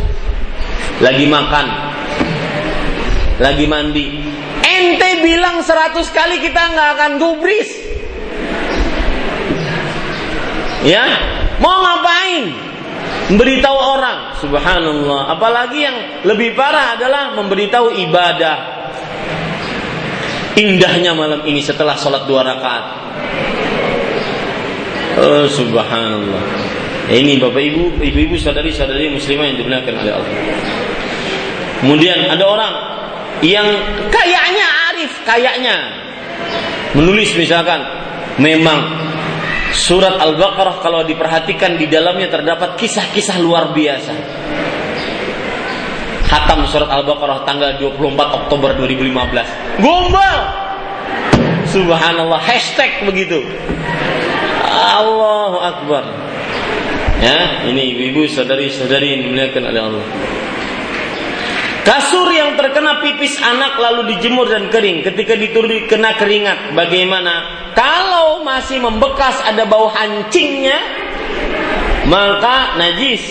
Lagi 1.03 1.27
makan, 1.27 1.65
lagi 3.37 3.65
mandi. 3.67 4.05
Ente 4.65 5.21
bilang 5.21 5.61
seratus 5.61 6.09
kali 6.09 6.41
kita 6.41 6.61
nggak 6.73 6.89
akan 6.97 7.11
gubris. 7.21 7.69
Ya, 10.85 11.03
mau 11.61 11.81
ngapain? 11.81 12.65
Memberitahu 13.25 13.77
orang, 13.77 14.37
subhanallah. 14.37 15.33
Apalagi 15.33 15.79
yang 15.81 15.97
lebih 16.29 16.53
parah 16.53 16.93
adalah 16.93 17.33
memberitahu 17.33 17.97
ibadah 18.05 18.57
indahnya 20.55 21.11
malam 21.11 21.43
ini 21.43 21.59
setelah 21.61 21.97
sholat 21.99 22.23
dua 22.25 22.41
rakaat. 22.45 23.04
Oh 25.15 25.45
subhanallah. 25.47 26.43
Ini 27.05 27.37
bapak 27.37 27.61
ibu, 27.61 27.83
ibu-ibu 28.01 28.35
saudari-saudari 28.35 29.13
muslimah 29.13 29.45
yang 29.45 29.57
dimuliakan 29.61 29.93
oleh 30.01 30.13
Allah. 30.17 30.33
Kemudian 31.79 32.17
ada 32.33 32.43
orang 32.49 32.73
yang 33.45 33.67
kayaknya 34.09 34.65
arif, 34.89 35.13
kayaknya 35.21 35.75
menulis 36.97 37.29
misalkan 37.37 37.83
memang 38.41 39.05
surat 39.75 40.17
Al-Baqarah 40.17 40.81
kalau 40.81 41.05
diperhatikan 41.05 41.77
di 41.77 41.85
dalamnya 41.85 42.31
terdapat 42.31 42.79
kisah-kisah 42.79 43.37
luar 43.43 43.75
biasa 43.75 44.13
Hatam 46.25 46.65
surat 46.65 46.89
Al-Baqarah 46.89 47.45
tanggal 47.45 47.77
24 47.77 48.41
Oktober 48.43 48.73
2015. 48.81 49.79
Gombal. 49.79 50.37
Subhanallah, 51.69 52.41
hashtag 52.41 53.05
begitu. 53.05 53.45
Allahu 54.95 55.57
Akbar. 55.59 56.03
Ya, 57.19 57.67
ini 57.67 57.95
ibu-ibu 57.95 58.27
saudari-saudari 58.31 59.17
yang 59.17 59.21
dimuliakan 59.27 59.63
oleh 59.71 59.81
Allah. 59.81 60.05
Kasur 61.85 62.27
yang 62.33 62.57
terkena 62.57 62.97
pipis 63.03 63.37
anak 63.39 63.77
lalu 63.77 64.17
dijemur 64.17 64.49
dan 64.49 64.73
kering 64.73 65.05
ketika 65.05 65.37
dituri 65.37 65.85
kena 65.85 66.17
keringat 66.17 66.73
bagaimana? 66.73 67.67
Kalau 67.77 68.41
masih 68.41 68.81
membekas 68.81 69.37
ada 69.45 69.69
bau 69.69 69.91
hancingnya 69.93 70.81
maka 72.09 72.77
najis 72.77 73.21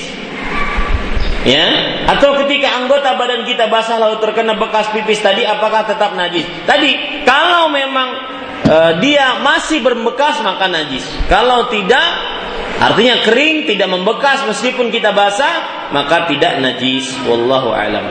ya 1.47 1.67
atau 2.11 2.35
ketika 2.45 2.83
anggota 2.83 3.15
badan 3.15 3.47
kita 3.47 3.71
basah 3.71 4.01
lalu 4.01 4.19
terkena 4.19 4.59
bekas 4.59 4.91
pipis 4.91 5.23
tadi 5.23 5.47
apakah 5.47 5.87
tetap 5.87 6.17
najis 6.19 6.43
tadi 6.67 7.23
kalau 7.23 7.71
memang 7.71 8.35
e, 8.65 8.77
dia 9.05 9.41
masih 9.45 9.85
berbekas 9.85 10.41
maka 10.41 10.67
najis. 10.67 11.05
Kalau 11.29 11.69
tidak 11.69 12.05
artinya 12.75 13.23
kering 13.23 13.71
tidak 13.71 13.89
membekas 13.93 14.43
meskipun 14.49 14.91
kita 14.91 15.15
basah 15.15 15.89
maka 15.93 16.27
tidak 16.27 16.59
najis. 16.59 17.15
Wallahu 17.29 17.71
alam. 17.71 18.05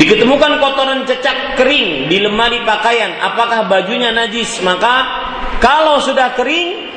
Diketemukan 0.00 0.58
kotoran 0.58 1.04
cecak 1.06 1.60
kering 1.60 2.08
di 2.08 2.18
lemari 2.18 2.64
pakaian. 2.64 3.20
Apakah 3.20 3.68
bajunya 3.68 4.10
najis? 4.10 4.58
Maka 4.64 5.06
kalau 5.60 6.00
sudah 6.00 6.34
kering 6.34 6.90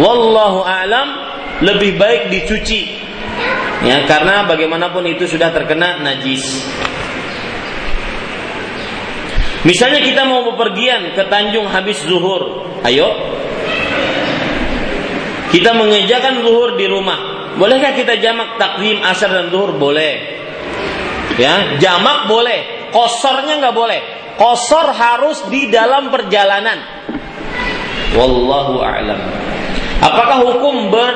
wallahu 0.00 0.64
alam 0.64 1.28
lebih 1.62 1.98
baik 1.98 2.32
dicuci. 2.32 3.06
Ya, 3.78 4.02
karena 4.10 4.42
bagaimanapun 4.50 5.06
itu 5.06 5.30
sudah 5.30 5.54
terkena 5.54 6.02
najis. 6.02 6.66
Misalnya 9.66 9.98
kita 9.98 10.22
mau 10.22 10.46
bepergian 10.54 11.18
ke 11.18 11.26
Tanjung 11.26 11.66
habis 11.66 11.98
zuhur, 12.06 12.66
ayo. 12.86 13.10
Kita 15.50 15.74
mengejakan 15.74 16.44
zuhur 16.44 16.78
di 16.78 16.86
rumah. 16.86 17.50
Bolehkah 17.58 17.96
kita 17.96 18.22
jamak 18.22 18.60
takdim 18.60 19.02
asar 19.02 19.34
dan 19.34 19.50
zuhur? 19.50 19.74
Boleh. 19.74 20.38
Ya, 21.40 21.80
jamak 21.82 22.30
boleh. 22.30 22.90
Kosornya 22.94 23.58
nggak 23.58 23.74
boleh. 23.74 24.00
Kosor 24.38 24.94
harus 24.94 25.42
di 25.50 25.66
dalam 25.66 26.14
perjalanan. 26.14 26.78
Wallahu 28.14 28.78
a'lam. 28.78 29.20
Apakah 29.98 30.38
hukum 30.46 30.94
ber 30.94 31.10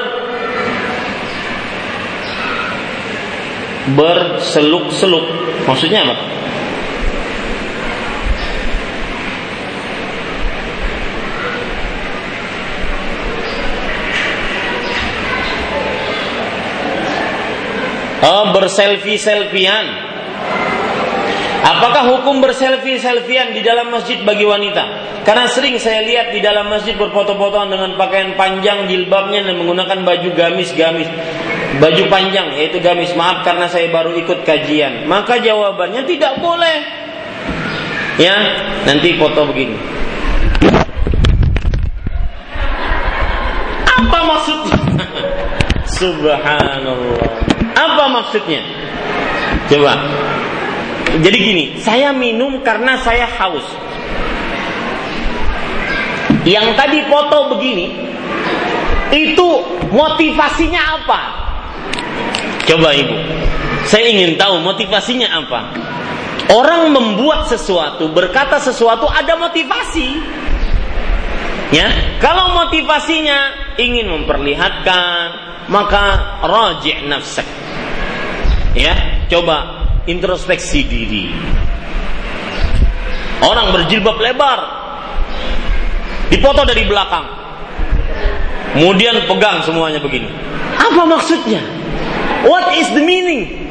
berseluk-seluk. 3.94 5.26
Maksudnya 5.66 6.06
apa? 6.06 6.14
Oh, 18.22 18.54
berselfie-selfian. 18.54 19.86
Apakah 21.62 22.10
hukum 22.10 22.38
berselfie-selfian 22.38 23.54
di 23.54 23.62
dalam 23.66 23.90
masjid 23.90 24.22
bagi 24.22 24.46
wanita? 24.46 25.10
Karena 25.26 25.46
sering 25.46 25.78
saya 25.78 26.02
lihat 26.02 26.34
di 26.34 26.42
dalam 26.42 26.66
masjid 26.70 26.98
berfoto-fotoan 26.98 27.70
dengan 27.70 27.94
pakaian 27.94 28.34
panjang 28.34 28.90
jilbabnya 28.90 29.46
dan 29.46 29.58
menggunakan 29.58 30.06
baju 30.06 30.28
gamis-gamis. 30.34 31.06
Baju 31.78 32.02
panjang 32.10 32.54
yaitu 32.58 32.78
gamis. 32.78 33.14
Maaf 33.14 33.42
karena 33.46 33.66
saya 33.66 33.90
baru 33.90 34.14
ikut 34.18 34.46
kajian. 34.46 35.06
Maka 35.10 35.42
jawabannya 35.42 36.06
tidak 36.06 36.38
boleh. 36.38 36.78
Ya, 38.22 38.34
nanti 38.86 39.18
foto 39.18 39.50
begini. 39.50 39.74
Apa 43.86 44.18
maksudnya? 44.26 44.78
Subhanallah. 46.02 47.51
Apa 47.72 48.04
maksudnya? 48.08 48.60
Coba. 49.68 49.92
Jadi 51.20 51.38
gini, 51.38 51.64
saya 51.76 52.08
minum 52.12 52.64
karena 52.64 52.96
saya 53.04 53.28
haus. 53.28 53.64
Yang 56.42 56.74
tadi 56.74 56.98
foto 57.06 57.52
begini, 57.54 57.92
itu 59.12 59.48
motivasinya 59.92 60.80
apa? 60.98 61.20
Coba 62.64 62.96
ibu, 62.96 63.16
saya 63.84 64.08
ingin 64.08 64.40
tahu 64.40 64.64
motivasinya 64.64 65.28
apa. 65.28 65.60
Orang 66.52 66.90
membuat 66.96 67.46
sesuatu, 67.46 68.08
berkata 68.10 68.58
sesuatu 68.58 69.06
ada 69.06 69.36
motivasi. 69.36 70.08
Ya, 71.72 71.88
kalau 72.20 72.52
motivasinya 72.56 73.72
ingin 73.80 74.08
memperlihatkan, 74.08 75.51
maka 75.68 76.38
rajih 76.42 77.06
nafsak. 77.06 77.46
Ya, 78.72 79.26
coba 79.28 79.84
introspeksi 80.08 80.86
diri. 80.86 81.28
Orang 83.42 83.74
berjilbab 83.74 84.22
lebar, 84.22 84.58
dipoto 86.30 86.62
dari 86.62 86.86
belakang, 86.86 87.26
kemudian 88.72 89.26
pegang 89.26 89.66
semuanya 89.66 89.98
begini. 89.98 90.30
Apa 90.78 91.02
maksudnya? 91.04 91.60
What 92.46 92.74
is 92.74 92.90
the 92.94 93.02
meaning? 93.02 93.62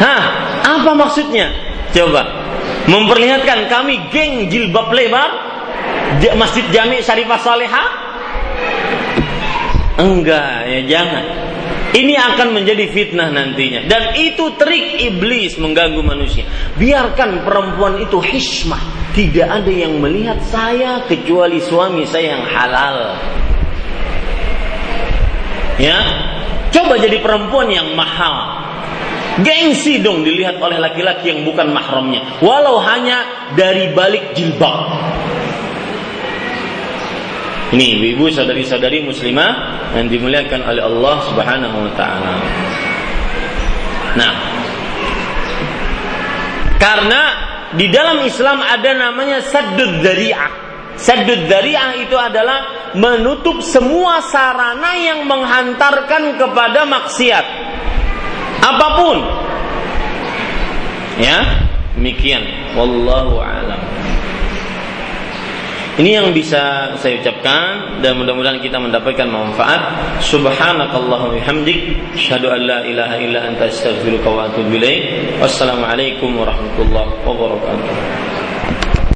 Hah, 0.00 0.22
apa 0.64 0.96
maksudnya? 0.96 1.52
Coba 1.92 2.24
memperlihatkan 2.88 3.68
kami 3.68 4.08
geng 4.08 4.48
jilbab 4.48 4.88
lebar 4.94 5.28
Masjid 6.36 6.64
Jami 6.72 7.04
Syarifah 7.04 7.40
Salihah? 7.40 7.88
Enggak, 10.00 10.64
ya 10.64 10.80
jangan. 10.88 11.24
Ini 11.90 12.14
akan 12.14 12.54
menjadi 12.54 12.86
fitnah 12.94 13.34
nantinya 13.34 13.82
dan 13.90 14.14
itu 14.14 14.54
trik 14.54 14.94
iblis 15.02 15.58
mengganggu 15.58 16.00
manusia. 16.06 16.46
Biarkan 16.78 17.42
perempuan 17.42 17.98
itu 17.98 18.22
hikmah. 18.22 19.00
Tidak 19.10 19.42
ada 19.42 19.72
yang 19.74 19.98
melihat 19.98 20.38
saya 20.46 21.02
kecuali 21.10 21.58
suami 21.58 22.06
saya 22.06 22.38
yang 22.38 22.46
halal. 22.46 22.98
Ya, 25.82 25.98
coba 26.70 26.94
jadi 26.94 27.18
perempuan 27.18 27.66
yang 27.74 27.90
mahal. 27.98 28.62
Gengsi 29.42 29.98
dong 29.98 30.22
dilihat 30.22 30.62
oleh 30.62 30.78
laki-laki 30.78 31.34
yang 31.34 31.42
bukan 31.42 31.74
mahramnya, 31.74 32.38
walau 32.38 32.78
hanya 32.78 33.50
dari 33.58 33.90
balik 33.90 34.36
jilbab. 34.38 34.94
Ini 37.70 37.84
ibu-ibu 37.98 38.26
saudari-saudari 38.34 39.06
muslimah 39.06 39.52
yang 39.94 40.10
dimuliakan 40.10 40.66
oleh 40.66 40.82
Allah 40.82 41.16
Subhanahu 41.30 41.76
wa 41.86 41.92
taala. 41.94 42.34
Nah, 44.18 44.32
karena 46.82 47.22
di 47.78 47.86
dalam 47.86 48.26
Islam 48.26 48.58
ada 48.58 48.90
namanya 48.98 49.38
saddud 49.46 50.02
dzari'ah. 50.02 50.52
Saddud 50.98 51.46
dzari'ah 51.46 51.94
itu 52.02 52.18
adalah 52.18 52.90
menutup 52.98 53.62
semua 53.62 54.18
sarana 54.26 54.98
yang 54.98 55.22
menghantarkan 55.30 56.42
kepada 56.42 56.82
maksiat. 56.90 57.46
Apa 58.60 58.88
pun. 58.98 59.18
Ya, 61.22 61.38
demikian. 61.94 62.42
Wallahu 62.74 63.38
a'lam. 63.38 63.89
Ini 66.00 66.16
yang 66.16 66.32
bisa 66.32 66.96
saya 66.96 67.20
ucapkan 67.20 68.00
dan 68.00 68.16
mudah-mudahan 68.16 68.56
kita 68.56 68.80
mendapatkan 68.80 69.28
manfaat. 69.28 70.00
Subhanakallahumma 70.24 71.36
bihamdik, 71.36 71.92
asyhadu 72.16 72.48
an 72.48 72.60
la 72.64 72.80
ilaha 72.88 73.20
illa 73.20 73.44
anta 73.44 73.68
astaghfiruka 73.68 74.32
wa 74.32 74.48
atubu 74.48 74.80
ilaik. 74.80 75.36
Wassalamualaikum 75.44 76.40
warahmatullahi 76.40 77.20
wabarakatuh. 77.20 78.29